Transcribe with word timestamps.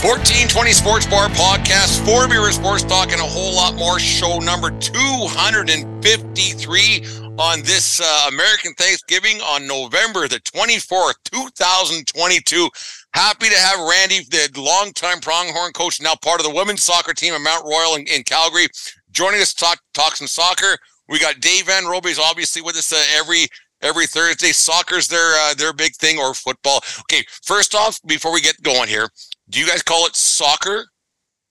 1420 0.00 0.72
Sports 0.72 1.04
Bar 1.04 1.28
Podcast, 1.28 2.02
four 2.06 2.26
beer 2.26 2.50
sports 2.52 2.82
talk, 2.82 3.12
and 3.12 3.20
a 3.20 3.24
whole 3.24 3.54
lot 3.54 3.74
more. 3.74 3.98
Show 3.98 4.38
number 4.38 4.70
253 4.70 7.04
on 7.36 7.60
this 7.60 8.00
uh, 8.00 8.30
American 8.32 8.72
Thanksgiving 8.78 9.42
on 9.42 9.66
November 9.66 10.26
the 10.26 10.40
24th, 10.40 11.16
2022. 11.24 12.70
Happy 13.12 13.50
to 13.50 13.58
have 13.58 13.78
Randy, 13.78 14.20
the 14.30 14.48
longtime 14.56 15.20
pronghorn 15.20 15.74
coach, 15.74 16.00
now 16.00 16.14
part 16.14 16.40
of 16.40 16.46
the 16.46 16.54
women's 16.54 16.82
soccer 16.82 17.12
team 17.12 17.34
at 17.34 17.42
Mount 17.42 17.66
Royal 17.66 17.96
in, 17.96 18.06
in 18.06 18.22
Calgary, 18.22 18.68
joining 19.10 19.42
us 19.42 19.52
to 19.52 19.66
talk, 19.66 19.82
talk 19.92 20.16
some 20.16 20.26
soccer. 20.26 20.78
We 21.10 21.18
got 21.18 21.40
Dave 21.40 21.66
Van 21.66 21.84
Roby's 21.84 22.18
obviously 22.18 22.62
with 22.62 22.76
us 22.76 22.90
uh, 22.90 23.04
every 23.18 23.48
every 23.82 24.06
Thursday. 24.06 24.52
Soccer's 24.52 25.08
their 25.08 25.34
uh, 25.40 25.54
their 25.54 25.72
big 25.72 25.94
thing, 25.96 26.18
or 26.18 26.34
football. 26.34 26.80
Okay, 27.00 27.24
first 27.42 27.74
off, 27.74 28.00
before 28.06 28.32
we 28.32 28.40
get 28.40 28.60
going 28.62 28.88
here, 28.88 29.08
do 29.50 29.60
you 29.60 29.66
guys 29.66 29.82
call 29.82 30.06
it 30.06 30.16
soccer 30.16 30.86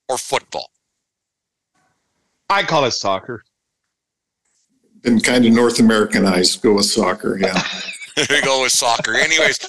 or 0.08 0.18
football? 0.18 0.72
I 2.50 2.64
call 2.64 2.86
it 2.86 2.92
soccer. 2.92 3.44
Been 5.02 5.20
kind 5.20 5.46
of 5.46 5.54
North 5.54 5.80
Americanized. 5.80 6.62
Go 6.62 6.74
with 6.74 6.86
soccer. 6.86 7.38
Yeah. 7.38 7.62
there 8.28 8.42
go 8.42 8.62
with 8.62 8.72
soccer. 8.72 9.14
Anyways, 9.16 9.60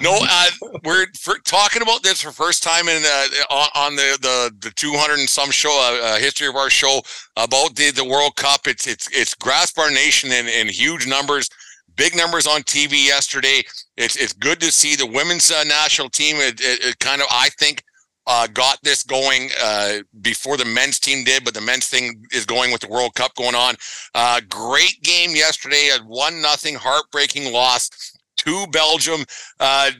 no, 0.00 0.18
uh, 0.20 0.50
we're 0.84 1.06
talking 1.44 1.82
about 1.82 2.02
this 2.02 2.22
for 2.22 2.30
first 2.30 2.62
time 2.62 2.88
in 2.88 3.02
uh, 3.04 3.66
on 3.74 3.96
the, 3.96 4.18
the 4.22 4.68
the 4.68 4.70
200 4.70 5.18
and 5.18 5.28
some 5.28 5.50
show 5.50 5.70
uh, 5.70 6.06
uh, 6.06 6.18
history 6.18 6.46
of 6.46 6.56
our 6.56 6.70
show 6.70 7.00
about 7.36 7.74
the 7.76 7.90
the 7.90 8.04
World 8.04 8.36
Cup. 8.36 8.66
It's 8.66 8.86
it's 8.86 9.08
it's 9.12 9.34
grasped 9.34 9.78
our 9.78 9.90
nation 9.90 10.32
in, 10.32 10.46
in 10.46 10.68
huge 10.68 11.06
numbers, 11.06 11.50
big 11.98 12.16
numbers 12.16 12.46
on 12.46 12.62
TV 12.62 13.04
yesterday. 13.04 13.62
It's 13.98 14.16
it's 14.16 14.32
good 14.32 14.60
to 14.60 14.72
see 14.72 14.96
the 14.96 15.06
women's 15.06 15.50
uh, 15.50 15.64
national 15.64 16.08
team. 16.08 16.36
It, 16.36 16.60
it, 16.60 16.84
it, 16.84 16.98
kind 17.00 17.20
of 17.20 17.26
I 17.30 17.50
think 17.58 17.82
uh, 18.26 18.46
got 18.46 18.78
this 18.82 19.02
going 19.02 19.50
uh, 19.62 19.98
before 20.22 20.56
the 20.56 20.64
men's 20.64 20.98
team 20.98 21.24
did, 21.24 21.44
but 21.44 21.52
the 21.52 21.60
men's 21.60 21.88
thing 21.88 22.24
is 22.32 22.46
going 22.46 22.72
with 22.72 22.80
the 22.80 22.88
World 22.88 23.14
Cup 23.14 23.34
going 23.34 23.54
on. 23.54 23.74
Uh, 24.14 24.40
great 24.48 25.02
game 25.02 25.30
yesterday, 25.30 25.90
a 25.94 26.02
one 26.04 26.40
nothing 26.40 26.74
heartbreaking 26.74 27.52
loss 27.52 27.90
to 28.38 28.66
Belgium. 28.68 29.24
Uh, 29.60 29.90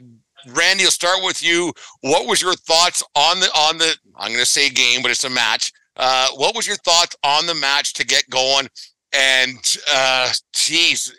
Randy, 0.47 0.85
I'll 0.85 0.91
start 0.91 1.23
with 1.23 1.43
you. 1.43 1.73
What 2.01 2.27
was 2.27 2.41
your 2.41 2.55
thoughts 2.55 3.03
on 3.15 3.39
the 3.39 3.47
on 3.47 3.77
the? 3.77 3.95
I'm 4.15 4.31
going 4.31 4.39
to 4.39 4.45
say 4.45 4.69
game, 4.69 5.01
but 5.01 5.11
it's 5.11 5.25
a 5.25 5.29
match. 5.29 5.71
Uh, 5.97 6.29
what 6.35 6.55
was 6.55 6.65
your 6.65 6.77
thoughts 6.77 7.15
on 7.23 7.45
the 7.45 7.55
match 7.55 7.93
to 7.95 8.05
get 8.05 8.23
going? 8.29 8.69
And 9.11 9.57
uh, 9.93 10.31
geez, 10.53 11.13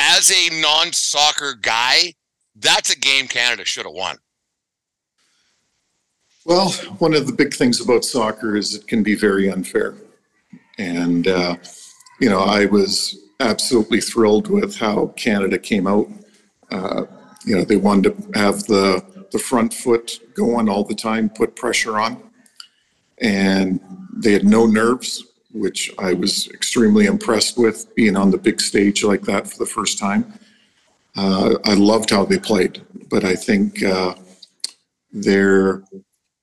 as 0.00 0.32
a 0.32 0.60
non-soccer 0.60 1.54
guy, 1.60 2.14
that's 2.56 2.90
a 2.90 2.98
game 2.98 3.28
Canada 3.28 3.64
should 3.64 3.84
have 3.84 3.94
won. 3.94 4.16
Well, 6.46 6.70
one 6.98 7.14
of 7.14 7.26
the 7.26 7.32
big 7.32 7.54
things 7.54 7.80
about 7.80 8.04
soccer 8.04 8.56
is 8.56 8.74
it 8.74 8.88
can 8.88 9.02
be 9.02 9.14
very 9.14 9.50
unfair. 9.50 9.94
And, 10.78 11.28
uh, 11.28 11.56
you 12.18 12.30
know, 12.30 12.40
I 12.40 12.64
was 12.64 13.16
absolutely 13.40 14.00
thrilled 14.00 14.48
with 14.48 14.76
how 14.76 15.08
Canada 15.16 15.58
came 15.58 15.86
out. 15.86 16.08
Uh, 16.72 17.04
you 17.44 17.56
know, 17.56 17.64
they 17.64 17.76
wanted 17.76 18.32
to 18.32 18.38
have 18.38 18.64
the, 18.64 19.04
the 19.32 19.38
front 19.38 19.74
foot 19.74 20.18
going 20.34 20.68
all 20.68 20.82
the 20.82 20.94
time, 20.94 21.28
put 21.28 21.56
pressure 21.56 22.00
on. 22.00 22.22
And 23.18 23.80
they 24.14 24.32
had 24.32 24.44
no 24.44 24.64
nerves, 24.66 25.24
which 25.52 25.90
I 25.98 26.12
was 26.12 26.48
extremely 26.48 27.06
impressed 27.06 27.58
with 27.58 27.92
being 27.94 28.16
on 28.16 28.30
the 28.30 28.38
big 28.38 28.60
stage 28.60 29.02
like 29.02 29.22
that 29.22 29.48
for 29.48 29.58
the 29.58 29.66
first 29.66 29.98
time. 29.98 30.32
Uh, 31.16 31.56
I 31.64 31.74
loved 31.74 32.10
how 32.10 32.24
they 32.24 32.38
played, 32.38 32.82
but 33.08 33.24
I 33.24 33.34
think 33.34 33.82
uh, 33.82 34.14
their 35.12 35.82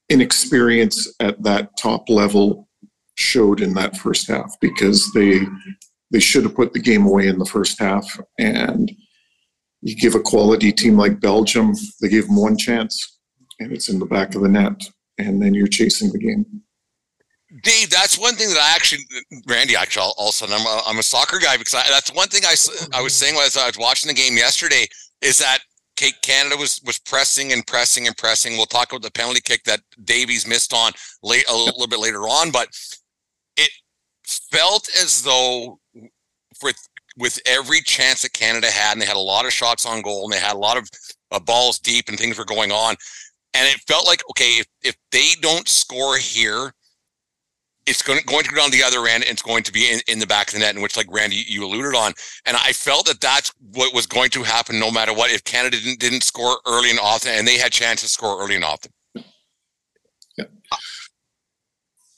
inexperience 0.10 1.14
at 1.20 1.42
that 1.44 1.78
top 1.78 2.10
level 2.10 2.68
showed 3.16 3.62
in 3.62 3.74
that 3.74 3.98
first 3.98 4.28
half 4.28 4.56
because 4.62 5.12
they 5.14 5.42
they 6.12 6.20
should 6.20 6.44
have 6.44 6.56
put 6.56 6.72
the 6.72 6.80
game 6.80 7.06
away 7.06 7.28
in 7.28 7.40
the 7.40 7.46
first 7.46 7.80
half 7.80 8.20
and 8.40 8.92
you 9.82 9.96
give 9.96 10.16
a 10.16 10.20
quality 10.20 10.72
team 10.72 10.96
like 10.98 11.20
Belgium 11.20 11.74
they 12.00 12.10
gave 12.10 12.28
them 12.28 12.38
one 12.38 12.56
chance 12.56 13.20
and 13.60 13.72
it's 13.72 13.90
in 13.90 14.00
the 14.00 14.06
back 14.06 14.36
of 14.36 14.44
the 14.44 14.48
net 14.48 14.82
and 15.18 15.42
then 15.42 15.54
you're 15.54 15.68
chasing 15.68 16.12
the 16.12 16.20
game 16.20 16.46
Dave, 17.64 17.90
that's 17.90 18.20
one 18.20 18.36
thing 18.36 18.50
that 18.50 18.60
I 18.60 18.76
actually, 18.76 19.04
Randy, 19.48 19.76
actually, 19.76 20.12
also, 20.18 20.46
I'm 20.46 20.66
a, 20.66 20.82
I'm 20.86 21.00
a 21.00 21.04
soccer 21.04 21.40
guy 21.40 21.58
because 21.58 21.74
I, 21.74 21.84
that's 21.90 22.14
one 22.14 22.28
thing 22.28 22.44
I, 22.46 22.56
I 22.98 23.02
was 23.02 23.14
saying 23.14 23.36
as 23.38 23.58
I 23.58 23.68
was 23.68 23.78
watching 23.78 24.08
the 24.08 24.14
game 24.14 24.38
yesterday 24.38 24.86
is 25.22 25.40
that 25.40 25.60
Canada 26.22 26.56
was 26.56 26.80
was 26.86 27.00
pressing 27.00 27.54
and 27.54 27.66
pressing 27.66 28.06
and 28.06 28.16
pressing. 28.16 28.56
We'll 28.56 28.68
talk 28.68 28.92
about 28.92 29.02
the 29.02 29.12
penalty 29.12 29.42
kick 29.42 29.64
that 29.64 29.82
Davies 30.04 30.48
missed 30.48 30.74
on 30.74 30.92
late 31.24 31.46
a 31.50 31.56
little 31.56 31.88
bit 31.88 32.00
later 32.00 32.22
on, 32.22 32.52
but 32.52 32.70
it 33.56 33.70
felt 34.52 34.88
as 35.02 35.24
though 35.24 35.80
with 36.62 36.78
with 37.18 37.40
every 37.48 37.82
chance 37.82 38.22
that 38.22 38.34
Canada 38.34 38.70
had, 38.70 38.94
and 38.94 39.02
they 39.02 39.08
had 39.08 39.16
a 39.16 39.20
lot 39.20 39.46
of 39.46 39.54
shots 39.54 39.86
on 39.86 40.04
goal, 40.04 40.26
and 40.26 40.34
they 40.34 40.40
had 40.40 40.56
a 40.56 40.60
lot 40.60 40.78
of 40.78 40.88
uh, 41.32 41.40
balls 41.40 41.80
deep, 41.80 42.10
and 42.10 42.18
things 42.18 42.38
were 42.38 42.46
going 42.46 42.72
on, 42.72 42.96
and 43.56 43.68
it 43.68 43.82
felt 43.88 44.06
like 44.06 44.22
okay, 44.30 44.60
if 44.60 44.68
if 44.84 44.96
they 45.12 45.32
don't 45.42 45.68
score 45.68 46.18
here, 46.18 46.72
it's 47.88 48.02
going 48.02 48.20
to, 48.20 48.26
going 48.26 48.44
to 48.44 48.50
go 48.50 48.58
down 48.58 48.72
the 48.72 48.84
other 48.84 49.08
end 49.08 49.24
and 49.24 49.32
it's 49.32 49.42
going 49.42 49.64
to 49.64 49.72
be 49.72 49.92
in, 49.92 50.00
in 50.08 50.20
the 50.20 50.28
back 50.28 50.48
of 50.48 50.54
the 50.54 50.60
net 50.60 50.76
in 50.76 50.82
which 50.82 50.98
like 50.98 51.08
randy 51.10 51.44
you 51.48 51.66
alluded 51.66 51.96
on. 51.96 52.14
And 52.46 52.58
i 52.58 52.74
felt 52.74 53.08
that 53.08 53.22
that's 53.22 53.52
what 53.74 53.94
was 53.94 54.06
going 54.06 54.30
to 54.32 54.44
happen 54.44 54.80
no 54.80 54.92
matter 54.92 55.14
what. 55.14 55.32
If 55.32 55.44
canada 55.44 55.78
didn't, 55.78 56.00
didn't 56.00 56.24
score 56.24 56.58
early 56.68 56.90
and 56.90 57.00
often 57.00 57.32
and 57.34 57.48
they 57.48 57.58
had 57.58 57.72
chances 57.72 58.10
to 58.10 58.14
score 58.14 58.42
early 58.44 58.56
and 58.56 58.64
often. 58.64 58.92
Yeah. 60.38 60.46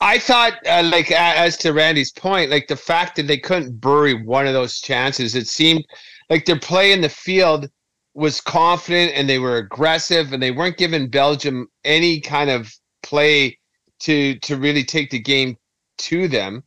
i 0.01 0.17
thought 0.17 0.53
uh, 0.67 0.83
like 0.91 1.11
as 1.11 1.55
to 1.57 1.71
randy's 1.71 2.11
point 2.11 2.49
like 2.49 2.67
the 2.67 2.75
fact 2.75 3.15
that 3.15 3.27
they 3.27 3.37
couldn't 3.37 3.79
bury 3.79 4.13
one 4.13 4.47
of 4.47 4.53
those 4.53 4.81
chances 4.81 5.35
it 5.35 5.47
seemed 5.47 5.85
like 6.29 6.45
their 6.45 6.59
play 6.59 6.91
in 6.91 7.01
the 7.01 7.09
field 7.09 7.69
was 8.15 8.41
confident 8.41 9.13
and 9.15 9.29
they 9.29 9.39
were 9.39 9.57
aggressive 9.57 10.33
and 10.33 10.41
they 10.41 10.51
weren't 10.51 10.77
giving 10.77 11.09
belgium 11.09 11.67
any 11.85 12.19
kind 12.19 12.49
of 12.49 12.73
play 13.03 13.58
to 13.99 14.37
to 14.39 14.57
really 14.57 14.83
take 14.83 15.09
the 15.09 15.19
game 15.19 15.57
to 15.97 16.27
them. 16.27 16.63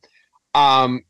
Um, 0.53 1.03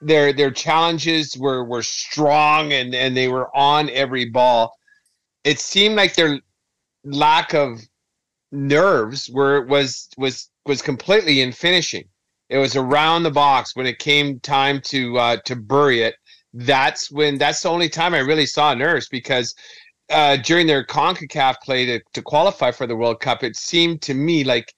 their 0.00 0.32
their 0.32 0.50
challenges 0.50 1.36
were 1.36 1.64
were 1.64 1.82
strong 1.82 2.72
and 2.72 2.94
and 2.94 3.16
they 3.16 3.28
were 3.28 3.54
on 3.56 3.90
every 3.90 4.26
ball. 4.26 4.76
It 5.44 5.58
seemed 5.60 5.96
like 5.96 6.14
their 6.14 6.40
lack 7.04 7.54
of 7.54 7.80
nerves 8.52 9.30
were 9.30 9.64
was 9.66 10.08
was 10.16 10.50
was 10.66 10.82
completely 10.82 11.40
in 11.40 11.52
finishing. 11.52 12.04
It 12.48 12.58
was 12.58 12.76
around 12.76 13.22
the 13.22 13.30
box 13.30 13.74
when 13.74 13.86
it 13.86 13.98
came 13.98 14.40
time 14.40 14.80
to 14.82 15.18
uh, 15.18 15.36
to 15.44 15.56
bury 15.56 16.02
it. 16.02 16.14
That's 16.52 17.10
when 17.10 17.38
that's 17.38 17.62
the 17.62 17.70
only 17.70 17.88
time 17.88 18.14
I 18.14 18.18
really 18.18 18.46
saw 18.46 18.72
nerves 18.74 19.08
because 19.08 19.54
uh, 20.10 20.36
during 20.36 20.66
their 20.66 20.84
CONCACAF 20.84 21.56
play 21.62 21.84
to, 21.86 22.00
to 22.14 22.22
qualify 22.22 22.70
for 22.70 22.86
the 22.86 22.96
World 22.96 23.20
Cup, 23.20 23.42
it 23.42 23.56
seemed 23.56 24.02
to 24.02 24.14
me 24.14 24.44
like 24.44 24.72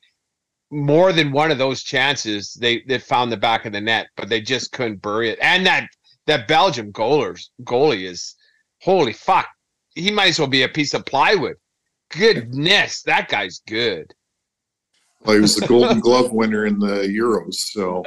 more 0.70 1.12
than 1.12 1.32
one 1.32 1.50
of 1.50 1.58
those 1.58 1.82
chances 1.82 2.52
they 2.54 2.82
they 2.86 2.98
found 2.98 3.32
the 3.32 3.36
back 3.36 3.64
of 3.64 3.72
the 3.72 3.80
net, 3.80 4.08
but 4.16 4.28
they 4.28 4.40
just 4.40 4.72
couldn't 4.72 5.02
bury 5.02 5.30
it. 5.30 5.38
And 5.40 5.64
that 5.66 5.88
that 6.26 6.48
Belgium 6.48 6.92
goalers 6.92 7.46
goalie 7.62 8.04
is 8.04 8.34
holy 8.82 9.12
fuck. 9.12 9.48
He 9.94 10.10
might 10.10 10.28
as 10.28 10.38
well 10.38 10.48
be 10.48 10.62
a 10.62 10.68
piece 10.68 10.94
of 10.94 11.06
plywood. 11.06 11.56
Goodness, 12.10 13.02
that 13.02 13.28
guy's 13.28 13.60
good. 13.66 14.12
Well, 15.24 15.34
he 15.34 15.40
was 15.40 15.56
the 15.56 15.66
Golden 15.66 16.00
Glove 16.00 16.32
winner 16.32 16.66
in 16.66 16.78
the 16.78 17.08
Euros, 17.08 17.54
so 17.54 18.04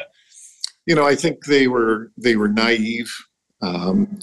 you 0.85 0.95
know 0.95 1.05
I 1.05 1.15
think 1.15 1.43
they 1.45 1.67
were 1.67 2.11
they 2.17 2.35
were 2.35 2.47
naive, 2.47 3.11
um, 3.61 4.19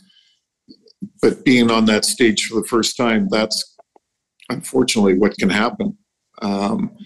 but 1.20 1.44
being 1.44 1.70
on 1.70 1.84
that 1.86 2.04
stage 2.04 2.46
for 2.46 2.60
the 2.60 2.66
first 2.66 2.96
time, 2.96 3.28
that's 3.28 3.76
unfortunately 4.48 5.14
what 5.18 5.36
can 5.36 5.50
happen. 5.50 5.96
Um, 6.40 6.96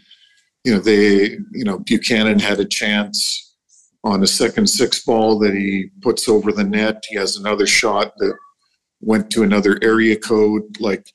you 0.64 0.74
know, 0.74 0.80
they 0.80 1.38
you 1.52 1.64
know 1.64 1.78
Buchanan 1.78 2.38
had 2.38 2.60
a 2.60 2.64
chance 2.64 3.54
on 4.04 4.22
a 4.22 4.26
second 4.26 4.66
six 4.66 5.04
ball 5.04 5.38
that 5.40 5.54
he 5.54 5.90
puts 6.00 6.28
over 6.28 6.52
the 6.52 6.64
net. 6.64 7.04
He 7.08 7.16
has 7.16 7.36
another 7.36 7.66
shot 7.66 8.12
that 8.18 8.34
went 9.00 9.30
to 9.30 9.42
another 9.42 9.78
area 9.82 10.16
code. 10.16 10.62
Like 10.80 11.06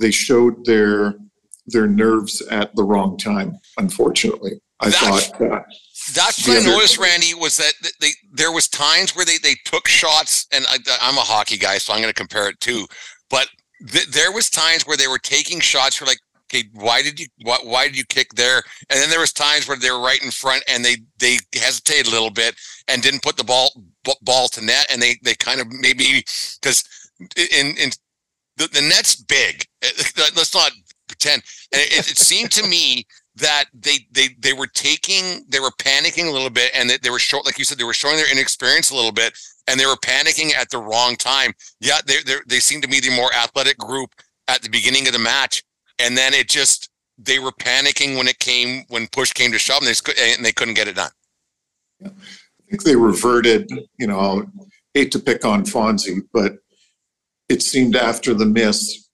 they 0.00 0.10
showed 0.10 0.64
their 0.64 1.14
their 1.66 1.86
nerves 1.86 2.40
at 2.48 2.74
the 2.76 2.84
wrong 2.84 3.16
time. 3.16 3.58
Unfortunately, 3.78 4.52
I 4.80 4.90
That's- 4.90 5.30
thought. 5.30 5.40
Uh, 5.42 5.60
That's 6.14 6.46
what 6.46 6.62
I 6.62 6.66
noticed, 6.66 6.98
Randy, 6.98 7.34
was 7.34 7.56
that 7.56 7.72
they 8.00 8.10
there 8.32 8.52
was 8.52 8.68
times 8.68 9.16
where 9.16 9.24
they 9.24 9.38
they 9.38 9.54
took 9.64 9.88
shots, 9.88 10.46
and 10.52 10.64
I, 10.68 10.76
I'm 11.00 11.16
a 11.16 11.22
hockey 11.22 11.56
guy, 11.56 11.78
so 11.78 11.92
I'm 11.92 12.00
going 12.00 12.12
to 12.12 12.18
compare 12.18 12.48
it 12.48 12.60
too. 12.60 12.86
But 13.30 13.48
th- 13.90 14.08
there 14.08 14.30
was 14.30 14.50
times 14.50 14.86
where 14.86 14.96
they 14.98 15.08
were 15.08 15.18
taking 15.18 15.60
shots 15.60 15.96
for 15.96 16.04
like, 16.04 16.18
okay, 16.50 16.68
why 16.72 17.02
did 17.02 17.18
you 17.18 17.26
why, 17.42 17.58
why 17.62 17.86
did 17.86 17.96
you 17.96 18.04
kick 18.04 18.34
there? 18.34 18.62
And 18.90 19.00
then 19.00 19.10
there 19.10 19.20
was 19.20 19.32
times 19.32 19.66
where 19.66 19.76
they 19.76 19.90
were 19.90 20.00
right 20.00 20.22
in 20.22 20.30
front 20.30 20.62
and 20.68 20.84
they 20.84 20.96
they 21.18 21.38
hesitated 21.54 22.06
a 22.06 22.10
little 22.10 22.30
bit 22.30 22.54
and 22.88 23.02
didn't 23.02 23.22
put 23.22 23.36
the 23.36 23.44
ball 23.44 23.70
b- 24.04 24.12
ball 24.22 24.48
to 24.48 24.64
net, 24.64 24.86
and 24.90 25.00
they 25.00 25.16
they 25.22 25.34
kind 25.34 25.60
of 25.60 25.68
maybe 25.72 26.24
because 26.60 26.84
in 27.20 27.76
in 27.76 27.90
the, 28.56 28.68
the 28.68 28.82
net's 28.82 29.16
big. 29.16 29.66
Let's 30.16 30.54
not 30.54 30.72
pretend. 31.08 31.42
And 31.72 31.82
it, 31.82 32.10
it 32.10 32.18
seemed 32.18 32.50
to 32.52 32.66
me 32.66 33.06
that 33.36 33.64
they 33.74 33.98
they 34.12 34.28
they 34.38 34.52
were 34.52 34.66
taking 34.66 35.44
they 35.48 35.60
were 35.60 35.72
panicking 35.78 36.28
a 36.28 36.30
little 36.30 36.50
bit 36.50 36.70
and 36.74 36.88
they, 36.88 36.98
they 36.98 37.10
were 37.10 37.18
short 37.18 37.44
like 37.44 37.58
you 37.58 37.64
said 37.64 37.78
they 37.78 37.84
were 37.84 37.92
showing 37.92 38.16
their 38.16 38.30
inexperience 38.30 38.90
a 38.90 38.94
little 38.94 39.12
bit 39.12 39.36
and 39.66 39.78
they 39.78 39.86
were 39.86 39.96
panicking 39.96 40.54
at 40.54 40.70
the 40.70 40.78
wrong 40.78 41.16
time 41.16 41.52
yeah 41.80 41.98
they 42.06 42.22
they 42.24 42.36
they 42.46 42.60
seemed 42.60 42.82
to 42.82 42.88
be 42.88 43.00
the 43.00 43.14
more 43.16 43.32
athletic 43.34 43.76
group 43.76 44.14
at 44.46 44.62
the 44.62 44.68
beginning 44.68 45.06
of 45.08 45.12
the 45.12 45.18
match 45.18 45.64
and 45.98 46.16
then 46.16 46.34
it 46.34 46.48
just 46.48 46.90
they 47.18 47.38
were 47.38 47.52
panicking 47.52 48.16
when 48.16 48.28
it 48.28 48.38
came 48.38 48.84
when 48.88 49.06
push 49.08 49.32
came 49.32 49.52
to 49.52 49.58
shove 49.58 49.82
and 49.82 49.88
they, 49.88 50.34
and 50.34 50.44
they 50.44 50.52
couldn't 50.52 50.74
get 50.74 50.88
it 50.88 50.96
done. 50.96 51.10
I 52.04 52.10
think 52.68 52.82
they 52.82 52.96
reverted, 52.96 53.70
you 53.98 54.06
know, 54.06 54.18
I 54.18 54.42
hate 54.94 55.12
to 55.12 55.18
pick 55.18 55.44
on 55.44 55.64
Fonzie, 55.64 56.22
but 56.32 56.56
it 57.48 57.62
seemed 57.62 57.94
after 57.94 58.34
the 58.34 58.46
miss, 58.46 59.08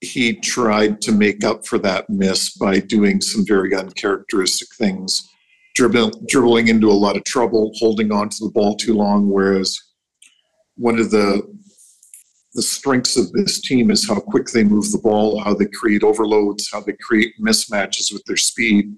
he 0.00 0.34
tried 0.34 1.00
to 1.02 1.12
make 1.12 1.44
up 1.44 1.66
for 1.66 1.78
that 1.80 2.08
miss 2.08 2.56
by 2.56 2.78
doing 2.78 3.20
some 3.20 3.44
very 3.46 3.74
uncharacteristic 3.74 4.68
things, 4.78 5.28
dribbling 5.74 6.68
into 6.68 6.88
a 6.88 6.92
lot 6.92 7.16
of 7.16 7.24
trouble, 7.24 7.72
holding 7.78 8.12
on 8.12 8.28
to 8.28 8.44
the 8.44 8.50
ball 8.50 8.76
too 8.76 8.94
long, 8.94 9.28
whereas 9.28 9.78
one 10.76 10.98
of 10.98 11.10
the 11.10 11.42
the 12.58 12.62
strengths 12.62 13.16
of 13.16 13.30
this 13.30 13.60
team 13.60 13.88
is 13.88 14.08
how 14.08 14.18
quick 14.18 14.48
they 14.48 14.64
move 14.64 14.90
the 14.90 14.98
ball, 14.98 15.38
how 15.38 15.54
they 15.54 15.66
create 15.66 16.02
overloads, 16.02 16.68
how 16.72 16.80
they 16.80 16.94
create 16.94 17.32
mismatches 17.40 18.12
with 18.12 18.24
their 18.24 18.36
speed 18.36 18.96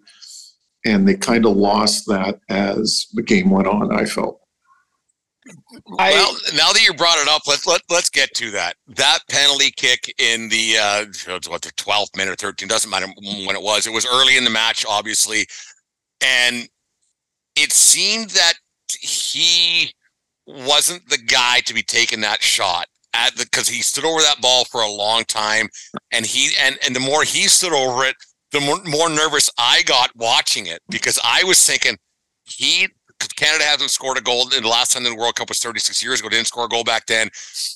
and 0.87 1.07
they 1.07 1.15
kind 1.15 1.45
of 1.45 1.55
lost 1.59 2.07
that 2.07 2.41
as 2.49 3.07
the 3.13 3.23
game 3.23 3.51
went 3.51 3.69
on. 3.69 3.95
I 3.95 4.07
felt. 4.07 4.41
I- 5.99 6.13
well 6.13 6.33
now 6.55 6.73
that 6.73 6.83
you 6.83 6.95
brought 6.95 7.19
it 7.19 7.29
up 7.29 7.43
let's 7.47 7.67
let, 7.67 7.83
let's 7.91 8.09
get 8.09 8.33
to 8.35 8.51
that 8.53 8.77
that 8.89 9.19
penalty 9.29 9.71
kick 9.77 10.15
in 10.19 10.49
the 10.49 10.77
uh 10.79 11.05
what 11.51 11.63
the 11.63 11.73
12th 11.73 12.17
minute 12.17 12.33
or 12.33 12.37
13 12.37 12.69
doesn't 12.69 12.91
matter 12.91 13.09
when 13.47 13.57
it 13.57 13.63
was 13.63 13.87
it 13.87 13.93
was 13.93 14.07
early 14.07 14.37
in 14.37 14.45
the 14.45 14.51
match 14.51 14.87
obviously 14.89 15.47
and 16.23 16.69
it 17.57 17.73
seemed 17.73 18.31
that 18.31 18.53
he 19.01 19.93
wasn't 20.47 21.07
the 21.09 21.19
guy 21.19 21.61
to 21.61 21.75
be 21.75 21.83
taking 21.83 22.21
that 22.21 22.43
shot 22.43 22.87
at 23.15 23.35
the 23.37 23.45
because 23.45 23.69
he 23.69 23.83
stood 23.83 24.05
over 24.05 24.21
that 24.21 24.41
ball 24.41 24.65
for 24.65 24.83
a 24.83 24.91
long 24.91 25.25
time 25.25 25.69
and 26.13 26.27
he 26.27 26.51
and 26.61 26.79
and 26.87 26.95
the 26.95 27.01
more 27.01 27.23
he 27.23 27.49
stood 27.49 27.73
over 27.73 28.05
it 28.05 28.15
the 28.53 28.61
more, 28.61 28.81
more 28.85 29.09
nervous 29.09 29.51
i 29.59 29.83
got 29.83 30.11
watching 30.15 30.67
it 30.67 30.81
because 30.89 31.19
i 31.25 31.43
was 31.45 31.65
thinking 31.65 31.97
he 32.45 32.89
Canada 33.29 33.65
hasn't 33.65 33.91
scored 33.91 34.19
a 34.19 34.23
goal. 34.23 34.47
The 34.47 34.67
last 34.67 34.93
time 34.93 35.05
in 35.05 35.13
the 35.13 35.19
World 35.19 35.35
Cup 35.35 35.49
was 35.49 35.59
36 35.59 36.03
years 36.03 36.21
ago. 36.21 36.29
Didn't 36.29 36.47
score 36.47 36.65
a 36.65 36.69
goal 36.69 36.85
back 36.85 37.07
then. 37.07 37.29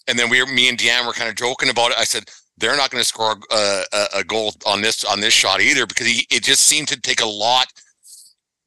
And 0.08 0.18
then 0.18 0.30
we 0.30 0.42
were, 0.42 0.50
me 0.50 0.68
and 0.68 0.78
Deanne 0.78 1.06
were 1.06 1.12
kind 1.12 1.28
of 1.28 1.36
joking 1.36 1.68
about 1.68 1.90
it. 1.90 1.98
I 1.98 2.04
said 2.04 2.24
they're 2.56 2.76
not 2.76 2.90
going 2.90 3.00
to 3.00 3.06
score 3.06 3.36
a, 3.50 3.82
a, 3.92 4.06
a 4.16 4.24
goal 4.24 4.54
on 4.66 4.80
this 4.80 5.04
on 5.04 5.20
this 5.20 5.34
shot 5.34 5.60
either 5.60 5.86
because 5.86 6.06
he 6.06 6.26
it 6.30 6.42
just 6.42 6.64
seemed 6.64 6.88
to 6.88 7.00
take 7.00 7.20
a 7.20 7.26
lot. 7.26 7.66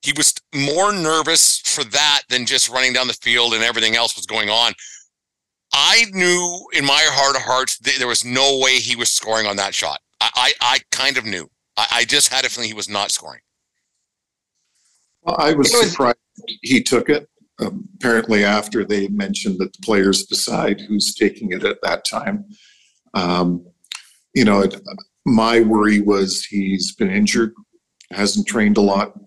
He 0.01 0.13
was 0.15 0.33
more 0.53 0.93
nervous 0.93 1.59
for 1.59 1.83
that 1.85 2.21
than 2.29 2.45
just 2.45 2.69
running 2.69 2.93
down 2.93 3.07
the 3.07 3.13
field 3.13 3.53
and 3.53 3.63
everything 3.63 3.95
else 3.95 4.15
was 4.15 4.25
going 4.25 4.49
on. 4.49 4.73
I 5.73 6.05
knew 6.11 6.67
in 6.73 6.85
my 6.85 7.01
heart 7.11 7.35
of 7.35 7.41
hearts 7.43 7.77
th- 7.79 7.97
there 7.97 8.07
was 8.07 8.25
no 8.25 8.59
way 8.59 8.75
he 8.77 8.95
was 8.95 9.09
scoring 9.09 9.45
on 9.47 9.55
that 9.57 9.73
shot. 9.73 9.99
I 10.21 10.29
I, 10.35 10.53
I 10.61 10.79
kind 10.91 11.17
of 11.17 11.25
knew. 11.25 11.49
I, 11.75 11.87
I 11.91 12.05
just 12.05 12.31
had 12.31 12.45
a 12.45 12.49
feeling 12.49 12.69
he 12.69 12.73
was 12.73 12.89
not 12.89 13.11
scoring. 13.11 13.41
I 15.25 15.53
was 15.53 15.71
was- 15.73 15.91
surprised 15.91 16.17
he 16.61 16.81
took 16.81 17.09
it. 17.09 17.27
Um, 17.59 17.89
apparently, 17.95 18.45
after 18.45 18.85
they 18.85 19.07
mentioned 19.07 19.57
that 19.59 19.73
the 19.73 19.79
players 19.83 20.25
decide 20.25 20.79
who's 20.79 21.15
taking 21.15 21.51
it 21.53 21.63
at 21.63 21.81
that 21.81 22.05
time. 22.05 22.45
Um, 23.15 23.65
you 24.35 24.45
know, 24.45 24.61
it, 24.61 24.79
my 25.25 25.61
worry 25.61 25.99
was 25.99 26.45
he's 26.45 26.93
been 26.93 27.09
injured, 27.09 27.53
hasn't 28.11 28.47
trained 28.47 28.77
a 28.77 28.81
lot. 28.81 29.19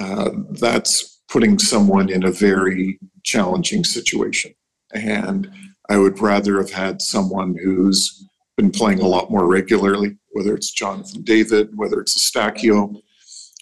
Uh, 0.00 0.30
that's 0.52 1.20
putting 1.28 1.58
someone 1.58 2.08
in 2.08 2.24
a 2.24 2.32
very 2.32 2.98
challenging 3.22 3.84
situation. 3.84 4.54
And 4.94 5.50
I 5.88 5.98
would 5.98 6.20
rather 6.20 6.58
have 6.58 6.70
had 6.70 7.02
someone 7.02 7.56
who's 7.62 8.26
been 8.56 8.70
playing 8.70 9.00
a 9.00 9.06
lot 9.06 9.30
more 9.30 9.46
regularly, 9.46 10.16
whether 10.32 10.54
it's 10.54 10.70
Jonathan 10.70 11.22
David, 11.22 11.70
whether 11.74 12.00
it's 12.00 12.18
Eustáquio, 12.18 13.00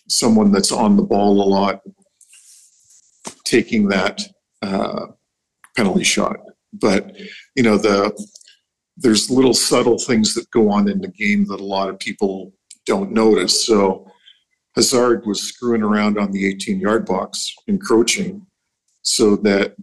someone 0.09 0.53
that's 0.53 0.73
on 0.73 0.97
the 0.97 1.03
ball 1.03 1.43
a 1.43 1.49
lot, 1.49 1.81
taking 3.45 3.89
that 3.89 4.23
uh, 4.63 5.07
penalty 5.77 6.05
shot. 6.05 6.37
But 6.73 7.17
you 7.57 7.63
know, 7.63 7.79
the 7.79 8.13
there's 8.97 9.31
little 9.31 9.55
subtle 9.55 9.99
things 9.99 10.35
that 10.35 10.51
go 10.51 10.71
on 10.71 10.89
in 10.89 11.01
the 11.01 11.09
game 11.09 11.47
that 11.47 11.61
a 11.61 11.65
lot 11.65 11.89
of 11.89 11.99
people 11.99 12.53
don't 12.85 13.13
notice. 13.13 13.67
So 13.67 14.07
Hazard 14.77 15.25
was 15.27 15.43
screwing 15.43 15.83
around 15.83 16.19
on 16.19 16.31
the 16.33 16.47
18 16.47 16.81
yard 16.81 17.07
box, 17.07 17.53
encroaching, 17.67 18.47
so 19.03 19.37
that 19.37 19.75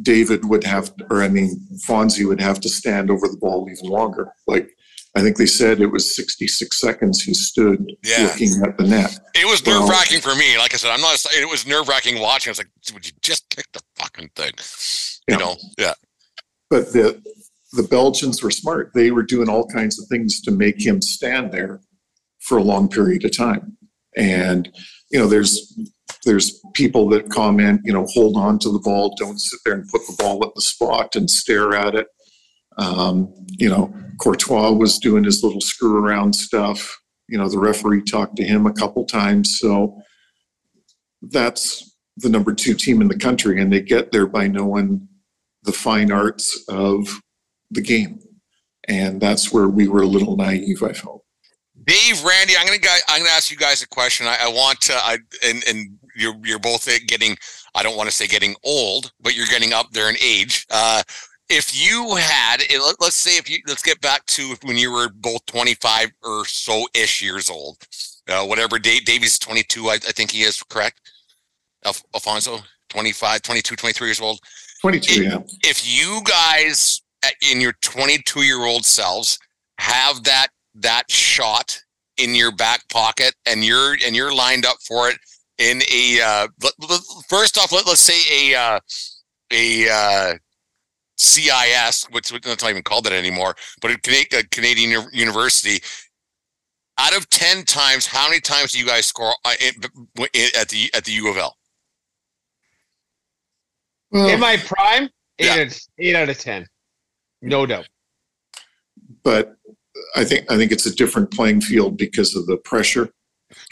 David 0.00 0.44
would 0.46 0.64
have, 0.64 0.92
or 1.10 1.22
I 1.22 1.28
mean, 1.28 1.60
Fonzie 1.86 2.26
would 2.26 2.40
have 2.40 2.60
to 2.60 2.68
stand 2.68 3.10
over 3.10 3.28
the 3.28 3.36
ball 3.36 3.68
even 3.70 3.90
longer. 3.90 4.32
Like, 4.46 4.70
I 5.14 5.20
think 5.20 5.36
they 5.36 5.44
said 5.46 5.80
it 5.82 5.86
was 5.92 6.16
66 6.16 6.80
seconds 6.80 7.22
he 7.22 7.34
stood 7.34 7.84
Yeah. 8.02 8.22
looking 8.32 8.62
at 8.64 8.78
the 8.78 8.84
net. 8.84 9.18
It 9.34 9.46
was 9.46 9.64
nerve 9.66 9.86
wracking 9.88 10.20
for 10.22 10.34
me. 10.34 10.56
Like 10.56 10.72
I 10.72 10.78
said, 10.78 10.90
I'm 10.90 11.02
not. 11.02 11.22
It 11.34 11.48
was 11.50 11.66
nerve 11.66 11.86
wracking 11.88 12.18
watching. 12.20 12.48
I 12.50 12.52
was 12.52 12.58
like, 12.58 12.68
would 12.94 13.06
you 13.06 13.12
just 13.20 13.46
kick 13.50 13.66
the 13.74 13.80
fucking 13.96 14.30
thing? 14.34 14.52
You 15.28 15.34
Yeah. 15.34 15.36
know? 15.36 15.56
Yeah. 15.78 15.94
But 16.70 16.92
the 16.94 17.22
the 17.74 17.82
Belgians 17.82 18.42
were 18.42 18.50
smart. 18.50 18.92
They 18.94 19.10
were 19.10 19.22
doing 19.22 19.48
all 19.48 19.66
kinds 19.66 19.98
of 20.00 20.06
things 20.08 20.40
to 20.42 20.50
make 20.50 20.84
him 20.84 21.00
stand 21.02 21.52
there 21.52 21.80
for 22.40 22.58
a 22.58 22.62
long 22.62 22.86
period 22.88 23.24
of 23.24 23.34
time. 23.36 23.76
And 24.16 24.70
you 25.10 25.18
know, 25.18 25.26
there's 25.26 25.78
there's 26.24 26.60
people 26.74 27.08
that 27.10 27.30
comment, 27.30 27.80
you 27.84 27.92
know, 27.92 28.06
hold 28.12 28.36
on 28.36 28.58
to 28.60 28.70
the 28.70 28.78
ball, 28.78 29.14
don't 29.18 29.40
sit 29.40 29.60
there 29.64 29.74
and 29.74 29.88
put 29.88 30.02
the 30.06 30.16
ball 30.18 30.44
at 30.44 30.54
the 30.54 30.60
spot 30.60 31.16
and 31.16 31.28
stare 31.28 31.74
at 31.74 31.94
it. 31.94 32.06
Um, 32.78 33.32
you 33.48 33.68
know, 33.68 33.92
Courtois 34.20 34.70
was 34.72 34.98
doing 34.98 35.24
his 35.24 35.42
little 35.42 35.60
screw 35.60 35.98
around 35.98 36.34
stuff. 36.34 36.98
You 37.28 37.38
know, 37.38 37.48
the 37.48 37.58
referee 37.58 38.02
talked 38.02 38.36
to 38.36 38.44
him 38.44 38.66
a 38.66 38.72
couple 38.72 39.04
times. 39.04 39.58
So 39.58 40.00
that's 41.22 41.96
the 42.16 42.28
number 42.28 42.54
two 42.54 42.74
team 42.74 43.00
in 43.00 43.08
the 43.08 43.18
country, 43.18 43.60
and 43.60 43.72
they 43.72 43.80
get 43.80 44.12
there 44.12 44.26
by 44.26 44.46
knowing 44.46 45.08
the 45.64 45.72
fine 45.72 46.12
arts 46.12 46.64
of 46.68 47.20
the 47.70 47.80
game. 47.80 48.20
And 48.88 49.20
that's 49.20 49.52
where 49.52 49.68
we 49.68 49.88
were 49.88 50.02
a 50.02 50.06
little 50.06 50.36
naive, 50.36 50.82
I 50.82 50.92
felt. 50.92 51.22
Dave, 51.84 52.22
Randy, 52.24 52.54
I'm 52.58 52.66
gonna 52.66 52.78
I'm 53.08 53.22
gonna 53.22 53.34
ask 53.34 53.50
you 53.50 53.56
guys 53.56 53.82
a 53.82 53.88
question. 53.88 54.26
I, 54.26 54.36
I 54.42 54.48
want 54.48 54.80
to, 54.82 54.94
I 54.94 55.18
and 55.44 55.64
and 55.66 55.98
you're 56.16 56.34
you're 56.44 56.58
both 56.58 56.88
getting. 57.06 57.36
I 57.74 57.82
don't 57.82 57.96
want 57.96 58.08
to 58.08 58.14
say 58.14 58.26
getting 58.26 58.54
old, 58.64 59.12
but 59.20 59.34
you're 59.34 59.46
getting 59.46 59.72
up 59.72 59.90
there 59.92 60.10
in 60.10 60.16
age. 60.22 60.66
Uh, 60.70 61.02
if 61.48 61.74
you 61.74 62.16
had, 62.16 62.62
let's 63.00 63.16
say, 63.16 63.36
if 63.36 63.48
you 63.48 63.58
let's 63.66 63.82
get 63.82 64.00
back 64.00 64.24
to 64.26 64.54
when 64.62 64.76
you 64.76 64.90
were 64.90 65.08
both 65.08 65.44
25 65.46 66.10
or 66.22 66.44
so 66.46 66.86
ish 66.94 67.22
years 67.22 67.50
old, 67.50 67.76
uh, 68.28 68.44
whatever. 68.44 68.78
Dave, 68.78 69.04
Davey's 69.04 69.38
22, 69.38 69.88
I, 69.88 69.94
I 69.94 69.98
think 69.98 70.30
he 70.30 70.42
is 70.42 70.62
correct. 70.62 71.00
Alf- 71.84 72.04
Alfonso, 72.14 72.60
25, 72.88 73.42
22, 73.42 73.76
23 73.76 74.08
years 74.08 74.20
old. 74.20 74.40
22, 74.80 75.24
yeah. 75.24 75.38
If 75.62 75.82
you 75.86 76.20
guys 76.24 77.02
in 77.50 77.60
your 77.60 77.72
22 77.82 78.42
year 78.42 78.64
old 78.64 78.84
selves 78.84 79.38
have 79.78 80.24
that 80.24 80.48
that 80.74 81.10
shot 81.10 81.78
in 82.16 82.34
your 82.34 82.52
back 82.52 82.88
pocket 82.88 83.34
and 83.46 83.64
you're 83.64 83.96
and 84.04 84.14
you're 84.14 84.34
lined 84.34 84.66
up 84.66 84.76
for 84.86 85.08
it 85.08 85.18
in 85.62 85.82
a 85.92 86.20
uh, 86.20 86.48
first 87.28 87.58
off 87.58 87.72
let, 87.72 87.86
us 87.86 88.00
say 88.00 88.52
a 88.52 88.58
uh, 88.58 88.80
a 89.52 89.88
uh, 89.88 90.34
CIS 91.16 92.06
which 92.10 92.32
it's 92.32 92.62
not 92.62 92.70
even 92.70 92.82
called 92.82 93.04
that 93.04 93.12
anymore 93.12 93.54
but 93.80 93.90
a, 93.90 94.38
a 94.38 94.42
Canadian 94.50 95.06
university 95.12 95.82
out 96.98 97.16
of 97.16 97.28
10 97.30 97.64
times 97.64 98.06
how 98.06 98.28
many 98.28 98.40
times 98.40 98.72
do 98.72 98.78
you 98.78 98.86
guys 98.86 99.06
score 99.06 99.32
uh, 99.44 99.54
at 99.60 100.68
the 100.68 100.90
at 100.94 101.04
the 101.04 101.12
U 101.12 101.30
of 101.30 101.36
L 101.36 101.56
in 104.12 104.40
my 104.40 104.56
prime 104.56 105.08
eight, 105.38 105.46
yeah. 105.46 105.62
out, 105.62 105.80
eight 105.98 106.16
out 106.16 106.28
of 106.28 106.38
10 106.38 106.66
no 107.42 107.66
doubt 107.66 107.88
but 109.22 109.56
I 110.16 110.24
think 110.24 110.50
I 110.50 110.56
think 110.56 110.72
it's 110.72 110.86
a 110.86 110.94
different 110.94 111.30
playing 111.30 111.60
field 111.60 111.96
because 111.96 112.34
of 112.34 112.46
the 112.46 112.56
pressure. 112.58 113.10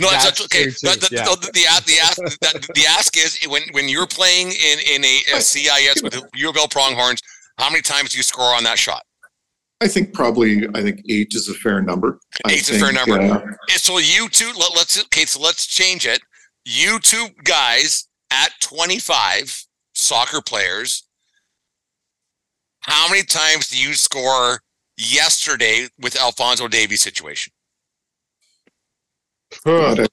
No, 0.01 0.11
that's, 0.11 0.25
that's 0.25 0.45
okay. 0.45 0.67
The, 0.67 1.09
the, 1.09 1.09
yeah. 1.13 1.25
the, 1.25 1.37
the, 1.37 1.53
the, 1.53 1.67
ask, 1.67 2.17
the, 2.17 2.73
the, 2.75 2.87
ask 2.87 3.17
is 3.17 3.39
when 3.49 3.63
when 3.73 3.89
you're 3.89 4.07
playing 4.07 4.49
in 4.49 4.79
in 4.95 5.05
a, 5.05 5.21
a 5.37 5.41
CIS 5.41 6.03
with 6.03 6.21
U 6.35 6.49
of 6.49 6.57
L 6.57 6.69
Pronghorns, 6.69 7.21
how 7.59 7.71
many 7.71 7.83
times 7.83 8.11
do 8.11 8.17
you 8.17 8.23
score 8.23 8.55
on 8.55 8.65
that 8.65 8.79
shot? 8.79 9.03
I 9.81 9.89
think 9.89 10.13
probably 10.13 10.69
I 10.75 10.83
think 10.83 11.03
eight 11.09 11.35
is 11.35 11.49
a 11.49 11.55
fair 11.55 11.81
number. 11.81 12.19
Eight's 12.49 12.69
think, 12.69 12.83
a 12.83 12.85
fair 12.85 12.93
number. 12.93 13.21
Uh, 13.21 13.41
so 13.69 13.99
you 13.99 14.29
two, 14.29 14.53
let, 14.59 14.75
let's 14.77 15.03
okay, 15.05 15.25
so 15.25 15.41
let's 15.41 15.67
change 15.67 16.07
it. 16.07 16.21
You 16.65 16.99
two 16.99 17.29
guys 17.45 18.09
at 18.31 18.53
25 18.61 19.65
soccer 19.95 20.41
players, 20.43 21.09
how 22.81 23.09
many 23.09 23.23
times 23.23 23.69
do 23.69 23.79
you 23.79 23.95
score 23.95 24.61
yesterday 24.97 25.89
with 25.99 26.17
Alfonso 26.17 26.69
Davies 26.69 27.01
situation? 27.01 27.53
God, 29.65 30.01
I 30.01 30.07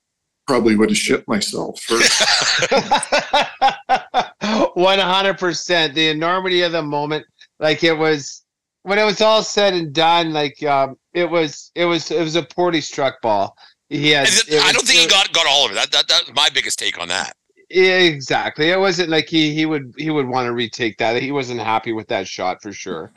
probably 0.46 0.76
would 0.76 0.90
have 0.90 0.98
shit 0.98 1.28
myself 1.28 1.82
first. 1.82 2.24
One 4.76 5.00
hundred 5.00 5.38
percent. 5.38 5.94
The 5.94 6.10
enormity 6.10 6.62
of 6.62 6.72
the 6.72 6.84
moment, 6.84 7.26
like 7.60 7.84
it 7.84 7.94
was 7.94 8.44
when 8.84 9.00
it 9.00 9.04
was 9.04 9.22
all 9.22 9.44
said 9.44 9.74
and 9.74 9.94
done. 9.94 10.34
Like 10.34 10.62
um, 10.64 10.98
it 11.14 11.30
was, 11.30 11.72
it 11.76 11.86
was, 11.86 12.12
it 12.12 12.22
was 12.22 12.36
a 12.36 12.44
poorly 12.44 12.82
struck 12.82 13.22
ball. 13.22 13.56
He 13.90 14.10
had. 14.10 14.28
It, 14.28 14.62
I 14.62 14.72
don't 14.72 14.86
think 14.86 15.00
he 15.00 15.08
got 15.08 15.32
got 15.34 15.48
all 15.48 15.66
of 15.66 15.72
it. 15.72 15.76
That, 15.76 15.92
that 15.92 16.08
that's 16.08 16.32
my 16.36 16.50
biggest 16.54 16.80
take 16.80 17.00
on 17.00 17.08
that. 17.08 17.34
Exactly. 17.70 18.70
It 18.70 18.80
wasn't 18.80 19.10
like 19.10 19.28
he 19.28 19.54
he 19.54 19.66
would 19.66 19.94
he 19.98 20.10
would 20.10 20.28
want 20.28 20.48
to 20.48 20.54
retake 20.54 20.98
that. 20.98 21.22
He 21.22 21.32
wasn't 21.32 21.60
happy 21.60 21.92
with 21.92 22.08
that 22.08 22.28
shot 22.28 22.62
for 22.62 22.72
sure. 22.72 23.12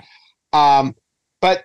Um, 0.52 0.96
but 1.40 1.64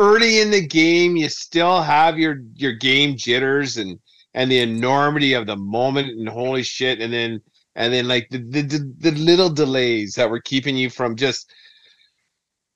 early 0.00 0.40
in 0.40 0.50
the 0.50 0.66
game, 0.66 1.16
you 1.16 1.28
still 1.28 1.82
have 1.82 2.18
your 2.18 2.38
your 2.54 2.72
game 2.72 3.16
jitters 3.16 3.76
and 3.76 4.00
and 4.34 4.50
the 4.50 4.60
enormity 4.60 5.34
of 5.34 5.46
the 5.46 5.56
moment 5.56 6.08
and 6.08 6.28
holy 6.28 6.62
shit, 6.62 7.00
and 7.00 7.12
then 7.12 7.40
and 7.76 7.92
then 7.92 8.08
like 8.08 8.28
the 8.30 8.38
the, 8.38 8.62
the, 8.62 8.94
the 8.98 9.10
little 9.12 9.50
delays 9.50 10.14
that 10.14 10.30
were 10.30 10.40
keeping 10.40 10.76
you 10.76 10.88
from 10.90 11.16
just 11.16 11.52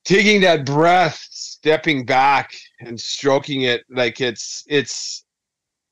taking 0.05 0.43
that 0.43 0.67
breath, 0.67 1.19
stepping 1.31 2.05
back 2.05 2.53
and 2.81 3.01
stroking 3.01 3.63
it. 3.63 3.83
Like 3.89 4.21
it's 4.21 4.63
it's 4.69 5.25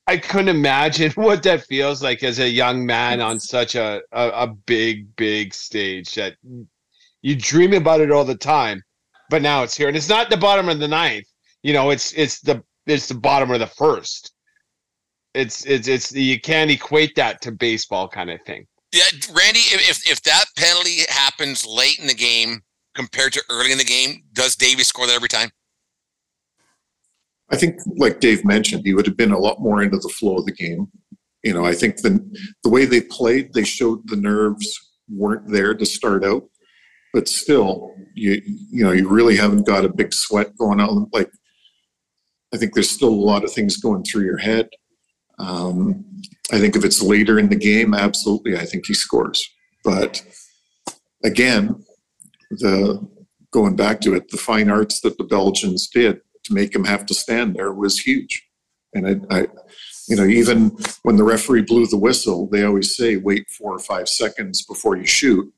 I 0.07 0.19
couldn't 0.19 0.49
imagine 0.49 1.11
what 1.15 1.43
that 1.45 1.65
feels 1.65 2.03
like 2.03 2.23
as 2.23 2.39
a 2.41 2.49
young 2.49 2.85
man 2.85 3.21
on 3.21 3.41
such 3.41 3.75
a, 3.75 4.03
a, 4.13 4.29
a 4.29 4.47
big, 4.47 5.15
big 5.17 5.55
stage 5.55 6.15
that 6.17 6.35
you 7.23 7.37
dream 7.37 7.73
about 7.73 8.01
it 8.01 8.11
all 8.11 8.25
the 8.25 8.35
time 8.35 8.83
but 9.33 9.41
now 9.41 9.63
it's 9.63 9.75
here, 9.75 9.89
and 9.89 9.97
it's 9.97 10.11
not 10.11 10.29
the 10.29 10.37
bottom 10.37 10.69
of 10.69 10.79
the 10.79 10.87
ninth. 10.87 11.25
You 11.63 11.73
know, 11.73 11.89
it's 11.89 12.13
it's 12.13 12.41
the 12.41 12.63
it's 12.87 13.09
the 13.09 13.15
bottom 13.15 13.51
of 13.51 13.61
the 13.61 13.67
first. 13.67 14.31
It's 15.33 15.65
it's 15.65 15.89
it's 15.89 16.13
you 16.13 16.39
can't 16.39 16.71
equate 16.71 17.15
that 17.17 17.41
to 17.41 17.51
baseball 17.51 18.09
kind 18.09 18.31
of 18.31 18.43
thing. 18.43 18.67
Yeah, 18.93 19.05
Randy, 19.35 19.61
if 19.61 20.07
if 20.07 20.23
that 20.25 20.45
penalty 20.59 20.99
happens 21.09 21.65
late 21.67 21.99
in 21.99 22.07
the 22.07 22.15
game 22.15 22.61
compared 22.95 23.33
to 23.33 23.43
early 23.51 23.73
in 23.73 23.79
the 23.79 23.85
game, 23.85 24.23
does 24.35 24.55
Davies 24.55 24.89
score 24.89 25.07
that 25.07 25.17
every 25.17 25.31
time? 25.31 25.51
I 27.51 27.57
think, 27.57 27.77
like 27.97 28.21
Dave 28.21 28.45
mentioned, 28.45 28.83
he 28.85 28.93
would 28.93 29.07
have 29.07 29.17
been 29.17 29.33
a 29.33 29.39
lot 29.39 29.61
more 29.61 29.83
into 29.83 29.97
the 29.97 30.11
flow 30.11 30.37
of 30.37 30.45
the 30.45 30.53
game. 30.53 30.89
You 31.43 31.55
know, 31.55 31.65
I 31.65 31.73
think 31.73 32.03
the 32.03 32.21
the 32.65 32.69
way 32.69 32.85
they 32.85 33.01
played, 33.01 33.55
they 33.55 33.65
showed 33.65 34.07
the 34.09 34.17
nerves 34.17 34.79
weren't 35.09 35.49
there 35.49 35.73
to 35.73 35.87
start 35.87 36.23
out 36.23 36.45
but 37.13 37.29
still, 37.29 37.95
you 38.15 38.41
you 38.45 38.85
know, 38.85 38.93
you 38.93 39.09
really 39.09 39.37
haven't 39.37 39.67
got 39.67 39.85
a 39.85 39.93
big 39.93 40.13
sweat 40.13 40.57
going 40.57 40.81
on. 40.81 41.09
Like, 41.13 41.31
I 42.53 42.57
think 42.57 42.75
there's 42.75 42.91
still 42.91 43.09
a 43.09 43.29
lot 43.31 43.45
of 43.45 43.53
things 43.53 43.77
going 43.77 44.03
through 44.05 44.25
your 44.25 44.39
head. 44.39 44.69
Um, 45.39 46.05
I 46.53 46.59
think 46.59 46.77
if 46.77 46.85
it's 46.85 47.03
later 47.03 47.39
in 47.39 47.49
the 47.49 47.57
game, 47.57 47.95
absolutely, 47.95 48.57
I 48.57 48.65
think 48.65 48.87
he 48.87 48.95
scores. 48.95 49.47
But 49.85 50.23
again, 51.25 51.85
the 52.51 53.07
going 53.53 53.77
back 53.77 54.01
to 54.01 54.15
it, 54.15 54.31
the 54.31 54.37
fine 54.37 54.71
arts 54.71 55.01
that 55.01 55.19
the 55.19 55.25
Belgians 55.25 55.89
did 55.89 56.21
to 56.45 56.55
make 56.55 56.75
him 56.75 56.85
have 56.85 57.07
to 57.07 57.15
stand 57.15 57.55
there 57.55 57.73
was 57.73 57.99
huge. 57.99 58.43
And 58.95 59.25
I, 59.31 59.37
I 59.39 59.47
you 60.09 60.17
know, 60.17 60.25
even 60.25 60.77
when 61.03 61.17
the 61.17 61.25
referee 61.25 61.63
blew 61.63 61.87
the 61.87 61.97
whistle, 61.97 62.49
they 62.51 62.65
always 62.65 62.97
say 62.97 63.17
wait 63.17 63.49
four 63.51 63.75
or 63.75 63.79
five 63.79 64.09
seconds 64.09 64.65
before 64.65 64.97
you 64.97 65.07
shoot 65.07 65.53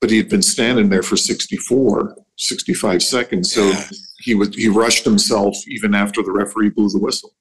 but 0.00 0.10
he 0.10 0.16
had 0.16 0.28
been 0.28 0.42
standing 0.42 0.88
there 0.88 1.02
for 1.02 1.16
64, 1.16 2.16
65 2.36 3.02
seconds. 3.02 3.52
So 3.52 3.68
yeah. 3.68 3.84
he 4.18 4.34
was 4.34 4.54
he 4.54 4.68
rushed 4.68 5.04
himself 5.04 5.56
even 5.66 5.94
after 5.94 6.22
the 6.22 6.32
referee 6.32 6.70
blew 6.70 6.88
the 6.88 6.98
whistle. 6.98 7.34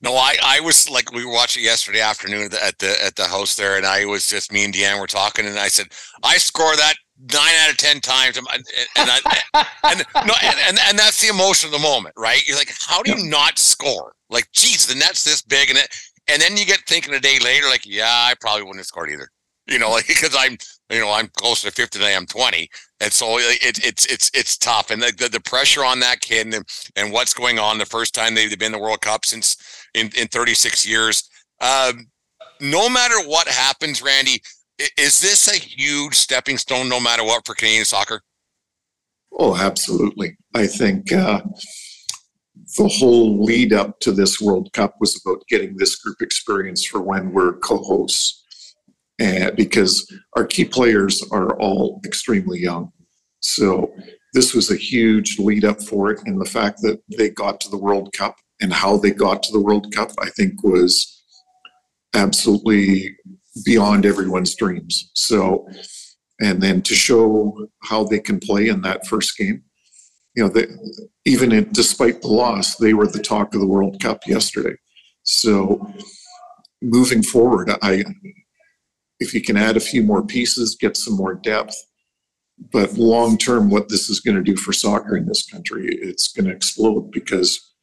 No, 0.00 0.14
I, 0.14 0.36
I 0.44 0.60
was 0.60 0.88
like 0.88 1.12
we 1.12 1.24
were 1.24 1.32
watching 1.32 1.64
yesterday 1.64 2.00
afternoon 2.00 2.44
at 2.44 2.50
the, 2.52 2.64
at 2.64 2.78
the 2.78 3.04
at 3.04 3.16
the 3.16 3.24
house 3.24 3.56
there, 3.56 3.76
and 3.76 3.84
I 3.84 4.04
was 4.04 4.28
just 4.28 4.52
me 4.52 4.64
and 4.64 4.72
Deanne 4.72 5.00
were 5.00 5.08
talking, 5.08 5.44
and 5.46 5.58
I 5.58 5.68
said 5.68 5.88
I 6.22 6.38
score 6.38 6.76
that 6.76 6.94
nine 7.32 7.54
out 7.62 7.70
of 7.70 7.76
ten 7.78 8.00
times, 8.00 8.36
and 8.36 8.46
and 8.48 8.64
I, 8.96 9.66
and 9.84 10.04
no, 10.26 10.34
and, 10.40 10.56
and, 10.68 10.78
and 10.86 10.98
that's 10.98 11.20
the 11.20 11.28
emotion 11.28 11.68
of 11.68 11.72
the 11.72 11.80
moment, 11.80 12.14
right? 12.16 12.46
You're 12.46 12.56
like, 12.56 12.72
how 12.78 13.02
do 13.02 13.10
you 13.10 13.28
not 13.28 13.58
score? 13.58 14.12
Like, 14.30 14.50
geez, 14.52 14.86
the 14.86 14.94
net's 14.94 15.24
this 15.24 15.42
big, 15.42 15.70
and 15.70 15.78
it, 15.78 15.88
and 16.28 16.40
then 16.40 16.56
you 16.56 16.64
get 16.64 16.80
thinking 16.86 17.14
a 17.14 17.20
day 17.20 17.40
later, 17.40 17.66
like, 17.66 17.84
yeah, 17.84 18.06
I 18.06 18.34
probably 18.40 18.62
wouldn't 18.62 18.78
have 18.78 18.86
scored 18.86 19.10
either 19.10 19.28
you 19.68 19.78
know, 19.78 19.90
like 19.92 20.06
because 20.06 20.36
I'm, 20.38 20.56
you 20.90 21.00
know, 21.00 21.10
I'm 21.10 21.28
closer 21.36 21.68
to 21.68 21.74
50 21.74 21.98
than 21.98 22.08
I 22.08 22.12
am 22.12 22.26
20. 22.26 22.68
And 23.00 23.12
so 23.12 23.38
it, 23.38 23.84
it's, 23.84 24.06
it's, 24.06 24.30
it's 24.34 24.56
tough. 24.56 24.90
And 24.90 25.02
the, 25.02 25.12
the, 25.16 25.28
the, 25.28 25.40
pressure 25.40 25.84
on 25.84 26.00
that 26.00 26.20
kid 26.20 26.52
and, 26.52 26.64
and 26.96 27.12
what's 27.12 27.34
going 27.34 27.58
on 27.58 27.78
the 27.78 27.86
first 27.86 28.14
time 28.14 28.34
they've 28.34 28.58
been 28.58 28.66
in 28.66 28.72
the 28.72 28.78
World 28.78 29.02
Cup 29.02 29.24
since 29.24 29.56
in, 29.94 30.10
in 30.16 30.26
36 30.28 30.86
years. 30.86 31.28
Um, 31.60 32.08
no 32.60 32.88
matter 32.88 33.14
what 33.28 33.46
happens, 33.46 34.02
Randy, 34.02 34.42
is 34.96 35.20
this 35.20 35.48
a 35.48 35.58
huge 35.58 36.14
stepping 36.14 36.58
stone 36.58 36.88
no 36.88 37.00
matter 37.00 37.22
what 37.22 37.46
for 37.46 37.54
Canadian 37.54 37.84
soccer? 37.84 38.20
Oh, 39.38 39.56
absolutely. 39.56 40.36
I 40.54 40.66
think 40.66 41.12
uh, 41.12 41.40
the 42.76 42.88
whole 42.88 43.44
lead 43.44 43.72
up 43.72 44.00
to 44.00 44.12
this 44.12 44.40
World 44.40 44.72
Cup 44.72 44.96
was 45.00 45.20
about 45.24 45.42
getting 45.48 45.76
this 45.76 45.96
group 45.96 46.16
experience 46.20 46.84
for 46.84 47.00
when 47.00 47.32
we're 47.32 47.54
co 47.58 47.78
hosts 47.78 48.37
and 49.18 49.56
because 49.56 50.06
our 50.36 50.46
key 50.46 50.64
players 50.64 51.22
are 51.32 51.58
all 51.58 52.00
extremely 52.04 52.60
young. 52.60 52.92
So 53.40 53.92
this 54.34 54.54
was 54.54 54.70
a 54.70 54.76
huge 54.76 55.38
lead 55.38 55.64
up 55.64 55.82
for 55.82 56.10
it. 56.10 56.20
And 56.26 56.40
the 56.40 56.48
fact 56.48 56.80
that 56.82 57.00
they 57.16 57.30
got 57.30 57.60
to 57.62 57.70
the 57.70 57.78
World 57.78 58.12
Cup 58.12 58.36
and 58.60 58.72
how 58.72 58.96
they 58.96 59.10
got 59.10 59.42
to 59.44 59.52
the 59.52 59.60
World 59.60 59.92
Cup, 59.94 60.10
I 60.20 60.30
think 60.30 60.62
was 60.62 61.22
absolutely 62.14 63.16
beyond 63.64 64.06
everyone's 64.06 64.54
dreams. 64.54 65.10
So, 65.14 65.68
and 66.40 66.62
then 66.62 66.82
to 66.82 66.94
show 66.94 67.68
how 67.82 68.04
they 68.04 68.20
can 68.20 68.38
play 68.38 68.68
in 68.68 68.82
that 68.82 69.06
first 69.06 69.36
game, 69.36 69.62
you 70.34 70.44
know, 70.44 70.48
they, 70.48 70.66
even 71.24 71.50
in, 71.52 71.72
despite 71.72 72.22
the 72.22 72.28
loss, 72.28 72.76
they 72.76 72.94
were 72.94 73.08
the 73.08 73.22
talk 73.22 73.54
of 73.54 73.60
the 73.60 73.66
World 73.66 74.00
Cup 74.00 74.20
yesterday. 74.26 74.76
So, 75.24 75.92
moving 76.80 77.22
forward, 77.22 77.70
I 77.82 78.04
if 79.20 79.34
you 79.34 79.40
can 79.40 79.56
add 79.56 79.76
a 79.76 79.80
few 79.80 80.02
more 80.02 80.24
pieces, 80.24 80.76
get 80.80 80.96
some 80.96 81.14
more 81.14 81.34
depth. 81.34 81.74
But 82.72 82.94
long 82.94 83.38
term, 83.38 83.70
what 83.70 83.88
this 83.88 84.10
is 84.10 84.20
going 84.20 84.36
to 84.36 84.42
do 84.42 84.56
for 84.56 84.72
soccer 84.72 85.16
in 85.16 85.26
this 85.26 85.48
country, 85.48 85.88
it's 85.90 86.28
going 86.28 86.46
to 86.46 86.54
explode 86.54 87.10
because 87.12 87.74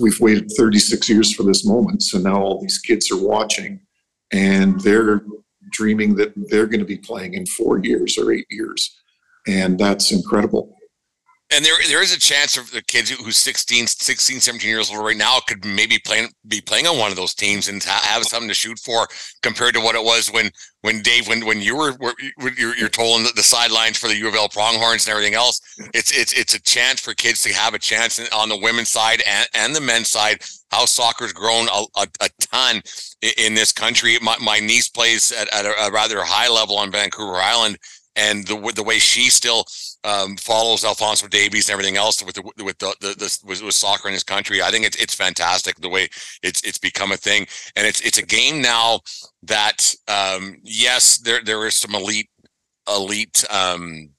we've 0.00 0.20
waited 0.20 0.50
36 0.56 1.08
years 1.08 1.34
for 1.34 1.42
this 1.42 1.64
moment. 1.64 2.02
So 2.02 2.18
now 2.18 2.40
all 2.40 2.60
these 2.60 2.78
kids 2.78 3.10
are 3.10 3.22
watching 3.22 3.80
and 4.32 4.80
they're 4.80 5.22
dreaming 5.70 6.16
that 6.16 6.32
they're 6.48 6.66
going 6.66 6.80
to 6.80 6.86
be 6.86 6.98
playing 6.98 7.34
in 7.34 7.46
four 7.46 7.78
years 7.78 8.18
or 8.18 8.32
eight 8.32 8.46
years. 8.50 8.94
And 9.46 9.78
that's 9.78 10.12
incredible. 10.12 10.75
And 11.52 11.64
there, 11.64 11.76
there 11.88 12.02
is 12.02 12.12
a 12.12 12.18
chance 12.18 12.56
of 12.56 12.72
the 12.72 12.82
kids 12.82 13.08
who's 13.08 13.36
16, 13.36 13.86
16, 13.86 14.40
17 14.40 14.68
years 14.68 14.90
old 14.90 15.04
right 15.04 15.16
now 15.16 15.38
could 15.46 15.64
maybe 15.64 15.96
playing, 16.04 16.28
be 16.48 16.60
playing 16.60 16.88
on 16.88 16.98
one 16.98 17.12
of 17.12 17.16
those 17.16 17.34
teams 17.34 17.68
and 17.68 17.80
have 17.84 18.24
something 18.24 18.48
to 18.48 18.54
shoot 18.54 18.80
for 18.80 19.06
compared 19.42 19.74
to 19.74 19.80
what 19.80 19.94
it 19.94 20.02
was 20.02 20.26
when, 20.32 20.50
when 20.80 21.02
Dave, 21.02 21.28
when, 21.28 21.46
when 21.46 21.60
you 21.60 21.76
were, 21.76 21.92
were 22.00 22.14
you're, 22.58 22.76
you're 22.76 22.88
told 22.88 23.24
the, 23.24 23.32
the 23.36 23.44
sidelines 23.44 23.96
for 23.96 24.08
the 24.08 24.16
U 24.16 24.26
of 24.26 24.34
L 24.34 24.48
pronghorns 24.48 25.06
and 25.06 25.12
everything 25.12 25.34
else. 25.34 25.60
It's, 25.94 26.10
it's, 26.18 26.32
it's 26.32 26.54
a 26.54 26.62
chance 26.62 27.00
for 27.00 27.14
kids 27.14 27.42
to 27.42 27.52
have 27.52 27.74
a 27.74 27.78
chance 27.78 28.18
on 28.32 28.48
the 28.48 28.58
women's 28.58 28.90
side 28.90 29.22
and, 29.24 29.48
and 29.54 29.74
the 29.74 29.80
men's 29.80 30.10
side. 30.10 30.42
How 30.72 30.84
soccer's 30.84 31.32
grown 31.32 31.68
a, 31.68 31.84
a, 31.96 32.06
a 32.22 32.28
ton 32.40 32.82
in, 33.38 33.54
this 33.54 33.70
country. 33.70 34.18
My, 34.20 34.36
my 34.42 34.58
niece 34.58 34.88
plays 34.88 35.30
at, 35.30 35.52
at 35.54 35.64
a, 35.64 35.86
a 35.86 35.92
rather 35.92 36.24
high 36.24 36.48
level 36.48 36.76
on 36.76 36.90
Vancouver 36.90 37.36
Island 37.36 37.78
and 38.16 38.46
the 38.46 38.72
the 38.74 38.82
way 38.82 38.98
she 38.98 39.30
still 39.30 39.64
um, 40.04 40.36
follows 40.36 40.84
Alfonso 40.84 41.28
Davies 41.28 41.68
and 41.68 41.72
everything 41.72 41.96
else 41.96 42.22
with 42.22 42.34
the 42.34 42.64
with 42.64 42.78
the, 42.78 42.94
the, 43.00 43.08
the 43.08 43.38
with, 43.44 43.62
with, 43.62 43.74
soccer 43.74 44.08
in 44.08 44.14
this 44.14 44.22
country. 44.22 44.62
I 44.62 44.70
think 44.70 44.84
it's 44.84 44.96
it's 44.96 45.14
fantastic 45.14 45.76
the 45.76 45.88
way 45.88 46.08
it's 46.42 46.62
it's 46.62 46.78
become 46.78 47.12
a 47.12 47.16
thing, 47.16 47.46
and 47.76 47.86
it's 47.86 48.00
it's 48.00 48.18
a 48.18 48.26
game 48.26 48.60
now 48.60 49.00
that 49.42 49.94
um, 50.08 50.56
yes, 50.62 51.18
there 51.18 51.42
there 51.42 51.66
is 51.66 51.74
some 51.74 51.94
elite 51.94 52.30
elite 52.88 53.44
um, 53.50 54.10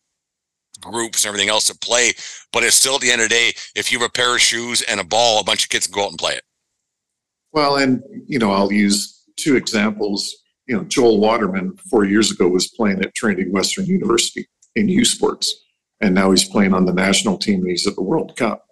groups 0.82 1.24
and 1.24 1.30
everything 1.30 1.50
else 1.50 1.70
at 1.70 1.82
play, 1.82 2.14
but 2.52 2.64
it's 2.64 2.76
still 2.76 2.96
at 2.96 3.02
the 3.02 3.12
end 3.12 3.22
of 3.22 3.30
the 3.30 3.36
day, 3.36 3.54
if 3.76 3.92
you 3.92 4.00
have 4.00 4.08
a 4.08 4.12
pair 4.12 4.36
of 4.36 4.42
shoes 4.42 4.82
and 4.84 5.00
a 5.00 5.04
ball, 5.04 5.40
a 5.40 5.44
bunch 5.44 5.64
of 5.64 5.70
kids 5.70 5.88
can 5.88 5.94
go 5.94 6.06
out 6.06 6.10
and 6.10 6.20
play 6.20 6.34
it. 6.34 6.44
Well, 7.52 7.78
and 7.78 8.04
you 8.28 8.40
know, 8.40 8.52
I'll 8.52 8.72
use 8.72 9.24
two 9.38 9.56
examples. 9.56 10.44
You 10.68 10.78
know, 10.78 10.84
Joel 10.84 11.20
Waterman 11.20 11.78
four 11.90 12.06
years 12.06 12.32
ago 12.32 12.48
was 12.48 12.68
playing 12.68 13.02
at 13.04 13.16
Trinity 13.16 13.50
Western 13.50 13.86
University 13.86 14.48
in 14.76 14.90
U 14.90 15.06
Sports 15.06 15.64
and 16.02 16.14
now 16.14 16.32
he's 16.32 16.46
playing 16.46 16.74
on 16.74 16.86
the 16.86 16.94
national 16.94 17.38
team 17.38 17.62
and 17.62 17.70
he's 17.70 17.88
at 17.88 17.96
the 17.96 18.04
World 18.04 18.36
Cup. 18.36 18.66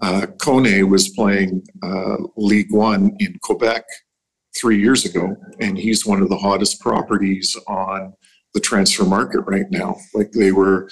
Uh, 0.00 0.26
Kone 0.38 0.88
was 0.88 1.08
playing 1.08 1.62
uh, 1.82 2.16
League 2.36 2.72
One 2.72 3.14
in 3.18 3.38
Quebec 3.42 3.84
three 4.56 4.80
years 4.80 5.04
ago, 5.04 5.36
and 5.60 5.78
he's 5.78 6.06
one 6.06 6.22
of 6.22 6.28
the 6.28 6.38
hottest 6.38 6.80
properties 6.80 7.56
on 7.66 8.14
the 8.54 8.60
transfer 8.60 9.04
market 9.04 9.40
right 9.42 9.70
now. 9.70 9.96
Like 10.14 10.32
they 10.32 10.52
were, 10.52 10.88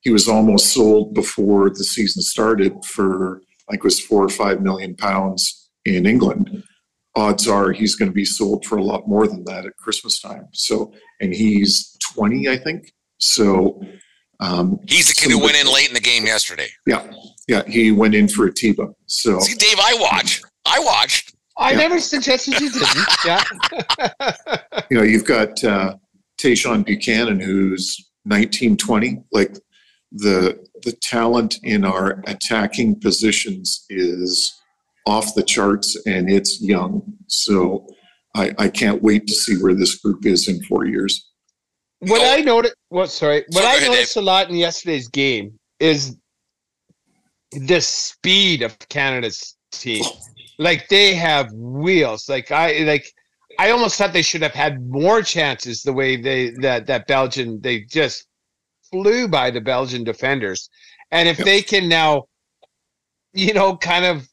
he 0.00 0.10
was 0.10 0.28
almost 0.28 0.72
sold 0.72 1.14
before 1.14 1.70
the 1.70 1.84
season 1.84 2.22
started 2.22 2.84
for 2.84 3.42
like 3.70 3.84
was 3.84 4.00
four 4.00 4.24
or 4.24 4.28
five 4.28 4.60
million 4.60 4.96
pounds 4.96 5.70
in 5.84 6.04
England. 6.04 6.64
Odds 7.16 7.48
are 7.48 7.72
he's 7.72 7.96
going 7.96 8.10
to 8.10 8.14
be 8.14 8.24
sold 8.24 8.64
for 8.64 8.78
a 8.78 8.84
lot 8.84 9.08
more 9.08 9.26
than 9.26 9.44
that 9.44 9.66
at 9.66 9.76
Christmas 9.76 10.20
time. 10.20 10.46
So, 10.52 10.92
and 11.20 11.34
he's 11.34 11.96
20, 12.14 12.48
I 12.48 12.56
think. 12.56 12.92
So, 13.18 13.80
um, 14.40 14.78
He's 14.88 15.08
the 15.08 15.14
kid 15.14 15.30
who 15.30 15.38
went 15.38 15.56
in 15.60 15.66
late 15.66 15.88
in 15.88 15.94
the 15.94 16.00
game 16.00 16.24
yesterday. 16.24 16.68
Yeah, 16.86 17.10
yeah, 17.46 17.62
he 17.66 17.92
went 17.92 18.14
in 18.14 18.26
for 18.26 18.46
Atiba. 18.48 18.88
So 19.06 19.38
see, 19.40 19.54
Dave, 19.54 19.78
I 19.78 19.96
watch. 20.00 20.40
I 20.64 20.78
watched. 20.78 21.34
I 21.58 21.72
yeah. 21.72 21.78
never 21.78 22.00
suggested 22.00 22.58
you 22.58 22.70
didn't. 22.70 23.08
yeah. 23.26 23.44
you 24.90 24.96
know, 24.96 25.02
you've 25.02 25.26
got 25.26 25.62
uh, 25.62 25.96
Tajon 26.40 26.86
Buchanan, 26.86 27.38
who's 27.38 28.10
19, 28.24 28.78
20. 28.78 29.22
Like 29.30 29.58
the 30.12 30.58
the 30.82 30.92
talent 30.92 31.58
in 31.62 31.84
our 31.84 32.22
attacking 32.26 32.98
positions 33.00 33.84
is 33.90 34.59
off 35.10 35.34
the 35.34 35.42
charts, 35.42 35.96
and 36.06 36.30
it's 36.30 36.62
young. 36.62 37.02
So 37.26 37.86
I, 38.34 38.54
I 38.58 38.68
can't 38.68 39.02
wait 39.02 39.26
to 39.26 39.34
see 39.34 39.56
where 39.62 39.74
this 39.74 39.96
group 39.96 40.24
is 40.24 40.48
in 40.48 40.62
four 40.64 40.86
years. 40.86 41.30
What 42.00 42.22
I 42.22 42.40
noticed, 42.40 42.76
what 42.88 43.10
sorry, 43.10 43.44
what 43.50 43.64
I 43.64 43.86
noticed 43.86 44.16
a 44.16 44.22
lot 44.22 44.48
in 44.48 44.56
yesterday's 44.56 45.08
game 45.08 45.58
is 45.80 46.16
the 47.52 47.80
speed 47.80 48.62
of 48.62 48.78
Canada's 48.88 49.56
team. 49.72 50.04
Like 50.58 50.88
they 50.90 51.14
have 51.14 51.50
wheels. 51.54 52.28
Like 52.28 52.50
I 52.50 52.80
like 52.80 53.10
I 53.58 53.70
almost 53.70 53.96
thought 53.96 54.12
they 54.12 54.20
should 54.20 54.42
have 54.42 54.52
had 54.52 54.86
more 54.86 55.22
chances 55.22 55.80
the 55.80 55.92
way 55.94 56.16
they 56.16 56.50
that 56.60 56.86
that 56.86 57.06
Belgian 57.06 57.58
they 57.62 57.80
just 57.80 58.26
flew 58.90 59.26
by 59.26 59.50
the 59.50 59.60
Belgian 59.62 60.04
defenders. 60.04 60.68
And 61.12 61.26
if 61.26 61.38
yep. 61.38 61.46
they 61.46 61.62
can 61.62 61.88
now, 61.88 62.24
you 63.32 63.54
know, 63.54 63.74
kind 63.74 64.04
of 64.04 64.28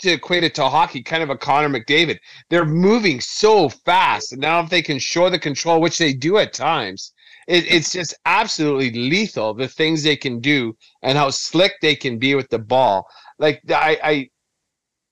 to 0.00 0.12
equate 0.12 0.44
it 0.44 0.54
to 0.56 0.68
hockey, 0.68 1.02
kind 1.02 1.22
of 1.22 1.30
a 1.30 1.36
Connor 1.36 1.68
McDavid. 1.68 2.18
They're 2.48 2.64
moving 2.64 3.20
so 3.20 3.68
fast, 3.68 4.32
and 4.32 4.40
now 4.40 4.60
if 4.60 4.70
they 4.70 4.82
can 4.82 4.98
show 4.98 5.30
the 5.30 5.38
control, 5.38 5.80
which 5.80 5.98
they 5.98 6.12
do 6.12 6.38
at 6.38 6.52
times, 6.52 7.12
it, 7.48 7.70
it's 7.70 7.92
just 7.92 8.14
absolutely 8.26 8.90
lethal. 8.90 9.54
The 9.54 9.68
things 9.68 10.02
they 10.02 10.16
can 10.16 10.40
do 10.40 10.76
and 11.02 11.16
how 11.16 11.30
slick 11.30 11.74
they 11.80 11.96
can 11.96 12.18
be 12.18 12.34
with 12.34 12.48
the 12.50 12.58
ball. 12.58 13.06
Like 13.38 13.60
I, 13.70 13.98
I 14.02 14.30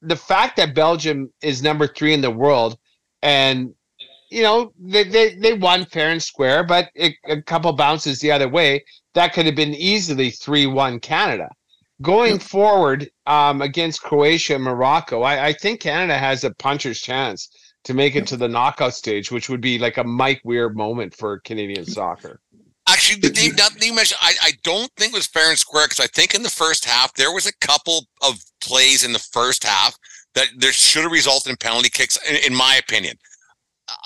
the 0.03 0.16
fact 0.16 0.57
that 0.57 0.74
Belgium 0.74 1.33
is 1.42 1.62
number 1.62 1.87
three 1.87 2.14
in 2.14 2.20
the 2.20 2.31
world, 2.31 2.79
and 3.22 3.74
you 4.31 4.42
know 4.42 4.72
they 4.79 5.05
they, 5.05 5.35
they 5.35 5.55
won 5.55 5.85
fair 5.85 6.11
and 6.11 6.22
square, 6.22 6.64
but 6.64 6.90
it, 6.94 7.14
a 7.29 7.42
couple 7.42 7.72
bounces 7.72 8.20
the 8.20 8.33
other 8.33 8.48
way, 8.48 8.85
that 9.14 9.33
could 9.33 9.46
have 9.46 9.57
been 9.57 9.74
easily 9.74 10.31
three 10.31 10.66
one 10.66 11.01
Canada 11.01 11.48
going 12.03 12.39
forward 12.39 13.11
um, 13.27 13.63
against 13.63 14.03
Croatia, 14.03 14.55
and 14.55 14.65
Morocco, 14.65 15.23
I, 15.23 15.47
I, 15.47 15.53
think 15.53 15.81
Canada 15.81 16.17
has 16.17 16.45
a 16.45 16.55
puncher's 16.55 17.01
chance 17.01 17.49
to 17.85 17.95
make 17.95 18.17
it 18.17 18.27
to 18.29 18.37
the 18.37 18.49
knockout 18.49 18.95
stage, 18.95 19.31
which 19.31 19.49
would 19.49 19.61
be 19.61 19.79
like 19.79 19.97
a 19.97 20.05
Mike 20.05 20.41
Weir 20.45 20.69
moment 20.69 21.15
for 21.15 21.41
Canadian 21.41 21.87
soccer. 21.87 22.41
Actually, 22.89 23.31
Dave, 23.31 23.57
nothing 23.57 23.83
you 23.83 23.95
mentioned, 23.95 24.19
I, 24.23 24.35
I 24.43 24.53
don't 24.63 24.91
think 24.97 25.13
it 25.13 25.17
was 25.17 25.27
fair 25.27 25.51
and 25.51 25.59
square 25.59 25.87
because 25.87 26.01
I 26.01 26.07
think 26.07 26.35
in 26.35 26.43
the 26.43 26.51
first 26.51 26.85
half 26.85 27.13
there 27.15 27.33
was 27.33 27.47
a 27.47 27.53
couple 27.61 28.07
of 28.23 28.43
plays 28.63 29.05
in 29.05 29.13
the 29.13 29.19
first 29.19 29.63
half 29.65 29.97
that 30.35 30.49
there 30.57 30.73
should 30.73 31.03
have 31.03 31.13
resulted 31.13 31.51
in 31.51 31.57
penalty 31.57 31.91
kicks, 31.91 32.19
in, 32.29 32.37
in 32.37 32.55
my 32.55 32.77
opinion. 32.77 33.17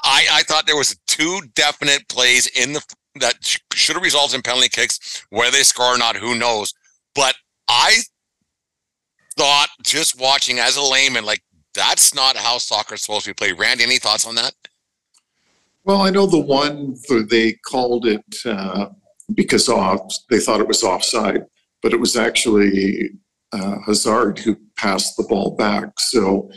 I, 0.05 0.27
I 0.33 0.43
thought 0.43 0.67
there 0.67 0.77
was 0.77 0.97
two 1.07 1.41
definite 1.55 2.09
plays 2.09 2.47
in 2.49 2.73
the 2.73 2.83
that 3.17 3.35
should 3.75 3.95
have 3.95 4.03
resulted 4.03 4.37
in 4.37 4.43
penalty 4.43 4.69
kicks. 4.69 5.25
Whether 5.31 5.59
they 5.59 5.63
score 5.63 5.95
or 5.95 5.99
not, 5.99 6.17
who 6.17 6.35
knows? 6.35 6.73
But 7.15 7.35
I 7.69 7.99
thought 9.37 9.69
just 9.83 10.21
watching 10.21 10.59
as 10.59 10.77
a 10.77 10.83
layman, 10.83 11.25
like 11.25 11.43
that's 11.75 12.15
not 12.15 12.37
how 12.37 12.59
soccer 12.59 12.95
is 12.95 13.03
supposed 13.03 13.25
to 13.25 13.31
be 13.31 13.35
played. 13.35 13.59
Randy, 13.59 13.85
any 13.85 13.99
thoughts 13.99 14.27
on 14.27 14.35
that? 14.37 14.53
Well, 15.85 16.03
I 16.03 16.11
know 16.11 16.27
the 16.27 16.39
one 16.39 16.97
they 17.29 17.55
called 17.65 18.07
it 18.07 18.25
uh, 18.45 18.87
because 19.35 19.69
off 19.69 20.01
they 20.31 20.39
thought 20.39 20.61
it 20.61 20.69
was 20.69 20.85
offside, 20.85 21.45
but 21.83 21.93
it 21.93 22.01
was 22.01 22.17
actually 22.17 23.11
uh, 23.53 23.77
Hazard 23.87 24.39
who 24.39 24.57
passed 24.77 25.17
the 25.17 25.25
ball 25.25 25.57
back. 25.57 25.99
So 25.99 26.51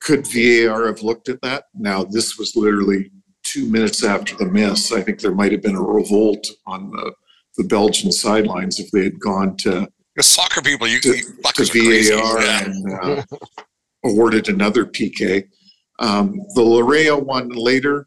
could 0.00 0.26
VAR 0.26 0.86
have 0.86 1.02
looked 1.02 1.28
at 1.28 1.40
that? 1.42 1.64
Now 1.74 2.04
this 2.04 2.38
was 2.38 2.54
literally 2.54 3.10
two 3.44 3.66
minutes 3.70 4.04
after 4.04 4.36
the 4.36 4.46
miss. 4.46 4.92
I 4.92 5.00
think 5.00 5.20
there 5.20 5.34
might 5.34 5.52
have 5.52 5.62
been 5.62 5.76
a 5.76 5.82
revolt 5.82 6.46
on 6.66 6.90
the 6.90 7.12
the 7.56 7.64
Belgian 7.64 8.12
sidelines 8.12 8.78
if 8.78 8.90
they 8.92 9.02
had 9.02 9.18
gone 9.18 9.56
to 9.56 9.88
soccer 10.22 10.62
people, 10.62 10.86
you, 10.86 11.00
to, 11.00 11.16
you 11.16 11.24
VAR 12.12 12.40
yeah. 12.40 12.64
and 12.64 12.92
uh, 12.92 13.22
awarded 14.04 14.48
another 14.48 14.84
PK. 14.84 15.48
Um, 15.98 16.40
the 16.54 16.62
Laryea 16.62 17.20
one 17.20 17.48
later, 17.48 18.06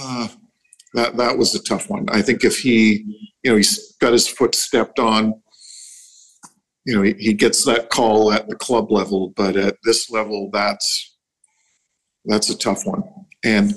uh, 0.00 0.28
that 0.94 1.16
that 1.16 1.36
was 1.36 1.54
a 1.54 1.62
tough 1.62 1.88
one. 1.88 2.06
I 2.10 2.22
think 2.22 2.44
if 2.44 2.58
he, 2.58 3.04
you 3.42 3.50
know, 3.50 3.56
he's 3.56 3.94
got 4.00 4.12
his 4.12 4.28
foot 4.28 4.54
stepped 4.54 4.98
on, 4.98 5.34
you 6.84 6.94
know, 6.94 7.02
he, 7.02 7.14
he 7.18 7.32
gets 7.32 7.64
that 7.64 7.90
call 7.90 8.32
at 8.32 8.48
the 8.48 8.56
club 8.56 8.90
level, 8.92 9.32
but 9.36 9.56
at 9.56 9.76
this 9.84 10.10
level, 10.10 10.50
that's 10.52 11.16
that's 12.26 12.50
a 12.50 12.58
tough 12.58 12.86
one. 12.86 13.02
And 13.44 13.74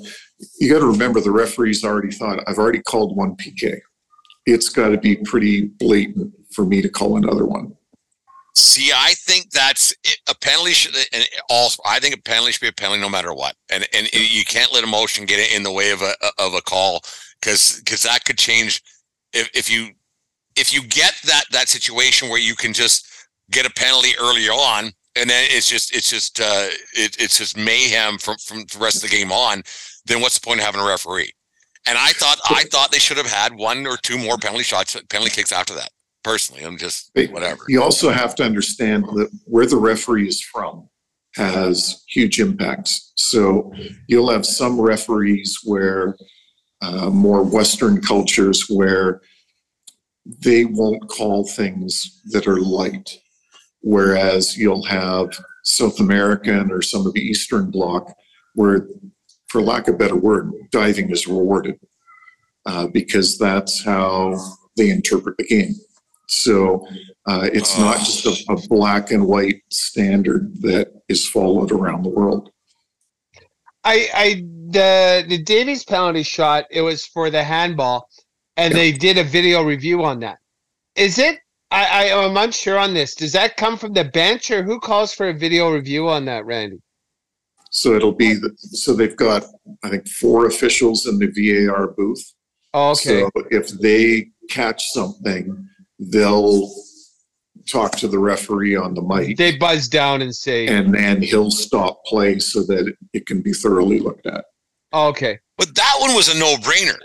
you 0.58 0.72
got 0.72 0.80
to 0.80 0.86
remember 0.86 1.20
the 1.20 1.30
referees 1.30 1.84
already 1.84 2.12
thought 2.12 2.42
I've 2.46 2.58
already 2.58 2.82
called 2.82 3.16
one 3.16 3.36
PK. 3.36 3.78
It's 4.46 4.68
got 4.68 4.90
to 4.90 4.98
be 4.98 5.16
pretty 5.16 5.66
blatant 5.78 6.32
for 6.58 6.64
me 6.64 6.82
to 6.82 6.88
call 6.88 7.16
another 7.16 7.46
one. 7.46 7.72
See, 8.56 8.90
I 8.92 9.14
think 9.14 9.52
that's 9.52 9.94
it, 10.02 10.18
a 10.28 10.34
penalty. 10.34 10.72
Should, 10.72 10.92
and 11.12 11.24
also, 11.48 11.80
I 11.86 12.00
think 12.00 12.16
a 12.16 12.20
penalty 12.20 12.50
should 12.50 12.62
be 12.62 12.66
a 12.66 12.72
penalty 12.72 13.00
no 13.00 13.08
matter 13.08 13.32
what. 13.32 13.54
And 13.70 13.86
and 13.94 14.12
you 14.12 14.44
can't 14.44 14.74
let 14.74 14.82
emotion 14.82 15.24
get 15.24 15.54
in 15.54 15.62
the 15.62 15.70
way 15.70 15.92
of 15.92 16.02
a 16.02 16.14
of 16.36 16.54
a 16.54 16.60
call 16.60 17.02
because 17.40 17.80
because 17.84 18.02
that 18.02 18.24
could 18.24 18.36
change. 18.36 18.82
If 19.32 19.48
if 19.54 19.70
you 19.70 19.90
if 20.56 20.72
you 20.72 20.82
get 20.82 21.14
that 21.26 21.44
that 21.52 21.68
situation 21.68 22.28
where 22.28 22.40
you 22.40 22.56
can 22.56 22.72
just 22.72 23.06
get 23.52 23.64
a 23.64 23.70
penalty 23.70 24.14
early 24.20 24.48
on, 24.48 24.90
and 25.14 25.30
then 25.30 25.46
it's 25.50 25.68
just 25.68 25.94
it's 25.94 26.10
just 26.10 26.40
uh, 26.40 26.66
it, 26.94 27.16
it's 27.20 27.38
just 27.38 27.56
mayhem 27.56 28.18
from 28.18 28.36
from 28.38 28.64
the 28.72 28.78
rest 28.80 29.04
of 29.04 29.08
the 29.08 29.16
game 29.16 29.30
on. 29.30 29.62
Then 30.06 30.20
what's 30.20 30.36
the 30.36 30.44
point 30.44 30.58
of 30.58 30.66
having 30.66 30.80
a 30.80 30.88
referee? 30.88 31.30
And 31.86 31.96
I 31.96 32.10
thought 32.14 32.40
I 32.50 32.64
thought 32.64 32.90
they 32.90 32.98
should 32.98 33.18
have 33.18 33.30
had 33.30 33.54
one 33.54 33.86
or 33.86 33.96
two 33.98 34.18
more 34.18 34.36
penalty 34.36 34.64
shots, 34.64 35.00
penalty 35.08 35.30
kicks 35.30 35.52
after 35.52 35.74
that. 35.74 35.90
Personally. 36.24 36.64
I'm 36.64 36.78
just 36.78 37.10
But 37.14 37.30
whatever. 37.32 37.64
You 37.68 37.82
also 37.82 38.10
have 38.10 38.34
to 38.36 38.44
understand 38.44 39.04
that 39.04 39.30
where 39.44 39.66
the 39.66 39.76
referee 39.76 40.28
is 40.28 40.42
from 40.42 40.88
has 41.34 42.02
huge 42.08 42.40
impacts. 42.40 43.12
So 43.16 43.72
you'll 44.08 44.30
have 44.30 44.46
some 44.46 44.80
referees 44.80 45.58
where 45.64 46.16
uh, 46.82 47.10
more 47.10 47.42
Western 47.42 48.00
cultures 48.00 48.66
where 48.68 49.20
they 50.44 50.64
won't 50.64 51.08
call 51.08 51.46
things 51.46 52.20
that 52.26 52.46
are 52.46 52.60
light, 52.60 53.18
whereas 53.80 54.56
you'll 54.56 54.84
have 54.84 55.28
South 55.64 56.00
American 56.00 56.70
or 56.70 56.82
some 56.82 57.06
of 57.06 57.14
the 57.14 57.20
Eastern 57.20 57.70
Bloc 57.70 58.12
where, 58.54 58.88
for 59.48 59.62
lack 59.62 59.88
of 59.88 59.94
a 59.94 59.98
better 59.98 60.16
word, 60.16 60.52
diving 60.70 61.10
is 61.10 61.26
rewarded 61.26 61.78
uh, 62.66 62.86
because 62.88 63.38
that's 63.38 63.84
how 63.84 64.34
they 64.76 64.90
interpret 64.90 65.36
the 65.38 65.46
game. 65.46 65.74
So 66.28 66.86
uh, 67.26 67.48
it's 67.52 67.78
not 67.78 67.98
just 67.98 68.26
a, 68.26 68.52
a 68.52 68.56
black 68.68 69.10
and 69.10 69.26
white 69.26 69.62
standard 69.70 70.52
that 70.60 70.92
is 71.08 71.26
followed 71.26 71.72
around 71.72 72.02
the 72.02 72.10
world. 72.10 72.50
I, 73.84 74.08
I 74.14 74.34
the 74.70 75.24
the 75.28 75.42
Davies 75.42 75.84
penalty 75.84 76.22
shot. 76.22 76.66
It 76.70 76.82
was 76.82 77.06
for 77.06 77.30
the 77.30 77.42
handball, 77.42 78.08
and 78.58 78.74
they 78.74 78.92
did 78.92 79.16
a 79.16 79.24
video 79.24 79.62
review 79.62 80.04
on 80.04 80.20
that. 80.20 80.38
Is 80.96 81.18
it? 81.18 81.38
I, 81.70 82.10
I 82.10 82.24
I'm 82.24 82.36
unsure 82.36 82.78
on 82.78 82.92
this. 82.92 83.14
Does 83.14 83.32
that 83.32 83.56
come 83.56 83.78
from 83.78 83.94
the 83.94 84.04
bench, 84.04 84.50
or 84.50 84.62
who 84.62 84.78
calls 84.80 85.14
for 85.14 85.28
a 85.30 85.34
video 85.34 85.70
review 85.70 86.08
on 86.08 86.26
that, 86.26 86.44
Randy? 86.44 86.80
So 87.70 87.94
it'll 87.94 88.12
be, 88.12 88.32
the- 88.34 88.54
so 88.56 88.94
they've 88.94 89.16
got, 89.16 89.44
I 89.82 89.90
think, 89.90 90.08
four 90.08 90.46
officials 90.46 91.06
in 91.06 91.18
the 91.18 91.26
VAR 91.66 91.88
booth. 91.88 92.32
Oh, 92.72 92.92
okay. 92.92 93.20
So 93.20 93.30
if 93.50 93.68
they 93.80 94.28
catch 94.48 94.86
something, 94.92 95.68
they'll 95.98 96.70
talk 97.68 97.92
to 97.96 98.08
the 98.08 98.18
referee 98.18 98.76
on 98.76 98.94
the 98.94 99.02
mic 99.02 99.36
They 99.36 99.56
buzz 99.56 99.88
down 99.88 100.22
and 100.22 100.34
say, 100.34 100.66
and 100.66 100.94
then 100.94 101.20
he'll 101.20 101.50
stop 101.50 102.04
play 102.06 102.38
so 102.38 102.62
that 102.64 102.94
it 103.12 103.26
can 103.26 103.42
be 103.42 103.52
thoroughly 103.52 104.00
looked 104.00 104.26
at. 104.26 104.44
oh, 104.92 105.08
"Okay." 105.08 105.38
But 105.58 105.74
that 105.74 105.96
one 106.00 106.14
was 106.14 106.28
a 106.34 106.38
no-brainer 106.38 106.96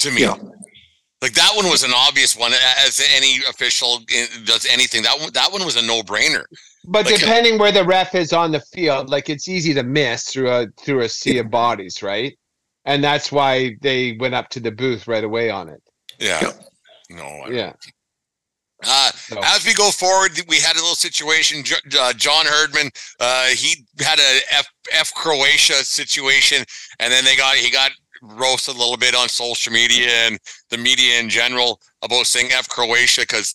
to 0.00 0.10
me. 0.10 0.22
Yeah. 0.22 0.34
Like 1.22 1.34
that 1.34 1.52
one 1.54 1.66
was 1.70 1.84
an 1.84 1.92
obvious 1.94 2.36
one. 2.36 2.52
As 2.84 3.00
any 3.14 3.38
official 3.48 4.00
eh, 4.12 4.26
does 4.44 4.66
anything, 4.66 5.02
that 5.04 5.18
one 5.20 5.32
that 5.32 5.52
one 5.52 5.64
was 5.64 5.76
a 5.76 5.82
no-brainer. 5.86 6.44
But 6.88 7.06
Like- 7.06 7.20
depending 7.20 7.58
where 7.58 7.70
the 7.70 7.84
ref 7.84 8.14
is 8.16 8.32
on 8.32 8.50
the 8.50 8.60
field, 8.60 9.08
like 9.08 9.30
it's 9.30 9.48
easy 9.48 9.72
to 9.74 9.84
miss 9.84 10.24
through 10.24 10.50
a 10.50 10.66
through 10.84 11.02
a 11.02 11.08
sea 11.08 11.38
of 11.38 11.48
bodies, 11.48 12.02
right? 12.02 12.36
And 12.84 13.04
that's 13.04 13.30
why 13.30 13.76
they 13.82 14.16
went 14.18 14.34
up 14.34 14.48
to 14.50 14.60
the 14.60 14.72
booth 14.72 15.06
right 15.06 15.22
away 15.22 15.48
on 15.48 15.68
it. 15.68 15.80
Yeah. 16.18 16.50
No. 17.08 17.24
I 17.24 17.44
don't- 17.46 17.54
Yeah. 17.54 17.72
Uh, 18.84 19.10
So- 19.12 19.40
As 19.42 19.64
we 19.64 19.74
go 19.74 19.90
forward, 19.90 20.32
we 20.48 20.58
had 20.58 20.76
a 20.76 20.80
little 20.80 20.94
situation. 20.94 21.64
Uh, 21.98 22.12
John 22.14 22.46
Herdman, 22.46 22.90
uh, 23.20 23.46
he 23.46 23.84
had 24.00 24.18
a 24.18 24.40
F, 24.50 24.66
F 24.92 25.12
Croatia 25.14 25.84
situation, 25.84 26.64
and 26.98 27.12
then 27.12 27.24
they 27.24 27.36
got 27.36 27.56
he 27.56 27.70
got 27.70 27.92
roasted 28.22 28.74
a 28.76 28.78
little 28.78 28.96
bit 28.96 29.14
on 29.14 29.28
social 29.28 29.72
media 29.72 30.08
and 30.26 30.38
the 30.70 30.78
media 30.78 31.18
in 31.18 31.28
general 31.28 31.80
about 32.02 32.26
saying 32.26 32.50
F 32.52 32.68
Croatia 32.68 33.22
because 33.22 33.54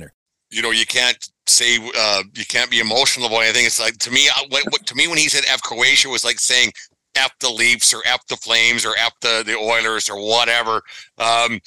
You 0.51 0.61
know 0.61 0.71
you 0.71 0.85
can't 0.85 1.17
say 1.47 1.77
uh, 1.97 2.23
you 2.35 2.45
can't 2.45 2.69
be 2.69 2.79
emotional 2.79 3.27
about 3.27 3.43
anything. 3.43 3.65
It's 3.65 3.79
like 3.79 3.97
to 3.99 4.11
me, 4.11 4.27
I, 4.29 4.45
what, 4.49 4.63
what, 4.69 4.85
to 4.85 4.95
me 4.95 5.07
when 5.07 5.17
he 5.17 5.29
said 5.29 5.43
F 5.47 5.61
Croatia 5.61 6.09
was 6.09 6.23
like 6.23 6.39
saying 6.39 6.71
F 7.15 7.31
the 7.39 7.49
Leafs 7.49 7.93
or 7.93 8.01
F 8.05 8.25
the 8.27 8.37
Flames 8.37 8.85
or 8.85 8.93
F 8.97 9.13
the 9.21 9.43
the 9.45 9.55
Oilers 9.55 10.09
or 10.09 10.21
whatever. 10.21 10.81
Um, 11.17 11.59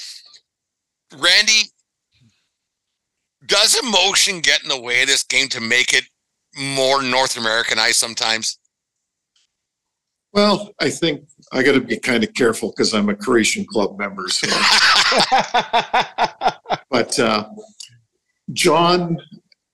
Randy, 1.18 1.70
does 3.47 3.79
emotion 3.83 4.40
get 4.40 4.62
in 4.62 4.68
the 4.68 4.81
way 4.81 5.03
of 5.03 5.09
this 5.09 5.23
game 5.23 5.49
to 5.49 5.61
make 5.61 5.92
it 5.92 6.05
more 6.57 7.03
North 7.03 7.37
Americanized 7.37 7.97
sometimes? 7.97 8.59
Well, 10.33 10.73
I 10.81 10.90
think 10.90 11.29
I 11.53 11.62
got 11.62 11.73
to 11.73 11.81
be 11.81 11.97
kind 11.97 12.25
of 12.25 12.35
careful 12.35 12.70
because 12.70 12.92
I'm 12.92 13.09
a 13.09 13.14
Croatian 13.14 13.64
club 13.66 13.97
member. 13.99 14.29
So, 14.29 14.49
but 16.90 17.16
uh, 17.20 17.49
John 18.52 19.18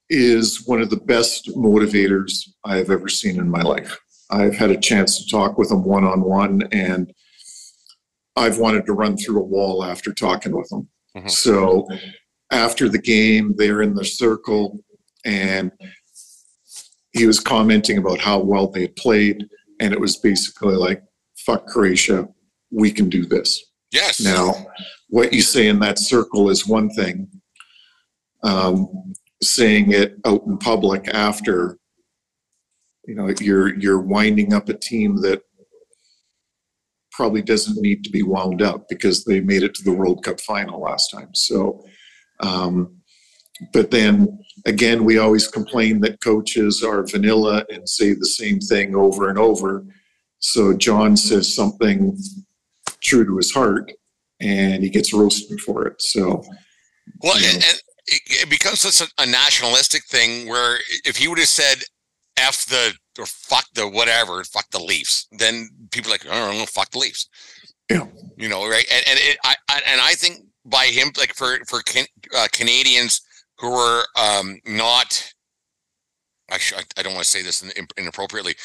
is 0.09 0.65
one 0.65 0.81
of 0.81 0.89
the 0.89 0.97
best 0.97 1.49
motivators 1.55 2.49
I 2.65 2.77
have 2.77 2.89
ever 2.89 3.07
seen 3.07 3.39
in 3.39 3.49
my 3.49 3.61
life. 3.61 3.97
I've 4.29 4.55
had 4.55 4.71
a 4.71 4.77
chance 4.79 5.17
to 5.17 5.29
talk 5.29 5.57
with 5.57 5.71
him 5.71 5.83
one 5.83 6.03
on 6.03 6.21
one, 6.21 6.63
and 6.71 7.11
I've 8.35 8.59
wanted 8.59 8.85
to 8.85 8.93
run 8.93 9.17
through 9.17 9.39
a 9.39 9.45
wall 9.45 9.83
after 9.83 10.13
talking 10.13 10.55
with 10.55 10.71
him. 10.71 10.89
Mhm. 11.17 11.29
So, 11.29 11.87
after 12.51 12.87
the 12.87 13.01
game, 13.01 13.53
they're 13.57 13.81
in 13.81 13.93
the 13.93 14.05
circle, 14.05 14.83
and 15.25 15.71
he 17.13 17.25
was 17.25 17.39
commenting 17.39 17.97
about 17.97 18.19
how 18.19 18.39
well 18.39 18.67
they 18.67 18.81
had 18.81 18.95
played, 18.95 19.47
and 19.79 19.93
it 19.93 19.99
was 19.99 20.15
basically 20.17 20.75
like, 20.75 21.03
"Fuck 21.37 21.67
Croatia, 21.67 22.29
we 22.71 22.91
can 22.91 23.09
do 23.09 23.25
this." 23.25 23.61
Yes. 23.91 24.21
Now, 24.21 24.67
what 25.09 25.33
you 25.33 25.41
say 25.41 25.67
in 25.67 25.79
that 25.79 25.99
circle 25.99 26.49
is 26.49 26.65
one 26.67 26.89
thing. 26.89 27.27
Um, 28.43 29.13
saying 29.43 29.91
it 29.91 30.17
out 30.25 30.43
in 30.45 30.57
public 30.57 31.07
after, 31.13 31.77
you 33.07 33.15
know, 33.15 33.33
you're 33.39 33.75
you're 33.79 34.01
winding 34.01 34.53
up 34.53 34.69
a 34.69 34.73
team 34.73 35.17
that 35.21 35.41
probably 37.11 37.41
doesn't 37.41 37.81
need 37.81 38.03
to 38.03 38.09
be 38.09 38.23
wound 38.23 38.61
up 38.61 38.87
because 38.87 39.25
they 39.25 39.39
made 39.39 39.63
it 39.63 39.75
to 39.75 39.83
the 39.83 39.91
World 39.91 40.23
Cup 40.23 40.39
final 40.39 40.81
last 40.81 41.09
time. 41.11 41.29
So, 41.33 41.85
um, 42.39 43.01
but 43.73 43.91
then 43.91 44.39
again, 44.65 45.03
we 45.03 45.17
always 45.17 45.47
complain 45.47 46.01
that 46.01 46.21
coaches 46.21 46.83
are 46.83 47.05
vanilla 47.05 47.65
and 47.69 47.87
say 47.87 48.13
the 48.13 48.25
same 48.25 48.59
thing 48.59 48.95
over 48.95 49.29
and 49.29 49.37
over. 49.37 49.85
So 50.39 50.75
John 50.75 51.15
says 51.17 51.53
something 51.53 52.17
true 53.01 53.25
to 53.25 53.37
his 53.37 53.51
heart 53.51 53.91
and 54.39 54.83
he 54.83 54.89
gets 54.89 55.13
roasted 55.13 55.59
for 55.61 55.85
it. 55.85 56.01
So, 56.01 56.43
Well, 57.21 57.39
you 57.39 57.47
know, 57.47 57.53
and, 57.53 57.63
and 57.63 57.79
it, 58.07 58.21
it 58.43 58.49
becomes 58.49 58.79
such 58.79 59.07
a, 59.07 59.23
a 59.23 59.25
nationalistic 59.25 60.03
thing 60.05 60.47
where 60.47 60.77
if 61.05 61.17
he 61.17 61.27
would 61.27 61.39
have 61.39 61.47
said 61.47 61.83
"f 62.37 62.65
the" 62.65 62.93
or 63.19 63.25
"fuck 63.25 63.65
the" 63.73 63.87
whatever, 63.87 64.43
"fuck 64.43 64.69
the 64.71 64.79
Leafs," 64.79 65.27
then 65.31 65.69
people 65.91 66.11
are 66.11 66.15
like, 66.15 66.25
"I 66.27 66.39
don't 66.39 66.57
know, 66.57 66.65
fuck 66.65 66.91
the 66.91 66.99
Leafs." 66.99 67.27
Yeah. 67.89 68.05
You 68.37 68.49
know, 68.49 68.67
right? 68.67 68.85
And 68.91 69.03
and 69.07 69.19
it, 69.21 69.37
I, 69.43 69.55
I 69.69 69.81
and 69.87 70.01
I 70.01 70.13
think 70.13 70.45
by 70.65 70.85
him, 70.85 71.11
like 71.17 71.33
for 71.33 71.59
for 71.67 71.81
can, 71.81 72.05
uh, 72.35 72.47
Canadians 72.51 73.21
who 73.57 73.71
were 73.71 74.03
um, 74.19 74.59
not, 74.65 75.33
I, 76.51 76.57
sh- 76.57 76.73
I 76.97 77.03
don't 77.03 77.13
want 77.13 77.25
to 77.25 77.29
say 77.29 77.43
this 77.43 77.61
in, 77.61 77.87
inappropriately, 77.95 78.55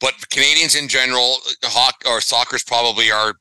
but 0.00 0.14
Canadians 0.30 0.76
in 0.76 0.86
general, 0.86 1.38
hock 1.64 1.96
or 2.06 2.20
soccer 2.20 2.56
probably 2.66 3.10
our 3.10 3.34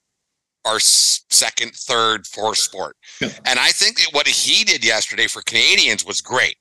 our 0.66 0.80
second, 0.80 1.74
third, 1.74 2.26
fourth 2.28 2.58
sport. 2.58 2.96
And 3.22 3.60
I 3.60 3.70
think 3.70 3.98
that 3.98 4.10
what 4.12 4.28
he 4.28 4.64
did 4.64 4.84
yesterday 4.84 5.28
for 5.28 5.42
Canadians 5.42 6.06
was 6.06 6.22
great 6.22 6.56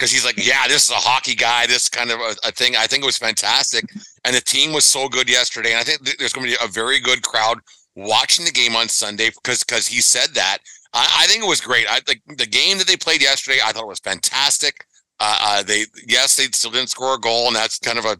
because 0.00 0.10
he's 0.10 0.24
like, 0.24 0.44
yeah, 0.44 0.66
this 0.66 0.84
is 0.84 0.90
a 0.90 0.94
hockey 0.94 1.34
guy, 1.34 1.66
this 1.66 1.88
kind 1.88 2.10
of 2.10 2.20
a, 2.20 2.34
a 2.44 2.52
thing. 2.52 2.74
I 2.74 2.86
think 2.86 3.02
it 3.02 3.06
was 3.06 3.18
fantastic. 3.18 3.84
And 4.24 4.34
the 4.34 4.40
team 4.40 4.72
was 4.72 4.84
so 4.84 5.08
good 5.08 5.28
yesterday. 5.28 5.72
And 5.72 5.78
I 5.78 5.82
think 5.82 6.04
th- 6.04 6.16
there's 6.16 6.32
going 6.32 6.46
to 6.46 6.56
be 6.56 6.64
a 6.64 6.68
very 6.68 7.00
good 7.00 7.22
crowd 7.22 7.58
watching 7.96 8.44
the 8.44 8.50
game 8.50 8.76
on 8.76 8.88
Sunday 8.88 9.28
because 9.30 9.62
because 9.62 9.86
he 9.86 10.00
said 10.00 10.30
that. 10.34 10.58
I, 10.94 11.20
I 11.20 11.26
think 11.26 11.44
it 11.44 11.48
was 11.48 11.60
great. 11.60 11.86
I 11.88 12.00
think 12.00 12.22
the 12.38 12.46
game 12.46 12.78
that 12.78 12.86
they 12.86 12.96
played 12.96 13.22
yesterday, 13.22 13.58
I 13.64 13.72
thought 13.72 13.84
it 13.84 13.88
was 13.88 14.00
fantastic. 14.00 14.86
Uh, 15.20 15.38
uh, 15.40 15.62
they 15.62 15.84
yes, 16.06 16.36
they 16.36 16.44
still 16.44 16.70
didn't 16.70 16.88
score 16.88 17.14
a 17.14 17.20
goal, 17.20 17.46
and 17.46 17.56
that's 17.56 17.78
kind 17.78 17.98
of 17.98 18.06
a 18.06 18.16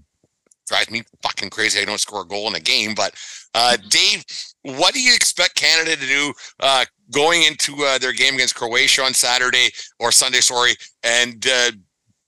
drives 0.71 0.91
me 0.91 1.03
fucking 1.23 1.51
crazy. 1.51 1.81
I 1.81 1.85
don't 1.85 2.01
score 2.01 2.23
a 2.23 2.27
goal 2.27 2.49
in 2.49 2.55
a 2.55 2.61
game, 2.61 2.95
but 2.95 3.15
uh, 3.55 3.77
Dave, 3.89 4.25
what 4.63 4.95
do 4.95 5.01
you 5.01 5.15
expect 5.15 5.57
Canada 5.57 5.97
to 5.97 6.07
do 6.07 6.33
uh, 6.61 6.85
going 7.11 7.43
into 7.43 7.85
uh, 7.85 7.99
their 7.99 8.13
game 8.13 8.35
against 8.35 8.55
Croatia 8.55 9.03
on 9.03 9.13
Saturday 9.13 9.71
or 9.99 10.13
Sunday? 10.13 10.41
Sorry, 10.41 10.73
and 11.03 11.45
uh, 11.47 11.73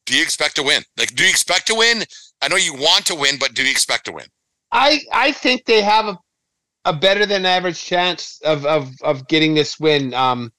do 0.07 0.17
you 0.17 0.23
expect 0.23 0.57
to 0.57 0.63
win? 0.63 0.83
Like, 0.99 1.15
do 1.15 1.23
you 1.23 1.31
expect 1.31 1.69
to 1.69 1.75
win? 1.75 2.03
I 2.43 2.49
know 2.49 2.57
you 2.57 2.75
want 2.75 3.07
to 3.07 3.15
win, 3.15 3.37
but 3.39 3.55
do 3.55 3.63
you 3.63 3.71
expect 3.71 4.07
to 4.07 4.13
win? 4.13 4.27
I 4.73 5.01
I 5.13 5.33
think 5.33 5.65
they 5.65 5.83
have 5.83 6.07
a, 6.07 6.19
a 6.85 6.93
better 6.93 7.25
than 7.25 7.47
average 7.47 7.83
chance 7.83 8.41
of 8.45 8.67
of 8.67 8.91
of 9.03 9.29
getting 9.29 9.55
this 9.55 9.79
win. 9.79 10.13
Um, 10.15 10.53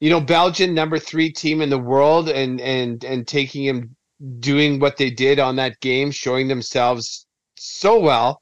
you 0.00 0.10
know, 0.10 0.20
Belgium, 0.20 0.74
number 0.74 0.98
three 0.98 1.32
team 1.32 1.62
in 1.62 1.70
the 1.70 1.78
world, 1.78 2.28
and 2.28 2.60
and 2.60 3.02
and 3.04 3.26
taking 3.26 3.64
him 3.64 3.96
doing 4.38 4.78
what 4.78 4.96
they 4.96 5.10
did 5.10 5.38
on 5.38 5.56
that 5.56 5.80
game, 5.80 6.10
showing 6.10 6.48
themselves 6.48 7.26
so 7.56 7.98
well. 7.98 8.40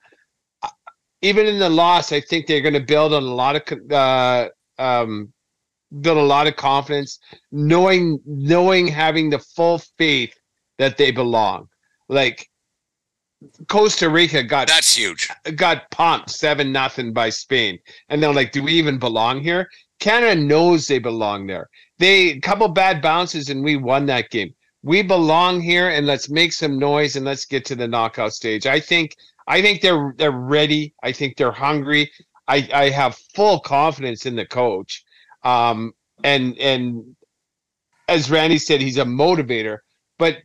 Even 1.23 1.47
in 1.47 1.59
the 1.59 1.69
loss, 1.69 2.13
I 2.13 2.21
think 2.21 2.47
they're 2.47 2.61
going 2.61 2.75
to 2.75 2.81
build 2.81 3.13
on 3.13 3.23
a 3.23 3.27
lot 3.27 3.57
of 3.57 3.91
uh, 3.91 4.49
um, 4.79 5.33
build 6.01 6.19
a 6.19 6.23
lot 6.23 6.47
of 6.47 6.57
confidence, 6.57 7.19
knowing 7.51 8.21
knowing 8.25 8.87
having 8.87 9.31
the 9.31 9.39
full 9.39 9.79
faith 9.99 10.35
that 10.79 10.97
they 10.97 11.11
belong. 11.11 11.69
Like 12.09 12.49
Costa 13.69 14.09
Rica 14.09 14.43
got 14.43 14.69
that's 14.69 14.97
huge. 14.97 15.29
Got 15.57 15.91
pumped 15.91 16.31
seven 16.31 16.73
nothing 16.73 17.13
by 17.13 17.31
Spain, 17.31 17.79
and 18.09 18.23
they're 18.23 18.33
like, 18.33 18.53
"Do 18.53 18.63
we 18.63 18.73
even 18.73 18.99
belong 18.99 19.43
here?" 19.43 19.69
Canada 20.01 20.41
knows 20.41 20.87
they 20.87 20.99
belong 20.99 21.47
there. 21.47 21.69
They 21.99 22.31
a 22.31 22.41
couple 22.41 22.69
bad 22.69 23.03
bounces, 23.03 23.51
and 23.51 23.65
we 23.65 23.77
won 23.77 24.07
that 24.07 24.31
game. 24.31 24.55
We 24.89 25.03
belong 25.03 25.61
here, 25.61 25.91
and 25.91 26.07
let's 26.07 26.31
make 26.31 26.55
some 26.55 26.79
noise, 26.79 27.15
and 27.15 27.27
let's 27.27 27.45
get 27.45 27.67
to 27.67 27.75
the 27.75 27.87
knockout 27.87 28.33
stage. 28.33 28.65
I 28.67 28.81
think 28.81 29.17
I 29.47 29.61
think 29.61 29.83
they're 29.83 30.15
they're 30.17 30.31
ready. 30.31 30.95
I 31.03 31.13
think 31.13 31.37
they're 31.37 31.53
hungry. 31.53 32.11
I 32.49 32.67
I 32.73 32.89
have 32.89 33.19
full 33.35 33.61
confidence 33.61 34.25
in 34.25 34.35
the 34.35 34.47
coach. 34.47 35.05
Um, 35.45 35.93
and 36.25 36.59
and 36.59 37.15
as 38.09 38.31
Randy 38.31 38.57
said, 38.57 38.81
he's 38.81 38.97
a 38.97 39.05
motivator, 39.05 39.81
but 40.19 40.39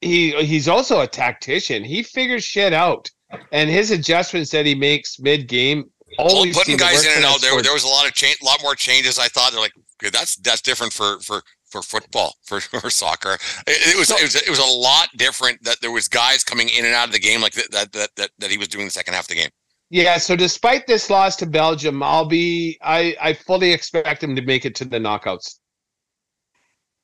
he 0.00 0.32
he's 0.46 0.66
also 0.66 1.02
a 1.02 1.06
tactician. 1.06 1.84
He 1.84 2.02
figures 2.02 2.42
shit 2.42 2.72
out, 2.72 3.10
and 3.52 3.68
his 3.68 3.90
adjustments 3.90 4.50
that 4.52 4.64
he 4.64 4.74
makes 4.74 5.20
mid 5.20 5.46
game. 5.46 5.90
Always 6.18 6.56
putting 6.56 6.78
guys 6.78 7.04
in 7.04 7.12
and 7.16 7.24
out 7.26 7.42
there. 7.42 7.60
There 7.60 7.74
was 7.74 7.84
a 7.84 7.88
lot 7.88 8.06
of 8.06 8.14
change, 8.14 8.38
a 8.40 8.46
lot 8.46 8.62
more 8.62 8.74
changes. 8.74 9.18
I 9.18 9.28
thought 9.28 9.52
they're 9.52 9.60
like, 9.60 9.74
okay, 10.02 10.08
that's 10.08 10.36
that's 10.36 10.62
different 10.62 10.94
for 10.94 11.20
for 11.20 11.42
for 11.74 11.82
football 11.82 12.34
for, 12.44 12.60
for 12.60 12.90
soccer. 12.90 13.34
It, 13.66 13.94
it, 13.94 13.98
was 13.98 14.10
it 14.10 14.22
was 14.22 14.34
it 14.36 14.48
was 14.48 14.58
a 14.60 14.64
lot 14.64 15.08
different 15.16 15.62
that 15.64 15.80
there 15.80 15.90
was 15.90 16.08
guys 16.08 16.44
coming 16.44 16.68
in 16.68 16.84
and 16.84 16.94
out 16.94 17.08
of 17.08 17.12
the 17.12 17.18
game 17.18 17.40
like 17.40 17.54
that 17.54 17.92
that 17.92 18.10
that 18.16 18.30
that 18.38 18.50
he 18.50 18.58
was 18.58 18.68
doing 18.68 18.84
the 18.84 18.90
second 18.90 19.14
half 19.14 19.24
of 19.24 19.28
the 19.28 19.34
game. 19.34 19.50
Yeah, 19.90 20.16
so 20.18 20.34
despite 20.34 20.86
this 20.86 21.10
loss 21.10 21.36
to 21.36 21.46
Belgium, 21.46 22.02
I'll 22.02 22.26
be 22.26 22.78
I 22.82 23.16
I 23.20 23.32
fully 23.34 23.72
expect 23.72 24.22
him 24.22 24.36
to 24.36 24.42
make 24.42 24.64
it 24.64 24.74
to 24.76 24.84
the 24.84 24.98
knockouts. 24.98 25.58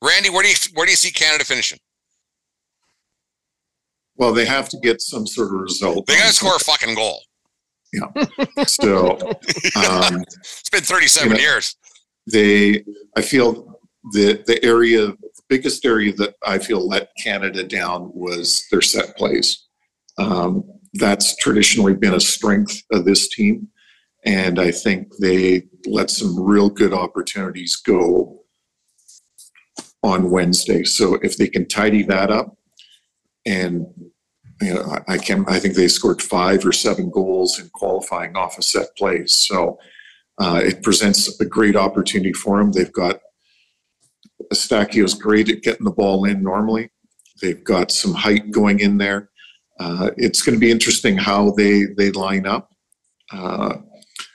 Randy, 0.02 0.30
where 0.30 0.42
do 0.42 0.48
you 0.48 0.54
where 0.74 0.86
do 0.86 0.92
you 0.92 0.96
see 0.96 1.10
Canada 1.10 1.44
finishing? 1.44 1.78
Well, 4.16 4.32
they 4.32 4.44
have 4.44 4.68
to 4.68 4.78
get 4.82 5.00
some 5.00 5.26
sort 5.26 5.48
of 5.48 5.60
result. 5.60 6.06
They 6.06 6.16
got 6.16 6.28
to 6.28 6.34
score 6.34 6.54
a 6.54 6.58
fucking 6.58 6.94
goal. 6.94 7.22
Yeah. 7.92 8.64
So 8.66 9.12
um, 9.76 10.22
it's 10.40 10.70
been 10.70 10.82
37 10.82 11.30
you 11.30 11.34
know, 11.34 11.40
years. 11.40 11.76
They, 12.30 12.84
I 13.16 13.22
feel 13.22 13.69
the 14.12 14.42
the 14.46 14.62
area, 14.64 15.06
the 15.08 15.42
biggest 15.48 15.84
area 15.84 16.12
that 16.14 16.34
I 16.46 16.58
feel 16.58 16.86
let 16.86 17.10
Canada 17.22 17.64
down 17.64 18.10
was 18.14 18.66
their 18.70 18.82
set 18.82 19.16
plays. 19.16 19.66
Um, 20.18 20.64
that's 20.94 21.36
traditionally 21.36 21.94
been 21.94 22.14
a 22.14 22.20
strength 22.20 22.82
of 22.92 23.04
this 23.04 23.28
team. 23.28 23.68
And 24.24 24.58
I 24.58 24.70
think 24.70 25.08
they 25.20 25.64
let 25.86 26.10
some 26.10 26.38
real 26.38 26.68
good 26.68 26.92
opportunities 26.92 27.76
go 27.76 28.40
on 30.02 30.30
Wednesday. 30.30 30.84
So 30.84 31.14
if 31.22 31.36
they 31.36 31.48
can 31.48 31.66
tidy 31.68 32.02
that 32.04 32.30
up, 32.30 32.56
and 33.46 33.86
you 34.60 34.74
know, 34.74 34.98
I 35.08 35.16
can 35.16 35.46
I 35.48 35.58
think 35.58 35.74
they 35.74 35.88
scored 35.88 36.20
five 36.20 36.66
or 36.66 36.72
seven 36.72 37.10
goals 37.10 37.58
in 37.58 37.70
qualifying 37.70 38.36
off 38.36 38.58
a 38.58 38.62
set 38.62 38.94
plays. 38.96 39.34
So 39.34 39.78
uh, 40.38 40.60
it 40.62 40.82
presents 40.82 41.40
a 41.40 41.46
great 41.46 41.76
opportunity 41.76 42.32
for 42.32 42.58
them. 42.58 42.72
They've 42.72 42.92
got 42.92 43.20
Eustáquio's 44.52 45.14
great 45.14 45.48
at 45.48 45.62
getting 45.62 45.84
the 45.84 45.90
ball 45.90 46.24
in 46.24 46.42
normally. 46.42 46.90
They've 47.40 47.62
got 47.62 47.90
some 47.90 48.14
height 48.14 48.50
going 48.50 48.80
in 48.80 48.98
there. 48.98 49.30
Uh, 49.78 50.10
it's 50.16 50.42
going 50.42 50.54
to 50.54 50.60
be 50.60 50.70
interesting 50.70 51.16
how 51.16 51.52
they 51.52 51.84
they 51.96 52.10
line 52.10 52.46
up. 52.46 52.70
Uh, 53.32 53.76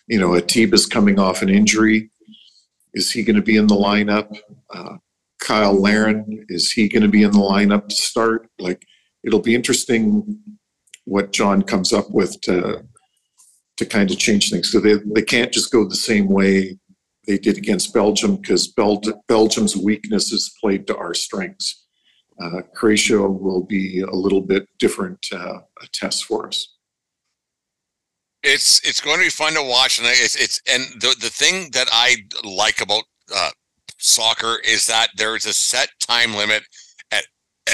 you 0.07 0.19
know, 0.19 0.29
Atiba's 0.29 0.85
coming 0.85 1.19
off 1.19 1.41
an 1.41 1.49
injury. 1.49 2.09
Is 2.93 3.11
he 3.11 3.23
going 3.23 3.35
to 3.35 3.41
be 3.41 3.57
in 3.57 3.67
the 3.67 3.75
lineup? 3.75 4.35
Uh, 4.73 4.97
Cyle 5.41 5.79
Larin, 5.79 6.45
is 6.49 6.71
he 6.71 6.89
going 6.89 7.03
to 7.03 7.09
be 7.09 7.21
in 7.21 7.31
the 7.31 7.37
lineup 7.37 7.87
to 7.89 7.95
start? 7.95 8.49
Like, 8.57 8.83
it'll 9.23 9.41
be 9.41 9.53
interesting 9.53 10.39
what 11.03 11.31
John 11.31 11.61
comes 11.61 11.93
up 11.93 12.09
with 12.09 12.39
to 12.41 12.83
to 13.77 13.85
kind 13.85 14.09
of 14.09 14.17
change 14.17 14.49
things. 14.49 14.71
So 14.71 14.79
they 14.79 14.95
they 15.13 15.21
can't 15.21 15.51
just 15.51 15.71
go 15.71 15.87
the 15.87 15.95
same 15.95 16.27
way 16.27 16.79
they 17.27 17.37
did 17.37 17.57
against 17.57 17.93
Belgium 17.93 18.37
because 18.37 18.67
Bel- 18.67 19.01
Belgium's 19.27 19.75
weaknesses 19.75 20.53
played 20.61 20.87
to 20.87 20.97
our 20.97 21.13
strengths 21.13 21.85
uh, 22.41 22.61
Croatia 22.73 23.21
will 23.21 23.63
be 23.63 24.01
a 24.01 24.11
little 24.11 24.41
bit 24.41 24.67
different 24.77 25.25
uh, 25.33 25.59
test 25.93 26.25
for 26.25 26.47
us. 26.47 26.73
It's 28.43 28.85
it's 28.87 29.01
going 29.01 29.17
to 29.17 29.23
be 29.23 29.29
fun 29.29 29.53
to 29.53 29.63
watch, 29.63 29.99
and 29.99 30.07
it's 30.07 30.35
it's 30.35 30.61
and 30.71 30.83
the 31.01 31.15
the 31.19 31.29
thing 31.29 31.71
that 31.71 31.87
I 31.91 32.17
like 32.43 32.81
about 32.81 33.03
uh, 33.33 33.49
soccer 33.97 34.59
is 34.63 34.85
that 34.85 35.09
there's 35.15 35.45
a 35.45 35.53
set 35.53 35.89
time 35.99 36.35
limit 36.35 36.63
and 37.11 37.23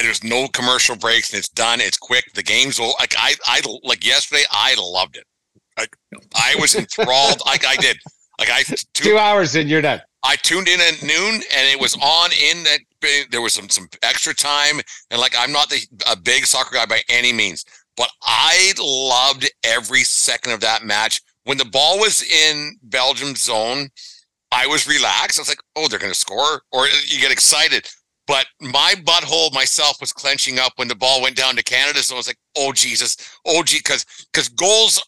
there's 0.06 0.24
no 0.24 0.48
commercial 0.48 0.96
breaks 0.96 1.32
and 1.32 1.40
it's 1.40 1.50
done. 1.50 1.82
It's 1.82 1.98
quick. 1.98 2.24
The 2.36 2.44
game's 2.44 2.80
like 2.80 3.16
I 3.18 3.34
I 3.46 3.62
like 3.84 4.06
yesterday. 4.06 4.44
I 4.50 4.76
loved 4.80 5.18
it. 5.18 5.26
Like 5.78 5.94
I 6.36 6.56
was 6.60 6.76
enthralled. 6.76 7.42
like 7.46 7.66
I 7.66 7.76
did. 7.76 7.98
Like 8.42 8.50
I 8.50 8.64
two, 8.94 9.04
two 9.12 9.18
hours 9.18 9.56
and 9.56 9.70
you're 9.70 9.82
done. 9.82 10.02
I 10.24 10.36
tuned 10.36 10.68
in 10.68 10.80
at 10.82 11.02
noon 11.04 11.36
and 11.36 11.70
it 11.70 11.80
was 11.80 11.96
on 11.96 12.32
in 12.32 12.64
that 12.64 12.80
there 13.32 13.42
was 13.42 13.54
some 13.54 13.70
some 13.70 13.88
extra 14.02 14.34
time 14.34 14.82
and 15.12 15.22
like 15.22 15.36
I'm 15.38 15.52
not 15.52 15.70
the, 15.70 15.80
a 16.12 16.16
big 16.16 16.46
soccer 16.46 16.76
guy 16.76 16.86
by 16.88 17.02
any 17.08 17.32
means, 17.32 17.66
but 17.96 18.10
I 18.24 18.74
loved 18.80 19.50
every 19.64 20.02
second 20.02 20.54
of 20.54 20.60
that 20.62 20.84
match. 20.84 21.22
When 21.44 21.58
the 21.58 21.66
ball 21.66 22.00
was 22.00 22.24
in 22.24 22.78
Belgium's 22.84 23.44
zone, 23.44 23.90
I 24.52 24.68
was 24.68 24.88
relaxed. 24.88 25.40
I 25.40 25.42
was 25.42 25.50
like, 25.50 25.62
"Oh, 25.76 25.88
they're 25.88 26.00
going 26.00 26.14
to 26.14 26.18
score," 26.18 26.62
or 26.72 26.88
you 26.88 27.20
get 27.20 27.32
excited. 27.32 27.88
But 28.28 28.46
my 28.60 28.94
butthole 29.04 29.54
myself 29.54 30.00
was 30.00 30.14
clenching 30.14 30.60
up 30.60 30.74
when 30.76 30.88
the 30.88 30.96
ball 30.96 31.22
went 31.22 31.36
down 31.36 31.56
to 31.56 31.64
Canada. 31.64 32.04
So 32.04 32.16
I 32.16 32.18
was 32.18 32.28
like, 32.28 32.40
"Oh 32.56 32.72
Jesus, 32.74 33.18
oh 33.46 33.64
gee," 33.64 33.80
because 33.80 34.06
because 34.32 34.50
goals 34.50 35.02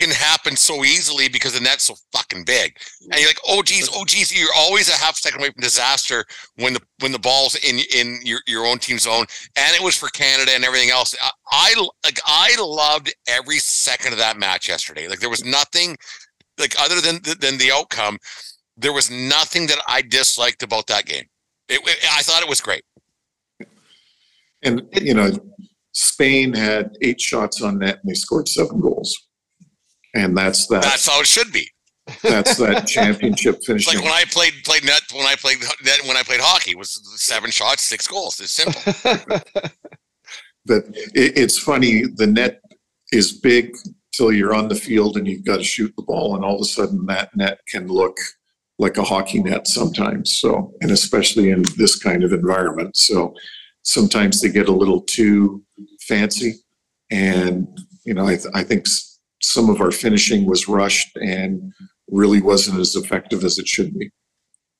can 0.00 0.10
happen 0.10 0.56
so 0.56 0.84
easily 0.84 1.28
because 1.28 1.54
the 1.54 1.60
net's 1.60 1.84
so 1.84 1.94
fucking 2.12 2.44
big. 2.44 2.76
And 3.02 3.20
you're 3.20 3.28
like, 3.28 3.40
oh 3.46 3.62
geez, 3.62 3.88
oh 3.92 4.04
geez, 4.04 4.36
you're 4.36 4.48
always 4.56 4.88
a 4.88 4.96
half 4.96 5.16
second 5.16 5.40
away 5.40 5.50
from 5.50 5.62
disaster 5.62 6.24
when 6.56 6.74
the 6.74 6.80
when 7.00 7.12
the 7.12 7.18
ball's 7.18 7.54
in 7.56 7.78
in 7.94 8.18
your, 8.24 8.40
your 8.46 8.66
own 8.66 8.78
team 8.78 8.98
zone. 8.98 9.26
And 9.56 9.74
it 9.74 9.82
was 9.82 9.96
for 9.96 10.08
Canada 10.08 10.52
and 10.54 10.64
everything 10.64 10.90
else. 10.90 11.14
I, 11.22 11.30
I 11.52 11.86
like 12.04 12.20
I 12.26 12.56
loved 12.60 13.14
every 13.28 13.58
second 13.58 14.12
of 14.12 14.18
that 14.18 14.36
match 14.36 14.68
yesterday. 14.68 15.06
Like 15.08 15.20
there 15.20 15.30
was 15.30 15.44
nothing 15.44 15.96
like 16.58 16.74
other 16.80 17.00
than 17.00 17.20
than 17.40 17.58
the 17.58 17.70
outcome, 17.72 18.18
there 18.76 18.92
was 18.92 19.10
nothing 19.10 19.66
that 19.68 19.78
I 19.86 20.02
disliked 20.02 20.62
about 20.62 20.88
that 20.88 21.06
game. 21.06 21.24
It, 21.68 21.80
it, 21.86 21.98
I 22.12 22.22
thought 22.22 22.42
it 22.42 22.48
was 22.48 22.60
great. 22.60 22.82
And 24.62 24.82
you 25.00 25.14
know, 25.14 25.30
Spain 25.92 26.52
had 26.52 26.96
eight 27.00 27.20
shots 27.20 27.62
on 27.62 27.78
net 27.78 28.00
and 28.02 28.10
they 28.10 28.14
scored 28.14 28.48
seven 28.48 28.80
goals 28.80 29.16
and 30.14 30.36
that's 30.36 30.66
that. 30.68 30.82
That's 30.82 31.08
how 31.08 31.20
it 31.20 31.26
should 31.26 31.52
be. 31.52 31.68
That's 32.22 32.56
that 32.58 32.86
championship 32.86 33.62
finishing. 33.64 33.96
like 33.96 34.04
when 34.04 34.12
I 34.12 34.24
played 34.30 34.52
played 34.64 34.84
net 34.84 35.02
when 35.12 35.26
I 35.26 35.34
played 35.36 35.58
net 35.84 36.00
when 36.06 36.16
I 36.16 36.22
played 36.22 36.40
hockey 36.40 36.72
it 36.72 36.78
was 36.78 37.00
seven 37.16 37.50
shots, 37.50 37.82
six 37.82 38.06
goals. 38.06 38.40
It's 38.40 38.52
simple. 38.52 38.82
but 40.66 40.84
it, 41.14 41.38
it's 41.38 41.58
funny. 41.58 42.04
The 42.16 42.26
net 42.26 42.60
is 43.12 43.32
big 43.32 43.74
till 44.12 44.32
you're 44.32 44.54
on 44.54 44.68
the 44.68 44.74
field 44.74 45.16
and 45.16 45.26
you've 45.26 45.44
got 45.44 45.56
to 45.58 45.64
shoot 45.64 45.92
the 45.96 46.02
ball, 46.02 46.36
and 46.36 46.44
all 46.44 46.56
of 46.56 46.62
a 46.62 46.64
sudden 46.64 47.06
that 47.06 47.34
net 47.36 47.58
can 47.68 47.88
look 47.88 48.16
like 48.78 48.96
a 48.96 49.04
hockey 49.04 49.40
net 49.42 49.68
sometimes. 49.68 50.34
So, 50.34 50.72
and 50.80 50.90
especially 50.90 51.50
in 51.50 51.62
this 51.76 51.96
kind 51.96 52.24
of 52.24 52.32
environment. 52.32 52.96
So, 52.96 53.34
sometimes 53.82 54.40
they 54.40 54.48
get 54.48 54.68
a 54.68 54.72
little 54.72 55.00
too 55.02 55.62
fancy, 56.00 56.54
and 57.10 57.66
you 58.04 58.14
know, 58.14 58.26
I, 58.26 58.36
th- 58.36 58.54
I 58.54 58.62
think 58.62 58.86
some 59.46 59.70
of 59.70 59.80
our 59.80 59.90
finishing 59.90 60.46
was 60.46 60.68
rushed 60.68 61.16
and 61.16 61.72
really 62.10 62.40
wasn't 62.40 62.78
as 62.78 62.94
effective 62.96 63.44
as 63.44 63.58
it 63.58 63.68
should 63.68 63.96
be. 63.98 64.10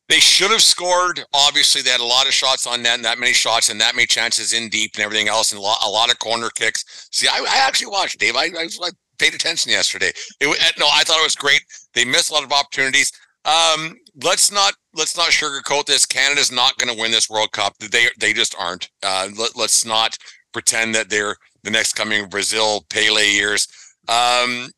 They 0.09 0.20
should 0.20 0.50
have 0.50 0.62
scored. 0.62 1.24
Obviously, 1.33 1.81
they 1.81 1.90
had 1.90 2.00
a 2.00 2.05
lot 2.05 2.27
of 2.27 2.35
shots 2.35 2.66
on 2.66 2.83
net 2.83 2.96
and 2.96 3.05
that 3.05 3.18
many 3.18 3.33
shots 3.33 3.70
and 3.70 3.81
that 3.81 3.94
many 3.94 4.07
chances 4.07 4.53
in 4.53 4.68
deep 4.68 4.92
and 4.94 5.03
everything 5.03 5.29
else 5.29 5.53
and 5.53 5.59
a 5.59 5.62
lot, 5.62 5.79
a 5.83 5.88
lot 5.88 6.11
of 6.11 6.18
corner 6.18 6.50
kicks. 6.50 7.09
See, 7.11 7.27
I, 7.27 7.38
I 7.38 7.66
actually 7.66 7.87
watched 7.87 8.18
Dave. 8.18 8.37
I, 8.37 8.44
I, 8.44 8.68
I, 8.83 8.90
paid 9.16 9.33
attention 9.33 9.70
yesterday. 9.70 10.11
It, 10.40 10.74
no, 10.79 10.87
I 10.92 11.05
thought 11.05 11.20
it 11.20 11.24
was 11.24 11.37
great. 11.37 11.62
They 11.94 12.05
missed 12.05 12.31
a 12.31 12.35
lot 12.35 12.42
of 12.42 12.50
opportunities. 12.50 13.12
Um, 13.44 13.94
let's 14.22 14.50
not 14.50 14.74
let's 14.94 15.16
not 15.16 15.29
sugarcoat 15.29 15.87
this. 15.87 16.05
Canada's 16.05 16.50
not 16.50 16.77
going 16.79 16.92
to 16.92 17.00
win 17.00 17.12
this 17.12 17.31
World 17.31 17.53
Cup. 17.53 17.79
They 17.79 18.09
they 18.18 18.33
just 18.33 18.57
aren't. 18.59 18.90
Uh, 19.03 19.29
let, 19.38 19.57
let's 19.57 19.85
not 19.85 20.18
pretend 20.53 20.94
that 20.94 21.11
they're 21.11 21.37
the 21.62 21.70
next 21.70 21.94
coming 21.94 22.29
Brazil 22.29 22.85
Pele 22.90 23.24
years. 23.24 23.68
Um, 24.09 24.71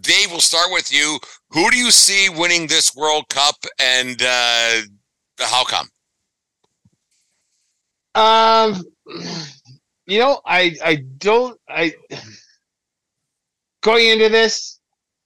Dave, 0.00 0.30
we'll 0.30 0.40
start 0.40 0.72
with 0.72 0.92
you. 0.92 1.18
Who 1.50 1.70
do 1.70 1.76
you 1.76 1.90
see 1.90 2.28
winning 2.28 2.66
this 2.66 2.94
World 2.96 3.28
Cup, 3.28 3.56
and 3.80 4.20
uh, 4.20 4.80
how 5.38 5.64
come? 5.64 5.88
Um, 8.14 8.82
you 10.06 10.18
know, 10.18 10.40
I 10.46 10.76
I 10.84 10.96
don't 11.18 11.58
I 11.68 11.94
going 13.82 14.08
into 14.08 14.28
this, 14.28 14.80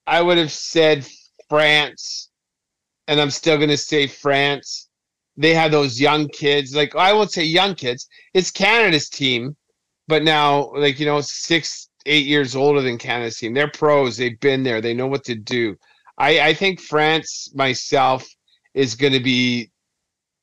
I 0.06 0.20
would 0.20 0.38
have 0.38 0.52
said 0.52 1.06
France, 1.48 2.30
and 3.06 3.20
I'm 3.20 3.30
still 3.30 3.56
going 3.56 3.70
to 3.70 3.76
say 3.76 4.06
France. 4.06 4.88
They 5.36 5.54
have 5.54 5.70
those 5.70 6.00
young 6.00 6.28
kids. 6.28 6.74
Like 6.74 6.94
I 6.96 7.12
won't 7.12 7.30
say 7.30 7.44
young 7.44 7.74
kids. 7.74 8.08
It's 8.34 8.50
Canada's 8.50 9.08
team, 9.08 9.56
but 10.08 10.24
now 10.24 10.72
like 10.74 10.98
you 10.98 11.06
know 11.06 11.20
six 11.20 11.87
eight 12.08 12.26
years 12.26 12.56
older 12.56 12.80
than 12.80 12.98
Canada's 12.98 13.38
team. 13.38 13.54
They're 13.54 13.70
pros. 13.70 14.16
They've 14.16 14.40
been 14.40 14.62
there. 14.62 14.80
They 14.80 14.94
know 14.94 15.06
what 15.06 15.24
to 15.24 15.34
do. 15.34 15.76
I 16.18 16.40
I 16.40 16.54
think 16.54 16.80
France 16.80 17.52
myself 17.54 18.26
is 18.74 18.94
going 18.94 19.12
to 19.12 19.20
be 19.20 19.70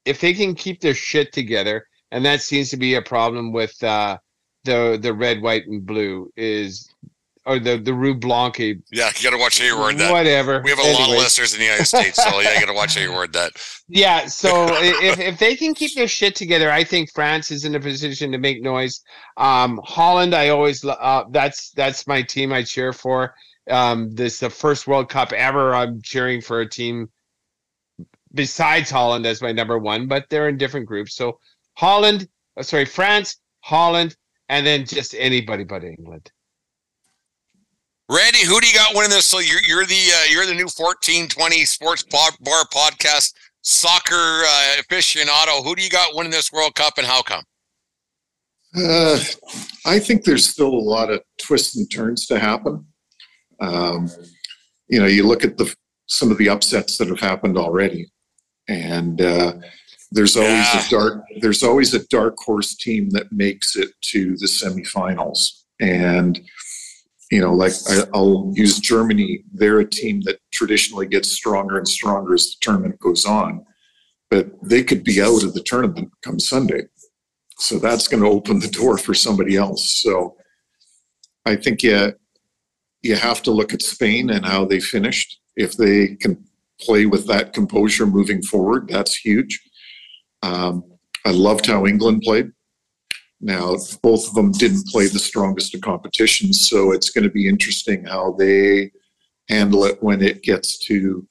if 0.06 0.22
they 0.22 0.34
can 0.34 0.56
keep 0.56 0.82
their 0.82 0.94
shit 0.94 1.34
together 1.34 1.88
and 2.12 2.26
that 2.26 2.42
seems 2.42 2.70
to 2.70 2.78
be 2.78 2.96
a 2.96 3.02
problem 3.02 3.52
with 3.52 3.82
uh, 3.84 4.18
the 4.64 4.98
the 5.02 5.14
red, 5.14 5.42
white, 5.42 5.68
and 5.68 5.86
blue 5.86 6.32
is 6.38 6.90
or 7.46 7.60
the 7.60 7.78
the 7.78 7.94
Rue 7.94 8.16
Blanc. 8.16 8.58
Yeah, 8.58 8.76
you 8.92 9.24
got 9.24 9.32
to 9.32 9.38
watch 9.38 9.60
how 9.60 9.66
you 9.66 9.78
word 9.78 9.98
that. 9.98 10.12
Whatever. 10.12 10.62
We 10.64 10.72
have 10.72 10.80
a 10.80 10.94
lot 10.94 11.10
of 11.10 11.18
listeners 11.18 11.54
in 11.54 11.60
the 11.60 11.66
United 11.66 11.86
States, 11.86 12.22
so 12.24 12.40
yeah, 12.40 12.54
you 12.54 12.60
got 12.60 12.72
to 12.72 12.74
watch 12.74 12.96
how 12.96 13.02
you 13.02 13.14
word 13.14 13.34
that. 13.34 13.52
Yeah, 13.88 14.26
so 14.26 14.66
if 14.80 15.20
if 15.20 15.38
they 15.38 15.56
can 15.56 15.76
keep 15.76 15.94
their 15.94 16.08
shit 16.08 16.36
together, 16.36 16.72
I 16.72 16.84
think 16.84 17.12
France 17.14 17.52
is 17.52 17.66
in 17.66 17.76
a 17.76 17.80
position 17.80 18.32
to 18.32 18.40
make 18.40 18.64
noise. 18.64 19.02
Um, 19.38 19.80
Holland, 19.84 20.34
I 20.34 20.50
always 20.50 20.84
uh, 20.84 21.26
that's 21.30 21.70
that's 21.72 22.08
my 22.08 22.24
team 22.24 22.52
I 22.52 22.64
cheer 22.64 22.94
for. 22.94 23.36
Um, 23.70 24.10
this 24.16 24.40
the 24.40 24.50
first 24.50 24.88
World 24.88 25.10
Cup 25.10 25.34
ever. 25.34 25.76
I'm 25.76 26.02
cheering 26.02 26.42
for 26.42 26.62
a 26.62 26.70
team 26.70 27.10
besides 28.34 28.90
Holland 28.90 29.26
as 29.26 29.42
my 29.42 29.52
number 29.52 29.78
one, 29.78 30.08
but 30.08 30.26
they're 30.30 30.50
in 30.50 30.58
different 30.58 30.88
groups. 30.88 31.16
So 31.16 31.40
Holland, 31.76 32.28
uh, 32.58 32.64
sorry, 32.64 32.86
France, 32.86 33.38
Holland, 33.62 34.16
and 34.50 34.66
then 34.66 34.86
just 34.86 35.16
anybody 35.16 35.64
but 35.64 35.84
England. 35.84 36.32
Randy, 38.10 38.46
who 38.46 38.62
do 38.62 38.68
you 38.68 38.74
got 38.74 38.96
winning 38.96 39.10
this? 39.10 39.26
So 39.26 39.40
you're 39.40 39.62
you're 39.62 39.86
the 39.86 40.12
uh, 40.14 40.32
you're 40.32 40.46
the 40.46 40.54
new 40.54 40.68
fourteen 40.68 41.28
twenty 41.28 41.66
sports 41.66 42.04
bar, 42.04 42.32
podcast 42.72 43.34
soccer 43.62 44.16
uh, 44.16 44.82
aficionado. 44.82 45.64
Who 45.64 45.76
do 45.76 45.82
you 45.82 45.90
got 45.90 46.16
winning 46.16 46.32
this 46.32 46.52
World 46.52 46.76
Cup, 46.76 46.98
and 46.98 47.08
how 47.08 47.24
come? 47.24 47.44
Uh, 48.78 49.20
I 49.86 50.00
think 50.00 50.24
there's 50.24 50.48
still 50.48 50.68
a 50.68 50.76
lot 50.76 51.10
of 51.10 51.22
twists 51.40 51.78
and 51.78 51.90
turns 51.90 52.28
to 52.28 52.38
happen. 52.38 52.86
Um, 53.60 54.10
you 54.88 55.00
know, 55.00 55.08
you 55.08 55.26
look 55.26 55.44
at 55.44 55.58
the 55.58 55.74
some 56.06 56.30
of 56.30 56.38
the 56.38 56.50
upsets 56.50 56.98
that 57.00 57.08
have 57.08 57.20
happened 57.20 57.58
already, 57.58 58.12
and 58.68 59.20
uh, 59.20 59.54
there's 60.12 60.38
always 60.38 60.52
yeah. 60.52 60.86
a 60.86 60.90
dark 60.90 61.24
there's 61.42 61.64
always 61.64 61.96
a 61.96 62.06
dark 62.10 62.36
horse 62.38 62.76
team 62.76 63.10
that 63.12 63.32
makes 63.32 63.76
it 63.76 63.90
to 64.02 64.38
the 64.38 64.46
semifinals 64.46 65.64
and 65.80 66.40
you 67.32 67.42
know 67.42 67.54
like 67.54 67.74
I, 67.90 68.04
i'll 68.14 68.52
use 68.56 68.80
germany. 68.80 69.44
They're 69.54 69.80
a 69.80 69.90
team 69.90 70.22
that 70.22 70.40
traditionally 70.52 71.08
gets 71.08 71.32
stronger 71.32 71.78
and 71.78 71.88
stronger 71.88 72.34
as 72.34 72.46
the 72.46 72.56
tournament 72.62 73.00
goes 73.00 73.26
on 73.26 73.66
but 74.30 74.48
they 74.64 74.84
could 74.84 75.04
be 75.04 75.22
out 75.22 75.44
of 75.44 75.54
the 75.54 75.64
tournament 75.64 76.12
come 76.24 76.40
sunday. 76.40 76.84
So 77.58 77.80
that's 77.80 78.08
going 78.08 78.22
to 78.22 78.30
open 78.30 78.60
the 78.60 78.68
door 78.68 78.98
for 78.98 79.14
somebody 79.14 79.56
else. 79.56 79.98
So 80.04 80.36
i 81.46 81.56
think 81.56 81.84
yeah 81.84 82.12
you 83.02 83.16
have 83.16 83.44
to 83.44 83.52
look 83.52 83.72
at 83.74 83.84
spain 83.84 84.32
and 84.32 84.44
how 84.46 84.66
they 84.66 84.80
finished. 84.80 85.40
If 85.56 85.78
they 85.78 86.16
can 86.16 86.44
play 86.82 87.06
with 87.06 87.28
that 87.28 87.54
composure 87.54 88.06
moving 88.06 88.42
forward 88.42 88.88
that's 88.90 89.16
huge. 89.16 89.62
Um, 90.44 90.84
I 91.26 91.32
loved 91.32 91.66
how 91.66 91.88
England 91.88 92.22
played. 92.22 92.52
Now, 93.46 93.76
both 94.02 94.28
of 94.28 94.34
them 94.34 94.52
didn't 94.52 94.88
play 94.88 95.06
the 95.06 95.20
strongest 95.20 95.76
of 95.76 95.82
competitions, 95.82 96.68
so 96.68 96.92
it's 96.92 97.12
going 97.12 97.26
to 97.26 97.30
be 97.30 97.48
interesting 97.48 98.04
how 98.04 98.36
they 98.40 98.90
handle 99.50 99.86
it 99.86 100.02
when 100.02 100.24
it 100.24 100.42
gets 100.42 100.80
to 100.88 101.28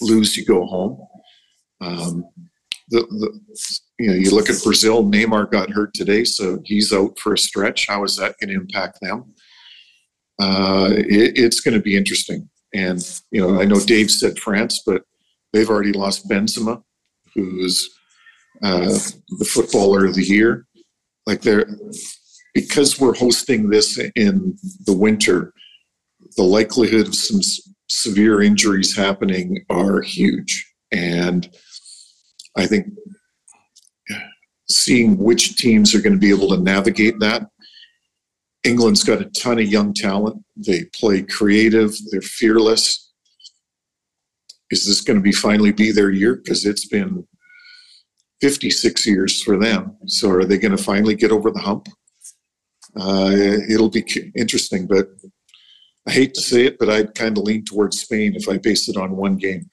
lose, 0.00 0.34
you 0.34 0.46
go 0.46 0.64
home. 0.64 0.98
Um, 1.82 2.24
the, 2.88 3.00
the, 3.02 3.80
you 3.98 4.08
know, 4.08 4.14
you 4.14 4.30
look 4.30 4.48
at 4.48 4.64
Brazil. 4.64 5.04
Neymar 5.04 5.50
got 5.50 5.68
hurt 5.68 5.92
today, 5.92 6.24
so 6.24 6.58
he's 6.64 6.90
out 6.90 7.18
for 7.18 7.34
a 7.34 7.38
stretch. 7.38 7.86
How 7.86 8.02
is 8.04 8.16
that 8.16 8.36
going 8.40 8.48
to 8.48 8.58
impact 8.58 8.98
them? 9.02 9.34
Uh, 10.40 10.88
it, 10.90 11.36
it's 11.36 11.60
going 11.60 11.74
to 11.74 11.82
be 11.82 11.98
interesting. 11.98 12.48
And 12.72 12.98
you 13.30 13.42
know, 13.42 13.60
I 13.60 13.66
know 13.66 13.78
Dave 13.78 14.10
said 14.10 14.38
France, 14.38 14.80
but 14.86 15.02
they've 15.52 15.68
already 15.68 15.92
lost 15.92 16.30
Benzema, 16.30 16.82
who's 17.34 17.90
uh, 18.62 18.98
the 19.38 19.44
footballer 19.44 20.06
of 20.06 20.14
the 20.14 20.24
year. 20.24 20.66
Like 21.30 21.42
they're 21.42 21.64
because 22.54 22.98
we're 22.98 23.14
hosting 23.14 23.70
this 23.70 23.96
in 24.16 24.58
the 24.84 24.92
winter, 24.92 25.52
the 26.36 26.42
likelihood 26.42 27.06
of 27.06 27.14
some 27.14 27.40
severe 27.88 28.42
injuries 28.42 28.96
happening 28.96 29.64
are 29.70 30.00
huge, 30.00 30.68
and 30.90 31.48
I 32.56 32.66
think 32.66 32.88
seeing 34.68 35.18
which 35.18 35.56
teams 35.56 35.94
are 35.94 36.00
going 36.00 36.14
to 36.14 36.18
be 36.18 36.30
able 36.30 36.48
to 36.48 36.60
navigate 36.60 37.20
that. 37.20 37.46
England's 38.64 39.04
got 39.04 39.22
a 39.22 39.30
ton 39.30 39.60
of 39.60 39.68
young 39.68 39.94
talent. 39.94 40.42
They 40.56 40.86
play 40.92 41.22
creative. 41.22 41.94
They're 42.10 42.22
fearless. 42.22 43.12
Is 44.72 44.84
this 44.84 45.00
going 45.00 45.20
to 45.20 45.22
be 45.22 45.30
finally 45.30 45.70
be 45.70 45.92
their 45.92 46.10
year? 46.10 46.34
Because 46.34 46.66
it's 46.66 46.88
been 46.88 47.24
56 48.40 49.06
years 49.06 49.42
for 49.42 49.56
them. 49.58 49.96
So 50.06 50.30
are 50.30 50.44
they 50.44 50.58
going 50.58 50.76
to 50.76 50.82
finally 50.82 51.14
get 51.14 51.32
over 51.32 51.50
the 51.50 51.60
hump? 51.60 51.88
Uh, 52.96 53.32
it'll 53.68 53.90
be 53.90 54.04
interesting, 54.34 54.86
but 54.86 55.08
I 56.08 56.12
hate 56.12 56.34
to 56.34 56.40
say 56.40 56.66
it, 56.66 56.78
but 56.78 56.88
I'd 56.88 57.14
kind 57.14 57.36
of 57.36 57.44
lean 57.44 57.64
towards 57.64 58.00
Spain 58.00 58.34
if 58.34 58.48
I 58.48 58.56
based 58.56 58.88
it 58.88 58.96
on 58.96 59.16
one 59.16 59.36
game. 59.36 59.70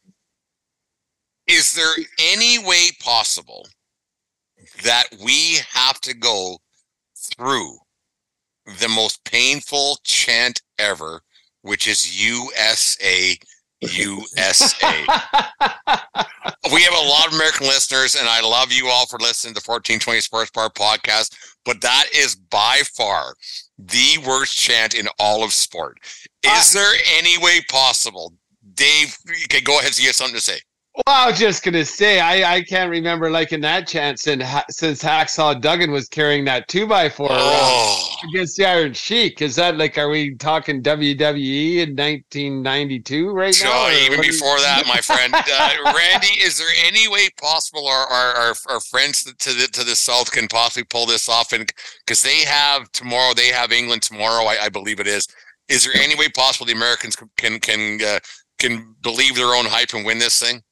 Is 1.47 1.73
there 1.73 1.93
any 2.19 2.59
way 2.59 2.89
possible 2.99 3.65
that 4.83 5.05
we 5.23 5.57
have 5.71 5.99
to 6.01 6.13
go 6.13 6.57
through 7.15 7.77
the 8.79 8.89
most 8.89 9.23
painful 9.23 9.97
chant 10.03 10.61
ever, 10.77 11.21
which 11.61 11.87
is 11.87 12.23
USA 12.23 13.37
USA. 13.81 15.05
we 16.73 16.81
have 16.81 16.93
a 16.93 17.07
lot 17.07 17.27
of 17.27 17.33
American 17.33 17.67
listeners, 17.67 18.15
and 18.15 18.27
I 18.27 18.41
love 18.41 18.71
you 18.71 18.87
all 18.87 19.05
for 19.05 19.19
listening 19.19 19.53
to 19.53 19.61
1420 19.65 20.21
Sports 20.21 20.51
Bar 20.51 20.69
podcast. 20.69 21.35
But 21.65 21.81
that 21.81 22.05
is 22.15 22.35
by 22.35 22.81
far 22.95 23.35
the 23.77 24.17
worst 24.25 24.57
chant 24.57 24.95
in 24.95 25.07
all 25.19 25.43
of 25.43 25.53
sport. 25.53 25.97
Is 26.43 26.75
uh, 26.75 26.79
there 26.79 26.93
any 27.17 27.37
way 27.37 27.61
possible, 27.69 28.33
Dave? 28.73 29.17
You 29.25 29.47
can 29.47 29.63
go 29.63 29.79
ahead. 29.79 29.93
So 29.93 30.01
you 30.01 30.07
have 30.07 30.15
something 30.15 30.35
to 30.35 30.41
say. 30.41 30.59
Well, 31.05 31.15
I 31.15 31.29
was 31.29 31.39
just 31.39 31.63
gonna 31.63 31.85
say 31.85 32.19
I, 32.19 32.55
I 32.55 32.63
can't 32.63 32.89
remember 32.89 33.29
liking 33.29 33.61
that 33.61 33.87
chant 33.87 34.19
since 34.19 34.43
since 34.71 35.03
Hacksaw 35.03 35.61
Duggan 35.61 35.91
was 35.91 36.07
carrying 36.07 36.43
that 36.45 36.67
two 36.67 36.87
by 36.87 37.07
four 37.07 37.27
oh. 37.29 38.15
against 38.27 38.57
the 38.57 38.65
Iron 38.65 38.93
Sheik. 38.93 39.43
Is 39.43 39.55
that 39.57 39.77
like 39.77 39.99
are 39.99 40.09
we 40.09 40.33
talking 40.37 40.81
WWE 40.81 41.73
in 41.73 41.95
1992 41.95 43.29
right 43.29 43.55
now? 43.63 43.71
Oh, 43.71 44.05
even 44.05 44.21
before 44.21 44.57
that, 44.57 44.85
my 44.87 44.97
friend 44.97 45.35
uh, 45.35 45.93
Randy, 45.95 46.41
is 46.41 46.57
there 46.57 46.67
any 46.83 47.07
way 47.07 47.29
possible 47.39 47.87
our 47.87 48.07
our, 48.07 48.33
our, 48.33 48.55
our 48.67 48.79
friends 48.79 49.23
to 49.23 49.53
the 49.53 49.67
to 49.67 49.83
the 49.83 49.95
south 49.95 50.31
can 50.31 50.47
possibly 50.47 50.85
pull 50.85 51.05
this 51.05 51.29
off? 51.29 51.53
And 51.53 51.71
because 52.07 52.23
they 52.23 52.39
have 52.39 52.91
tomorrow, 52.91 53.35
they 53.35 53.49
have 53.49 53.71
England 53.71 54.01
tomorrow, 54.01 54.45
I, 54.45 54.63
I, 54.63 54.69
believe 54.69 54.99
it 54.99 55.05
is. 55.05 55.27
Is 55.69 55.85
there 55.85 55.93
any 56.01 56.15
way 56.15 56.27
possible 56.29 56.65
the 56.65 56.73
Americans 56.73 57.15
can 57.37 57.59
can 57.59 57.99
uh, 58.03 58.19
can 58.57 58.95
believe 59.03 59.35
their 59.35 59.53
own 59.53 59.65
hype 59.65 59.93
and 59.93 60.03
win 60.03 60.17
this 60.17 60.39
thing? 60.39 60.63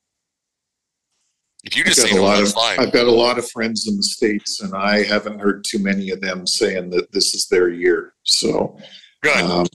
If 1.66 1.76
you 1.76 1.84
just 1.84 2.00
say 2.00 2.14
no, 2.14 2.28
that's 2.28 2.52
of, 2.52 2.56
fine. 2.56 2.80
I've 2.80 2.94
got 2.94 3.08
a 3.08 3.12
lot 3.12 3.40
of 3.40 3.50
friends 3.50 3.88
in 3.88 3.98
the 3.98 4.04
states, 4.04 4.62
and 4.62 4.76
I 4.76 5.04
haven't 5.04 5.40
heard 5.40 5.64
too 5.64 5.80
many 5.80 6.12
of 6.12 6.22
them 6.22 6.46
saying 6.46 6.92
that 6.92 7.12
this 7.12 7.34
is 7.34 7.48
their 7.48 7.70
year. 7.70 8.14
So, 8.24 8.78
good. 9.24 9.38
Um, 9.38 9.66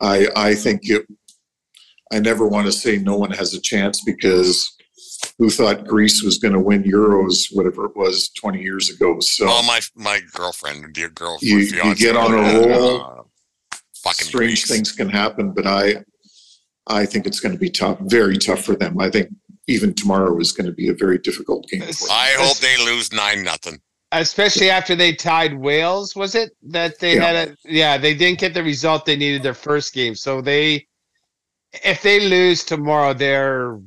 I 0.00 0.28
I 0.36 0.54
think 0.54 0.82
it. 0.84 1.04
I 2.12 2.20
never 2.20 2.46
want 2.46 2.66
to 2.66 2.72
say 2.72 2.98
no 2.98 3.16
one 3.16 3.32
has 3.32 3.54
a 3.54 3.60
chance 3.60 4.02
because 4.04 4.70
who 5.38 5.50
thought 5.50 5.86
Greece 5.86 6.22
was 6.22 6.38
going 6.38 6.54
to 6.54 6.60
win 6.60 6.84
Euros, 6.84 7.48
whatever 7.52 7.86
it 7.86 7.96
was, 7.96 8.30
twenty 8.30 8.62
years 8.62 8.88
ago? 8.90 9.18
So, 9.18 9.46
my 9.46 9.80
my 9.96 10.20
girlfriend, 10.32 10.94
dear 10.94 11.08
girlfriend, 11.08 11.50
you, 11.50 11.58
you 11.58 11.94
get 11.96 12.16
on 12.16 12.32
a 12.32 12.36
roll. 12.36 13.00
Uh, 13.00 13.22
fucking 14.02 14.26
strange 14.26 14.64
Greece. 14.64 14.68
things 14.68 14.92
can 14.92 15.08
happen, 15.08 15.52
but 15.52 15.66
I 15.66 16.04
I 16.86 17.06
think 17.06 17.26
it's 17.26 17.40
going 17.40 17.52
to 17.52 17.58
be 17.58 17.70
tough, 17.70 17.98
very 18.00 18.36
tough 18.36 18.64
for 18.64 18.74
them. 18.74 19.00
I 19.00 19.10
think 19.10 19.28
even 19.72 19.94
tomorrow 19.94 20.38
is 20.38 20.52
going 20.52 20.66
to 20.66 20.72
be 20.72 20.88
a 20.88 20.94
very 20.94 21.18
difficult 21.18 21.66
game. 21.68 21.82
I 22.10 22.34
hope 22.38 22.58
they 22.58 22.76
lose 22.84 23.12
nine 23.12 23.42
nothing. 23.42 23.80
Especially 24.12 24.68
after 24.70 24.94
they 24.94 25.14
tied 25.14 25.54
Wales, 25.54 26.14
was 26.14 26.34
it 26.34 26.52
that 26.62 26.98
they 26.98 27.14
yeah. 27.16 27.24
had 27.24 27.48
a 27.48 27.56
yeah 27.64 27.96
they 27.96 28.14
didn't 28.14 28.38
get 28.38 28.52
the 28.52 28.62
result 28.62 29.06
they 29.06 29.16
needed 29.16 29.42
their 29.42 29.54
first 29.54 29.94
game, 29.94 30.14
so 30.14 30.40
they 30.42 30.86
if 31.72 32.02
they 32.02 32.20
lose 32.20 32.62
tomorrow, 32.64 33.14
they're 33.14 33.80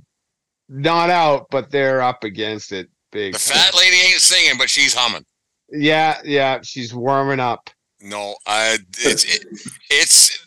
not 0.68 1.12
out, 1.12 1.48
but 1.52 1.70
they're 1.70 2.02
up 2.02 2.24
against 2.24 2.72
it 2.72 2.90
big. 3.12 3.34
The 3.34 3.40
fat 3.40 3.76
lady 3.76 3.98
ain't 3.98 4.20
singing, 4.20 4.58
but 4.58 4.70
she's 4.70 4.94
humming. 4.94 5.26
Yeah, 5.72 6.20
yeah, 6.24 6.60
she's 6.62 6.94
warming 6.94 7.40
up. 7.40 7.70
No, 8.06 8.36
uh, 8.46 8.78
it's 9.00 9.24
it, 9.24 9.46
it's 9.90 10.46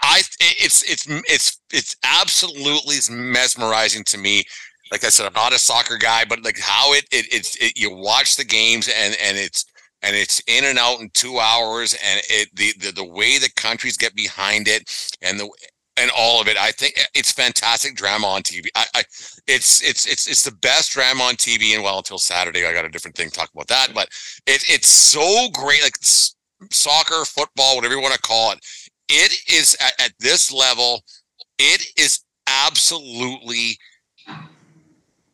I 0.00 0.22
it's 0.40 0.88
it's 0.88 1.06
it's 1.08 1.60
it's 1.72 1.96
absolutely 2.04 2.96
mesmerizing 3.10 4.04
to 4.04 4.18
me. 4.18 4.44
Like 4.92 5.02
I 5.02 5.08
said, 5.08 5.26
I'm 5.26 5.32
not 5.32 5.52
a 5.52 5.58
soccer 5.58 5.96
guy, 5.96 6.24
but 6.24 6.44
like 6.44 6.58
how 6.60 6.92
it 6.92 7.04
it 7.10 7.26
it's 7.32 7.56
it, 7.56 7.76
you 7.76 7.92
watch 7.92 8.36
the 8.36 8.44
games 8.44 8.88
and 8.88 9.16
and 9.20 9.36
it's 9.36 9.64
and 10.02 10.14
it's 10.14 10.40
in 10.46 10.64
and 10.64 10.78
out 10.78 11.00
in 11.00 11.10
two 11.14 11.40
hours, 11.40 11.94
and 11.94 12.20
it 12.30 12.54
the 12.54 12.72
the, 12.78 12.92
the 12.92 13.04
way 13.04 13.38
the 13.38 13.50
countries 13.56 13.96
get 13.96 14.14
behind 14.14 14.68
it 14.68 14.88
and 15.20 15.40
the 15.40 15.50
and 15.96 16.12
all 16.16 16.40
of 16.40 16.46
it. 16.46 16.56
I 16.56 16.70
think 16.70 16.94
it's 17.14 17.32
fantastic 17.32 17.96
drama 17.96 18.28
on 18.28 18.42
TV. 18.42 18.66
I, 18.76 18.86
I 18.94 19.02
it's 19.48 19.82
it's 19.82 20.06
it's 20.06 20.28
it's 20.28 20.44
the 20.44 20.52
best 20.52 20.92
drama 20.92 21.24
on 21.24 21.34
TV, 21.34 21.74
and 21.74 21.82
well, 21.82 21.98
until 21.98 22.18
Saturday, 22.18 22.64
I 22.64 22.72
got 22.72 22.84
a 22.84 22.88
different 22.88 23.16
thing 23.16 23.30
to 23.30 23.34
talk 23.36 23.50
about 23.52 23.66
that. 23.68 23.88
But 23.94 24.08
it 24.46 24.62
it's 24.68 24.88
so 24.88 25.48
great, 25.52 25.82
like 25.82 25.96
soccer, 26.70 27.24
football, 27.24 27.76
whatever 27.76 27.94
you 27.94 28.00
want 28.00 28.14
to 28.14 28.20
call 28.20 28.52
it. 28.52 28.58
It 29.08 29.32
is 29.52 29.76
at, 29.80 29.92
at 30.00 30.12
this 30.18 30.52
level. 30.52 31.02
It 31.58 31.86
is 31.96 32.20
absolutely 32.46 33.78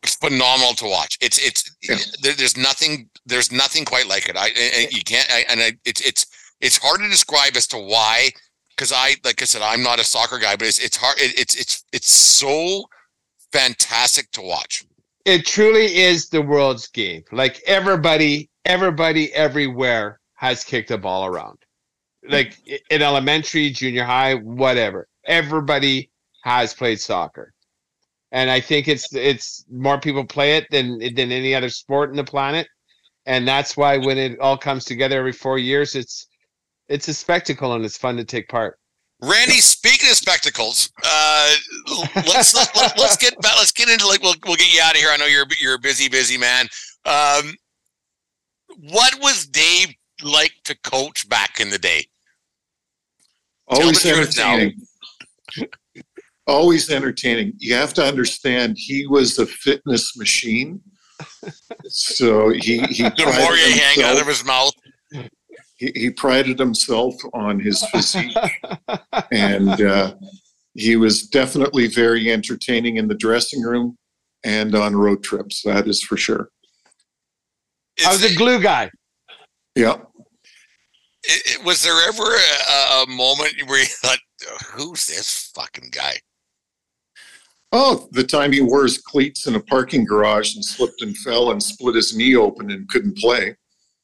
phenomenal 0.07 0.75
to 0.75 0.87
watch. 0.87 1.19
It's 1.21 1.39
it's 1.39 1.77
yeah. 1.83 1.97
there, 2.23 2.35
there's 2.35 2.57
nothing 2.57 3.09
there's 3.27 3.53
nothing 3.53 3.85
quite 3.85 4.07
like 4.07 4.29
it. 4.29 4.37
I 4.37 4.49
and 4.49 4.93
you 4.93 5.03
can't 5.05 5.31
I, 5.31 5.45
and 5.49 5.61
I, 5.61 5.73
it's 5.85 6.01
it's 6.01 6.27
it's 6.61 6.79
hard 6.79 7.01
to 7.01 7.09
describe 7.09 7.57
as 7.57 7.67
to 7.69 7.79
why 7.79 8.31
because 8.71 8.93
I 8.93 9.15
like 9.25 9.43
I 9.43 9.45
said 9.45 9.63
I'm 9.63 9.83
not 9.83 10.01
a 10.01 10.05
soccer 10.05 10.39
guy, 10.39 10.57
but 10.57 10.69
it's 10.69 10.79
it's 10.79 10.97
hard. 10.97 11.19
It, 11.19 11.39
it's 11.39 11.55
it's 11.55 11.85
it's 11.93 12.11
so 12.11 12.85
fantastic 13.53 14.31
to 14.33 14.43
watch. 14.43 14.85
It 15.25 15.47
truly 15.47 15.97
is 15.97 16.29
the 16.29 16.43
world's 16.43 16.87
game. 16.87 17.25
Like 17.31 17.63
everybody, 17.67 18.49
everybody, 18.65 19.33
everywhere 19.35 20.20
has 20.41 20.65
kicked 20.65 20.91
a 20.91 20.97
ball 20.97 21.27
around. 21.27 21.59
Like 22.27 22.57
in 22.89 23.03
elementary, 23.03 23.69
junior 23.69 24.05
high, 24.05 24.35
whatever. 24.35 25.07
Everybody 25.27 26.11
has 26.45 26.73
played 26.73 26.99
soccer. 26.99 27.53
And 28.33 28.51
I 28.51 28.59
think 28.59 28.89
it's 28.89 29.15
it's 29.15 29.67
more 29.71 30.01
people 30.01 30.25
play 30.25 30.57
it 30.57 30.67
than 30.71 30.99
than 30.99 31.31
any 31.31 31.55
other 31.55 31.69
sport 31.69 32.09
in 32.09 32.17
the 32.17 32.25
planet. 32.25 32.67
And 33.27 33.47
that's 33.47 33.77
why 33.77 33.99
when 33.99 34.17
it 34.17 34.41
all 34.41 34.57
comes 34.57 34.87
together 34.87 35.19
every 35.19 35.33
four 35.33 35.59
years, 35.59 35.95
it's 35.95 36.27
it's 36.89 37.09
a 37.09 37.15
spectacle 37.15 37.75
and 37.75 37.85
it's 37.85 37.99
fun 37.99 38.17
to 38.17 38.25
take 38.25 38.49
part. 38.49 38.79
Randy, 39.21 39.61
speaking 39.61 40.09
of 40.09 40.17
spectacles, 40.17 40.91
uh, 41.05 41.55
let's 42.17 42.55
let, 42.55 42.75
let, 42.75 42.99
let's 42.99 43.19
get 43.19 43.35
let's 43.43 43.73
get 43.73 43.91
into 43.91 44.07
like 44.07 44.23
we'll 44.23 44.37
we'll 44.47 44.57
get 44.57 44.73
you 44.73 44.81
out 44.83 44.93
of 44.93 45.01
here. 45.03 45.11
I 45.13 45.19
know 45.19 45.27
you're 45.27 45.45
you're 45.61 45.75
a 45.75 45.79
busy 45.79 46.09
busy 46.09 46.39
man. 46.39 46.67
Um, 47.05 47.55
what 48.79 49.21
was 49.21 49.47
Dave 49.47 49.95
like 50.23 50.55
to 50.65 50.77
coach 50.83 51.29
back 51.29 51.61
in 51.61 51.71
the 51.71 51.79
day? 51.79 52.05
Always 53.69 54.05
entertaining. 54.05 54.75
Always 56.47 56.91
entertaining. 56.91 57.53
You 57.59 57.75
have 57.75 57.95
to 57.95 58.05
understand 58.05 58.77
he 58.77 59.07
was 59.07 59.39
a 59.39 59.47
fitness 59.47 60.17
machine. 60.17 60.81
So 61.87 62.49
he 62.49 62.81
he 62.87 63.03
the 63.03 63.35
Laurier 63.39 63.77
hang 63.77 64.03
out 64.03 64.21
of 64.21 64.27
his 64.27 64.45
mouth 64.45 64.73
he, 65.81 65.93
he 65.95 66.11
prided 66.11 66.59
himself 66.59 67.15
on 67.33 67.59
his 67.59 67.83
physique, 67.87 68.37
and 69.33 69.81
uh, 69.81 70.15
he 70.75 70.97
was 70.97 71.23
definitely 71.23 71.89
very 71.89 72.31
entertaining 72.31 72.99
in 72.99 73.09
the 73.09 73.15
dressing 73.15 73.63
room 73.63 73.97
and 74.45 74.75
on 74.75 74.95
road 74.95 75.23
trips. 75.23 75.63
That 75.63 75.89
is 75.89 76.03
for 76.03 76.19
sure. 76.19 76.51
I 78.07 78.13
was 78.13 78.23
a 78.23 78.35
glue 78.35 78.63
guy. 78.63 78.91
Yeah. 79.75 79.97
It, 81.25 81.59
it, 81.59 81.65
was 81.65 81.83
there 81.83 82.09
ever 82.09 82.23
a, 82.23 83.03
a 83.03 83.07
moment 83.09 83.55
where 83.67 83.81
you 83.81 83.87
thought, 83.87 84.19
"Who's 84.73 85.07
this 85.07 85.51
fucking 85.55 85.91
guy"? 85.93 86.15
Oh, 87.73 88.09
the 88.13 88.25
time 88.25 88.53
he 88.53 88.61
wore 88.61 88.83
his 88.83 88.99
cleats 88.99 89.47
in 89.47 89.55
a 89.55 89.61
parking 89.61 90.05
garage 90.05 90.55
and 90.55 90.65
slipped 90.65 91.03
and 91.03 91.17
fell 91.19 91.53
and 91.53 91.63
split 91.63 91.95
his 91.95 92.17
knee 92.17 92.35
open 92.35 92.71
and 92.71 92.89
couldn't 92.89 93.19
play. 93.19 93.55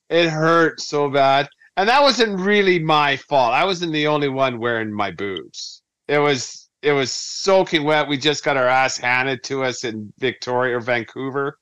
It 0.08 0.28
hurt 0.28 0.80
so 0.80 1.10
bad. 1.10 1.48
And 1.76 1.88
that 1.88 2.02
wasn't 2.02 2.40
really 2.40 2.78
my 2.78 3.16
fault. 3.16 3.52
I 3.52 3.64
wasn't 3.64 3.92
the 3.92 4.06
only 4.06 4.28
one 4.28 4.58
wearing 4.58 4.92
my 4.92 5.10
boots. 5.10 5.82
It 6.08 6.18
was 6.18 6.68
it 6.82 6.92
was 6.92 7.10
soaking 7.10 7.84
wet. 7.84 8.08
We 8.08 8.16
just 8.16 8.44
got 8.44 8.56
our 8.56 8.68
ass 8.68 8.96
handed 8.96 9.42
to 9.44 9.64
us 9.64 9.84
in 9.84 10.12
Victoria 10.18 10.76
or 10.76 10.80
Vancouver. 10.80 11.58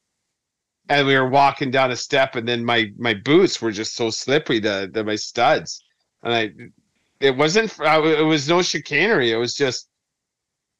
And 0.88 1.06
we 1.06 1.16
were 1.16 1.28
walking 1.28 1.70
down 1.70 1.90
a 1.90 1.96
step 1.96 2.36
and 2.36 2.46
then 2.46 2.64
my 2.64 2.90
my 2.98 3.14
boots 3.14 3.60
were 3.60 3.72
just 3.72 3.96
so 3.96 4.10
slippery 4.10 4.60
the, 4.60 4.90
the 4.92 5.02
my 5.02 5.16
studs. 5.16 5.82
And 6.22 6.34
I 6.34 6.50
it 7.20 7.36
wasn't 7.36 7.74
it 7.80 8.26
was 8.26 8.48
no 8.48 8.62
chicanery. 8.62 9.32
It 9.32 9.36
was 9.36 9.54
just 9.54 9.88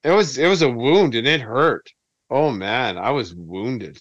it 0.03 0.11
was 0.11 0.39
it 0.39 0.47
was 0.47 0.63
a 0.63 0.69
wound 0.69 1.15
and 1.15 1.27
it 1.27 1.41
hurt. 1.41 1.89
Oh 2.31 2.51
man, 2.51 2.99
I 2.99 3.11
was 3.11 3.35
wounded. 3.35 3.99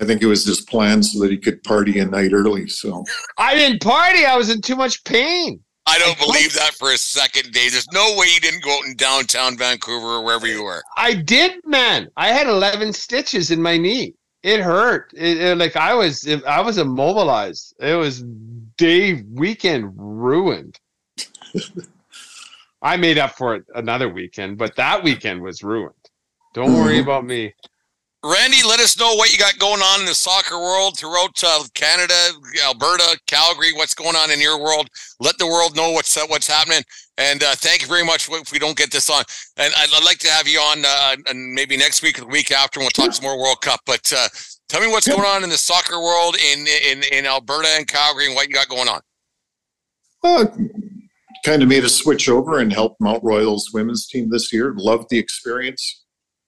I 0.00 0.04
think 0.04 0.22
it 0.22 0.26
was 0.26 0.44
just 0.44 0.68
planned 0.68 1.04
so 1.04 1.20
that 1.20 1.30
he 1.30 1.38
could 1.38 1.62
party 1.62 1.98
a 1.98 2.04
night 2.04 2.32
early. 2.32 2.68
So 2.68 3.04
I 3.38 3.54
didn't 3.54 3.82
party. 3.82 4.24
I 4.24 4.36
was 4.36 4.50
in 4.50 4.60
too 4.60 4.76
much 4.76 5.04
pain. 5.04 5.60
I 5.86 5.98
don't 5.98 6.20
I 6.20 6.26
believe 6.26 6.54
that 6.54 6.74
for 6.74 6.92
a 6.92 6.96
second, 6.96 7.52
Dave. 7.52 7.72
There's 7.72 7.90
no 7.92 8.14
way 8.16 8.26
you 8.32 8.40
didn't 8.40 8.62
go 8.62 8.78
out 8.78 8.84
in 8.84 8.94
downtown 8.96 9.58
Vancouver 9.58 10.06
or 10.06 10.24
wherever 10.24 10.46
you 10.46 10.62
were. 10.62 10.82
I 10.96 11.14
did, 11.14 11.60
man. 11.66 12.08
I 12.16 12.28
had 12.28 12.46
11 12.46 12.92
stitches 12.92 13.50
in 13.50 13.60
my 13.60 13.76
knee. 13.76 14.14
It 14.42 14.60
hurt. 14.60 15.12
It, 15.14 15.40
it, 15.40 15.58
like 15.58 15.76
I 15.76 15.94
was, 15.94 16.28
I 16.46 16.60
was 16.60 16.78
immobilized. 16.78 17.74
It 17.78 17.94
was 17.94 18.22
day 18.76 19.22
weekend 19.32 19.92
ruined. 19.96 20.78
I 22.82 22.96
made 22.96 23.18
up 23.18 23.36
for 23.36 23.54
it 23.54 23.64
another 23.74 24.08
weekend, 24.08 24.58
but 24.58 24.74
that 24.76 25.04
weekend 25.04 25.42
was 25.42 25.62
ruined. 25.62 25.94
Don't 26.54 26.74
worry 26.74 26.94
mm-hmm. 26.94 27.08
about 27.08 27.24
me. 27.24 27.54
Randy, 28.24 28.62
let 28.62 28.78
us 28.78 28.96
know 28.96 29.16
what 29.16 29.32
you 29.32 29.38
got 29.38 29.58
going 29.58 29.82
on 29.82 29.98
in 29.98 30.06
the 30.06 30.14
soccer 30.14 30.56
world 30.56 30.96
throughout 30.96 31.42
uh, 31.42 31.64
Canada, 31.74 32.14
Alberta, 32.64 33.18
Calgary. 33.26 33.72
What's 33.72 33.94
going 33.94 34.14
on 34.14 34.30
in 34.30 34.40
your 34.40 34.62
world? 34.62 34.88
Let 35.18 35.38
the 35.38 35.46
world 35.46 35.74
know 35.74 35.90
what's 35.90 36.16
uh, 36.16 36.24
what's 36.28 36.46
happening. 36.46 36.84
And 37.18 37.42
uh, 37.42 37.56
thank 37.56 37.82
you 37.82 37.88
very 37.88 38.04
much. 38.04 38.28
If 38.30 38.52
we 38.52 38.60
don't 38.60 38.76
get 38.76 38.92
this 38.92 39.10
on, 39.10 39.24
and 39.56 39.72
I'd, 39.76 39.88
I'd 39.92 40.04
like 40.04 40.18
to 40.18 40.30
have 40.30 40.46
you 40.46 40.60
on, 40.60 40.84
uh, 40.86 41.16
and 41.26 41.52
maybe 41.52 41.76
next 41.76 42.00
week 42.02 42.18
or 42.18 42.20
the 42.22 42.28
week 42.28 42.52
after, 42.52 42.78
and 42.78 42.84
we'll 42.84 43.06
talk 43.06 43.12
some 43.12 43.24
more 43.24 43.36
World 43.36 43.60
Cup. 43.60 43.80
But 43.86 44.12
uh, 44.16 44.28
tell 44.68 44.80
me 44.80 44.86
what's 44.86 45.08
going 45.08 45.26
on 45.26 45.42
in 45.42 45.50
the 45.50 45.58
soccer 45.58 45.98
world 46.00 46.36
in 46.36 46.64
in 46.68 47.02
in 47.12 47.26
Alberta 47.26 47.70
and 47.70 47.88
Calgary, 47.88 48.26
and 48.26 48.36
what 48.36 48.46
you 48.46 48.54
got 48.54 48.68
going 48.68 48.88
on. 48.88 49.00
Uh, 50.22 50.44
kind 51.44 51.60
of 51.60 51.68
made 51.68 51.82
a 51.82 51.88
switch 51.88 52.28
over 52.28 52.60
and 52.60 52.72
helped 52.72 53.00
Mount 53.00 53.24
Royal's 53.24 53.72
women's 53.74 54.06
team 54.06 54.30
this 54.30 54.52
year. 54.52 54.74
Loved 54.76 55.08
the 55.10 55.18
experience 55.18 56.01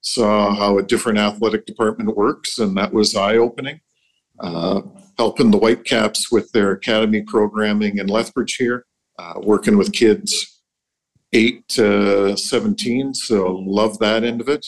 saw 0.05 0.53
how 0.53 0.77
a 0.77 0.83
different 0.83 1.17
athletic 1.17 1.65
department 1.65 2.15
works, 2.15 2.59
and 2.59 2.77
that 2.77 2.93
was 2.93 3.15
eye 3.15 3.37
opening. 3.37 3.81
Uh, 4.39 4.81
helping 5.17 5.49
the 5.49 5.57
Whitecaps 5.57 6.31
with 6.31 6.51
their 6.51 6.71
academy 6.71 7.21
programming 7.21 7.97
in 7.97 8.07
Lethbridge 8.07 8.55
here, 8.55 8.85
uh, 9.17 9.33
working 9.41 9.77
with 9.77 9.93
kids 9.93 10.61
8 11.33 11.67
to 11.69 12.37
17, 12.37 13.13
so 13.13 13.63
love 13.65 13.97
that 13.99 14.23
end 14.23 14.41
of 14.41 14.49
it. 14.49 14.65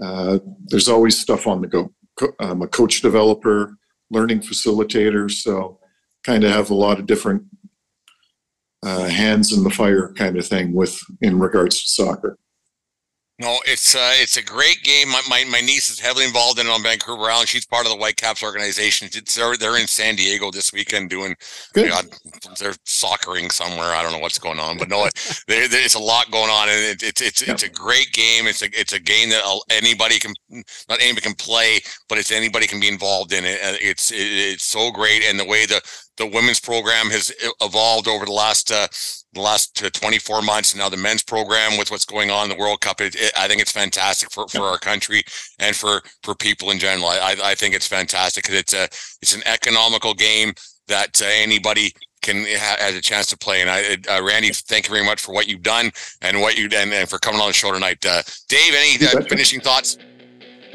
Uh, 0.00 0.38
there's 0.66 0.88
always 0.88 1.18
stuff 1.18 1.46
on 1.46 1.62
the 1.62 1.66
go. 1.66 1.90
I'm 2.38 2.62
a 2.62 2.68
coach 2.68 3.00
developer, 3.00 3.76
learning 4.10 4.40
facilitator, 4.40 5.30
so 5.30 5.80
kind 6.22 6.44
of 6.44 6.52
have 6.52 6.70
a 6.70 6.74
lot 6.74 6.98
of 6.98 7.06
different 7.06 7.42
uh, 8.84 9.08
hands 9.08 9.52
in 9.52 9.64
the 9.64 9.70
fire 9.70 10.12
kind 10.12 10.36
of 10.36 10.46
thing 10.46 10.72
with 10.72 11.00
in 11.20 11.38
regards 11.38 11.82
to 11.82 11.88
soccer. 11.88 12.38
No, 13.38 13.58
it's 13.66 13.94
uh, 13.94 14.12
it's 14.14 14.38
a 14.38 14.42
great 14.42 14.82
game. 14.82 15.10
My, 15.10 15.20
my, 15.28 15.44
my 15.44 15.60
niece 15.60 15.90
is 15.90 16.00
heavily 16.00 16.24
involved 16.24 16.58
in 16.58 16.68
it 16.68 16.70
on 16.70 16.82
Vancouver 16.82 17.24
Island. 17.24 17.48
She's 17.48 17.66
part 17.66 17.84
of 17.84 17.92
the 17.92 17.98
Whitecaps 17.98 18.42
organization. 18.42 19.10
It's, 19.12 19.34
they're 19.34 19.58
they're 19.58 19.78
in 19.78 19.86
San 19.86 20.16
Diego 20.16 20.50
this 20.50 20.72
weekend 20.72 21.10
doing. 21.10 21.36
Good. 21.74 21.90
God, 21.90 22.06
they're 22.58 22.72
soccering 22.86 23.50
somewhere. 23.52 23.94
I 23.94 24.02
don't 24.02 24.12
know 24.12 24.20
what's 24.20 24.38
going 24.38 24.58
on, 24.58 24.78
but 24.78 24.88
no, 24.88 25.06
there, 25.48 25.68
there's 25.68 25.96
a 25.96 25.98
lot 25.98 26.30
going 26.30 26.48
on, 26.48 26.70
and 26.70 26.80
it, 26.80 27.02
it's 27.02 27.20
it's 27.20 27.42
it's 27.42 27.62
a 27.62 27.68
great 27.68 28.10
game. 28.12 28.46
It's 28.46 28.62
a 28.62 28.68
it's 28.72 28.94
a 28.94 29.00
game 29.00 29.28
that 29.28 29.42
anybody 29.68 30.18
can 30.18 30.32
not 30.88 30.98
anybody 31.02 31.20
can 31.20 31.34
play, 31.34 31.80
but 32.08 32.16
it's 32.16 32.30
anybody 32.30 32.66
can 32.66 32.80
be 32.80 32.88
involved 32.88 33.34
in 33.34 33.44
it. 33.44 33.58
It's 33.82 34.12
it, 34.12 34.16
it's 34.16 34.64
so 34.64 34.90
great, 34.90 35.22
and 35.24 35.38
the 35.38 35.44
way 35.44 35.66
the 35.66 35.82
the 36.16 36.26
women's 36.26 36.60
program 36.60 37.10
has 37.10 37.32
evolved 37.60 38.08
over 38.08 38.24
the 38.24 38.32
last 38.32 38.72
uh, 38.72 38.88
the 39.32 39.40
last 39.40 39.82
uh, 39.84 39.90
24 39.90 40.42
months. 40.42 40.74
Now 40.74 40.88
the 40.88 40.96
men's 40.96 41.22
program 41.22 41.78
with 41.78 41.90
what's 41.90 42.04
going 42.04 42.30
on 42.30 42.50
in 42.50 42.56
the 42.56 42.60
World 42.60 42.80
Cup, 42.80 43.00
it, 43.00 43.14
it, 43.14 43.32
I 43.36 43.48
think 43.48 43.60
it's 43.60 43.72
fantastic 43.72 44.30
for, 44.30 44.48
for 44.48 44.62
our 44.62 44.78
country 44.78 45.22
and 45.58 45.76
for 45.76 46.02
for 46.22 46.34
people 46.34 46.70
in 46.70 46.78
general. 46.78 47.08
I, 47.08 47.36
I 47.42 47.54
think 47.54 47.74
it's 47.74 47.86
fantastic 47.86 48.44
because 48.44 48.58
it's 48.58 48.74
a 48.74 48.84
it's 49.22 49.34
an 49.34 49.42
economical 49.46 50.14
game 50.14 50.54
that 50.88 51.20
uh, 51.20 51.26
anybody 51.26 51.92
can 52.22 52.44
ha- 52.44 52.76
has 52.78 52.94
a 52.96 53.00
chance 53.00 53.26
to 53.28 53.36
play. 53.36 53.60
And 53.60 53.70
I, 53.70 54.16
uh, 54.16 54.22
Randy, 54.22 54.50
thank 54.52 54.88
you 54.88 54.94
very 54.94 55.04
much 55.04 55.20
for 55.20 55.32
what 55.32 55.48
you've 55.48 55.62
done 55.62 55.90
and 56.22 56.40
what 56.40 56.58
you 56.58 56.68
and, 56.74 56.92
and 56.92 57.08
for 57.08 57.18
coming 57.18 57.40
on 57.40 57.48
the 57.48 57.52
show 57.54 57.72
tonight. 57.72 58.04
Uh, 58.04 58.22
Dave, 58.48 58.74
any 58.74 59.06
uh, 59.06 59.22
finishing 59.22 59.60
thoughts? 59.60 59.98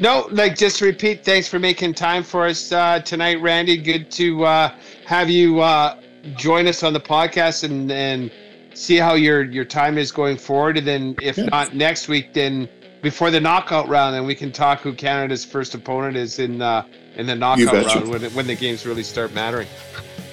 No, 0.00 0.26
like 0.32 0.56
just 0.56 0.80
repeat, 0.80 1.24
thanks 1.24 1.46
for 1.46 1.58
making 1.58 1.94
time 1.94 2.24
for 2.24 2.46
us 2.46 2.72
uh, 2.72 2.98
tonight, 3.00 3.40
Randy. 3.40 3.76
Good 3.76 4.10
to 4.12 4.44
uh, 4.44 4.74
have 5.04 5.28
you 5.30 5.60
uh, 5.60 5.96
join 6.36 6.66
us 6.66 6.82
on 6.82 6.92
the 6.92 7.00
podcast 7.00 7.64
and 7.64 7.90
and 7.90 8.30
see 8.74 8.96
how 8.96 9.14
your 9.14 9.42
your 9.42 9.64
time 9.64 9.98
is 9.98 10.12
going 10.12 10.36
forward. 10.36 10.78
And 10.78 10.86
then 10.86 11.16
if 11.20 11.36
Yeah. 11.38 11.46
not 11.46 11.74
next 11.74 12.08
week, 12.08 12.32
then 12.32 12.68
before 13.02 13.30
the 13.30 13.40
knockout 13.40 13.88
round, 13.88 14.14
then 14.14 14.24
we 14.24 14.34
can 14.34 14.52
talk 14.52 14.80
who 14.80 14.92
Canada's 14.92 15.44
first 15.44 15.74
opponent 15.74 16.16
is 16.16 16.38
in 16.38 16.62
uh, 16.62 16.84
in 17.16 17.26
the 17.26 17.34
knockout 17.34 17.84
round 17.84 18.08
when 18.08 18.22
when 18.34 18.46
the 18.46 18.54
games 18.54 18.86
really 18.86 19.02
start 19.02 19.32
mattering. 19.32 19.68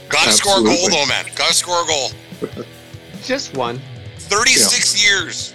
Got 0.09 0.25
to 0.25 0.31
score 0.31 0.59
a 0.59 0.63
goal 0.63 0.89
though, 0.89 1.05
man. 1.05 1.25
Got 1.35 1.49
to 1.49 1.53
score 1.53 1.83
a 1.83 1.87
goal. 1.87 2.11
Just 3.23 3.55
one. 3.55 3.79
Thirty-six 4.17 5.03
years. 5.03 5.53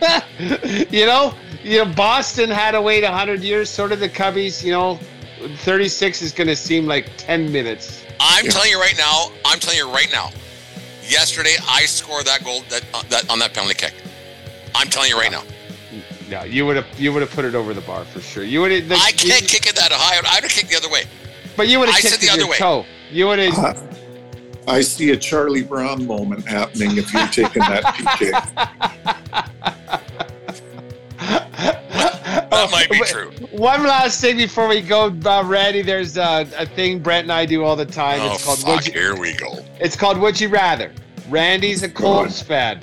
you 0.90 1.06
know, 1.06 1.34
you 1.62 1.78
know, 1.78 1.92
Boston 1.92 2.50
had 2.50 2.72
to 2.72 2.82
wait 2.82 3.04
hundred 3.04 3.42
years. 3.42 3.70
Sort 3.70 3.92
of 3.92 4.00
the 4.00 4.08
Cubbies. 4.08 4.64
You 4.64 4.72
know, 4.72 4.98
thirty 5.58 5.88
six 5.88 6.22
is 6.22 6.32
going 6.32 6.48
to 6.48 6.56
seem 6.56 6.86
like 6.86 7.08
ten 7.16 7.50
minutes. 7.52 8.04
I'm 8.20 8.46
telling 8.46 8.70
you 8.70 8.78
right 8.80 8.96
now. 8.96 9.28
I'm 9.44 9.58
telling 9.58 9.78
you 9.78 9.90
right 9.90 10.10
now. 10.12 10.30
Yesterday, 11.08 11.56
I 11.68 11.84
scored 11.84 12.26
that 12.26 12.44
goal 12.44 12.62
that, 12.70 12.84
uh, 12.94 13.02
that 13.10 13.28
on 13.28 13.38
that 13.40 13.52
penalty 13.52 13.74
kick. 13.74 13.94
I'm 14.74 14.88
telling 14.88 15.10
you 15.10 15.18
right 15.18 15.30
now. 15.32 15.42
No, 16.30 16.44
you 16.44 16.64
would 16.64 16.76
have 16.76 16.86
you 16.98 17.12
would 17.12 17.20
have 17.22 17.30
put 17.30 17.44
it 17.44 17.54
over 17.54 17.74
the 17.74 17.80
bar 17.82 18.04
for 18.04 18.20
sure. 18.20 18.44
You 18.44 18.60
would 18.62 18.72
have. 18.72 18.90
I 18.92 19.10
can't 19.12 19.46
kick 19.46 19.66
it 19.66 19.74
that 19.76 19.92
high. 19.92 20.18
I'd 20.36 20.42
have 20.42 20.50
kicked 20.50 20.70
the 20.70 20.76
other 20.76 20.88
way. 20.88 21.02
But 21.56 21.68
you 21.68 21.78
would 21.78 21.88
have 21.88 21.96
I 21.96 22.00
kicked 22.00 22.14
said 22.14 22.20
the 22.20 22.32
other 22.32 22.48
way. 22.48 22.56
toe. 22.56 22.86
You 23.10 23.26
would 23.26 23.38
have. 23.38 23.58
Uh, 23.58 23.74
I 24.68 24.80
see 24.80 25.10
a 25.10 25.16
Charlie 25.16 25.64
Brown 25.64 26.06
moment 26.06 26.46
happening 26.46 26.96
if 26.96 27.12
you're 27.12 27.26
taking 27.26 27.62
that 27.62 27.82
PK. 27.94 28.32
That 32.52 32.70
might 32.70 32.90
be 32.90 33.00
true. 33.00 33.30
One 33.50 33.82
last 33.84 34.20
thing 34.20 34.36
before 34.36 34.68
we 34.68 34.82
go, 34.82 35.06
uh, 35.24 35.42
Randy. 35.44 35.82
There's 35.82 36.18
uh, 36.18 36.44
a 36.56 36.66
thing 36.66 36.98
Brett 36.98 37.24
and 37.24 37.32
I 37.32 37.46
do 37.46 37.64
all 37.64 37.76
the 37.76 37.86
time. 37.86 38.20
Oh 38.20 38.34
it's 38.34 38.44
called 38.44 38.58
fuck! 38.58 38.76
Would 38.76 38.86
You, 38.86 38.92
Here 38.92 39.16
we 39.16 39.32
go. 39.34 39.64
It's 39.80 39.96
called 39.96 40.18
Would 40.18 40.40
You 40.40 40.48
Rather. 40.48 40.92
Randy's 41.28 41.82
a 41.82 41.88
Colts 41.88 42.42
fan. 42.42 42.80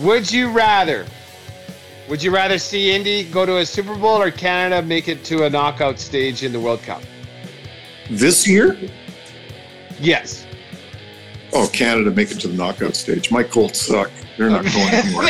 Would 0.00 0.30
you 0.30 0.50
rather? 0.50 1.06
Would 2.08 2.22
you 2.22 2.30
rather 2.30 2.58
see 2.58 2.94
Indy 2.94 3.24
go 3.24 3.46
to 3.46 3.58
a 3.58 3.66
Super 3.66 3.94
Bowl 3.94 4.20
or 4.20 4.30
Canada 4.30 4.82
make 4.82 5.08
it 5.08 5.24
to 5.24 5.44
a 5.44 5.50
knockout 5.50 5.98
stage 5.98 6.42
in 6.42 6.52
the 6.52 6.60
World 6.60 6.82
Cup? 6.82 7.02
This 8.10 8.46
year? 8.46 8.76
Yes. 9.98 10.46
Oh, 11.54 11.68
Canada 11.72 12.10
make 12.10 12.30
it 12.30 12.40
to 12.40 12.48
the 12.48 12.56
knockout 12.56 12.96
stage. 12.96 13.30
My 13.30 13.42
Colts 13.42 13.80
suck. 13.80 14.10
They're 14.36 14.50
not 14.50 14.64
going 14.64 14.88
anywhere. 14.92 15.28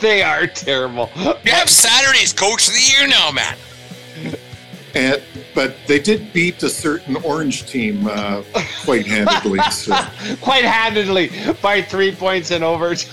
they 0.00 0.22
are 0.22 0.46
terrible. 0.46 1.10
Jeff 1.44 1.68
Saturday's 1.68 2.32
coach 2.32 2.68
of 2.68 2.74
the 2.74 2.80
year 2.98 3.08
now, 3.08 3.30
man. 3.30 3.56
And, 4.94 5.22
but 5.54 5.76
they 5.86 5.98
did 5.98 6.32
beat 6.32 6.62
a 6.62 6.70
certain 6.70 7.16
orange 7.16 7.66
team 7.66 8.06
uh, 8.06 8.42
quite 8.82 9.06
handedly. 9.06 9.58
So. 9.70 9.94
Quite 10.40 10.64
handedly 10.64 11.30
by 11.60 11.82
three 11.82 12.12
points 12.14 12.50
in 12.50 12.62
overtime. 12.62 13.12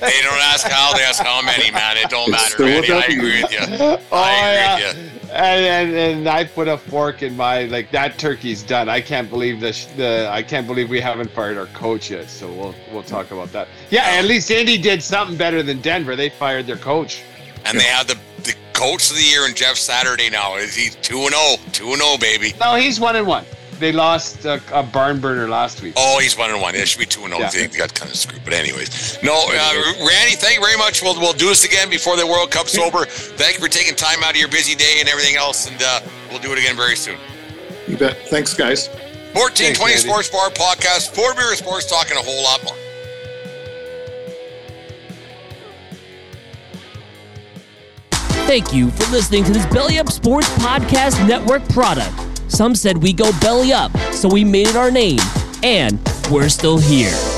They 0.00 0.20
don't 0.20 0.42
ask 0.42 0.66
how, 0.66 0.92
they 0.94 1.02
ask 1.04 1.22
how 1.22 1.40
many, 1.40 1.70
man. 1.70 1.96
It 1.96 2.10
don't 2.10 2.28
It's 2.28 2.32
matter, 2.32 2.54
still 2.54 2.66
a 2.66 2.70
Randy. 2.72 2.92
I 2.92 3.00
W. 3.00 3.18
agree 3.18 3.42
with 3.42 3.52
you. 3.52 3.58
Oh, 3.60 3.98
I 4.12 4.32
agree 4.34 4.84
yeah. 4.84 4.92
with 4.92 5.12
you. 5.14 5.17
And, 5.30 5.90
and 5.90 5.96
and 5.96 6.28
I 6.28 6.44
put 6.44 6.68
a 6.68 6.78
fork 6.78 7.22
in 7.22 7.36
my 7.36 7.64
like 7.64 7.90
that 7.90 8.18
turkey's 8.18 8.62
done. 8.62 8.88
I 8.88 9.00
can't 9.00 9.28
believe 9.28 9.60
the 9.60 9.72
the 9.96 10.28
I 10.30 10.42
can't 10.42 10.66
believe 10.66 10.88
we 10.88 11.00
haven't 11.00 11.30
fired 11.30 11.58
our 11.58 11.66
coach 11.66 12.10
yet. 12.10 12.30
So 12.30 12.50
we'll 12.50 12.74
we'll 12.92 13.02
talk 13.02 13.30
about 13.30 13.52
that. 13.52 13.68
Yeah, 13.90 14.04
at 14.04 14.24
least 14.24 14.50
Indy 14.50 14.78
did 14.78 15.02
something 15.02 15.36
better 15.36 15.62
than 15.62 15.80
Denver. 15.80 16.16
They 16.16 16.30
fired 16.30 16.66
their 16.66 16.76
coach. 16.76 17.22
And 17.66 17.78
they 17.78 17.84
have 17.84 18.06
the, 18.06 18.18
the 18.44 18.54
coach 18.72 19.10
of 19.10 19.16
the 19.16 19.22
year 19.22 19.46
in 19.46 19.54
Jeff 19.54 19.76
Saturday 19.76 20.30
now. 20.30 20.56
Is 20.56 20.74
he 20.74 20.90
2 21.02 21.18
and 21.18 21.34
0? 21.34 21.56
2 21.72 21.92
and 21.92 22.00
0, 22.00 22.16
baby. 22.18 22.54
No, 22.60 22.76
he's 22.76 22.98
one 22.98 23.16
and 23.16 23.26
one. 23.26 23.44
They 23.78 23.92
lost 23.92 24.44
a, 24.44 24.60
a 24.72 24.82
barn 24.82 25.20
burner 25.20 25.48
last 25.48 25.82
week. 25.82 25.94
Oh, 25.96 26.18
he's 26.18 26.36
1 26.36 26.50
and 26.50 26.60
1. 26.60 26.74
It 26.74 26.88
should 26.88 26.98
be 26.98 27.06
2 27.06 27.24
and 27.24 27.34
0. 27.34 27.40
Yeah. 27.40 27.50
They 27.50 27.78
got 27.78 27.94
kind 27.94 28.10
of 28.10 28.16
screwed. 28.16 28.42
But, 28.44 28.54
anyways. 28.54 29.22
No, 29.22 29.34
uh, 29.34 29.82
Randy, 29.98 30.34
thank 30.34 30.56
you 30.58 30.64
very 30.64 30.76
much. 30.76 31.00
We'll, 31.02 31.18
we'll 31.20 31.32
do 31.32 31.46
this 31.48 31.64
again 31.64 31.88
before 31.88 32.16
the 32.16 32.26
World 32.26 32.50
Cup's 32.50 32.76
over. 32.76 33.04
Thank 33.04 33.54
you 33.54 33.60
for 33.60 33.68
taking 33.68 33.94
time 33.94 34.22
out 34.24 34.30
of 34.30 34.36
your 34.36 34.48
busy 34.48 34.74
day 34.74 34.96
and 34.98 35.08
everything 35.08 35.36
else. 35.36 35.70
And 35.70 35.80
uh, 35.80 36.00
we'll 36.30 36.40
do 36.40 36.52
it 36.52 36.58
again 36.58 36.76
very 36.76 36.96
soon. 36.96 37.18
You 37.86 37.96
bet. 37.96 38.16
Thanks, 38.28 38.52
guys. 38.54 38.88
1420 39.34 39.76
Thanks, 39.76 40.02
Sports 40.02 40.30
Bar 40.30 40.50
Podcast, 40.50 41.14
Four 41.14 41.34
Beer 41.34 41.54
Sports 41.54 41.88
talking 41.88 42.16
a 42.16 42.20
whole 42.20 42.42
lot 42.42 42.64
more. 42.64 42.74
Thank 48.48 48.72
you 48.72 48.90
for 48.92 49.12
listening 49.12 49.44
to 49.44 49.52
this 49.52 49.66
Belly 49.66 49.98
Up 49.98 50.10
Sports 50.10 50.48
Podcast 50.56 51.28
Network 51.28 51.68
product. 51.68 52.37
Some 52.58 52.74
said 52.74 53.00
we 53.00 53.12
go 53.12 53.30
belly 53.38 53.72
up, 53.72 53.96
so 54.12 54.28
we 54.28 54.42
made 54.42 54.66
it 54.66 54.74
our 54.74 54.90
name. 54.90 55.20
And 55.62 56.00
we're 56.28 56.48
still 56.48 56.76
here. 56.76 57.37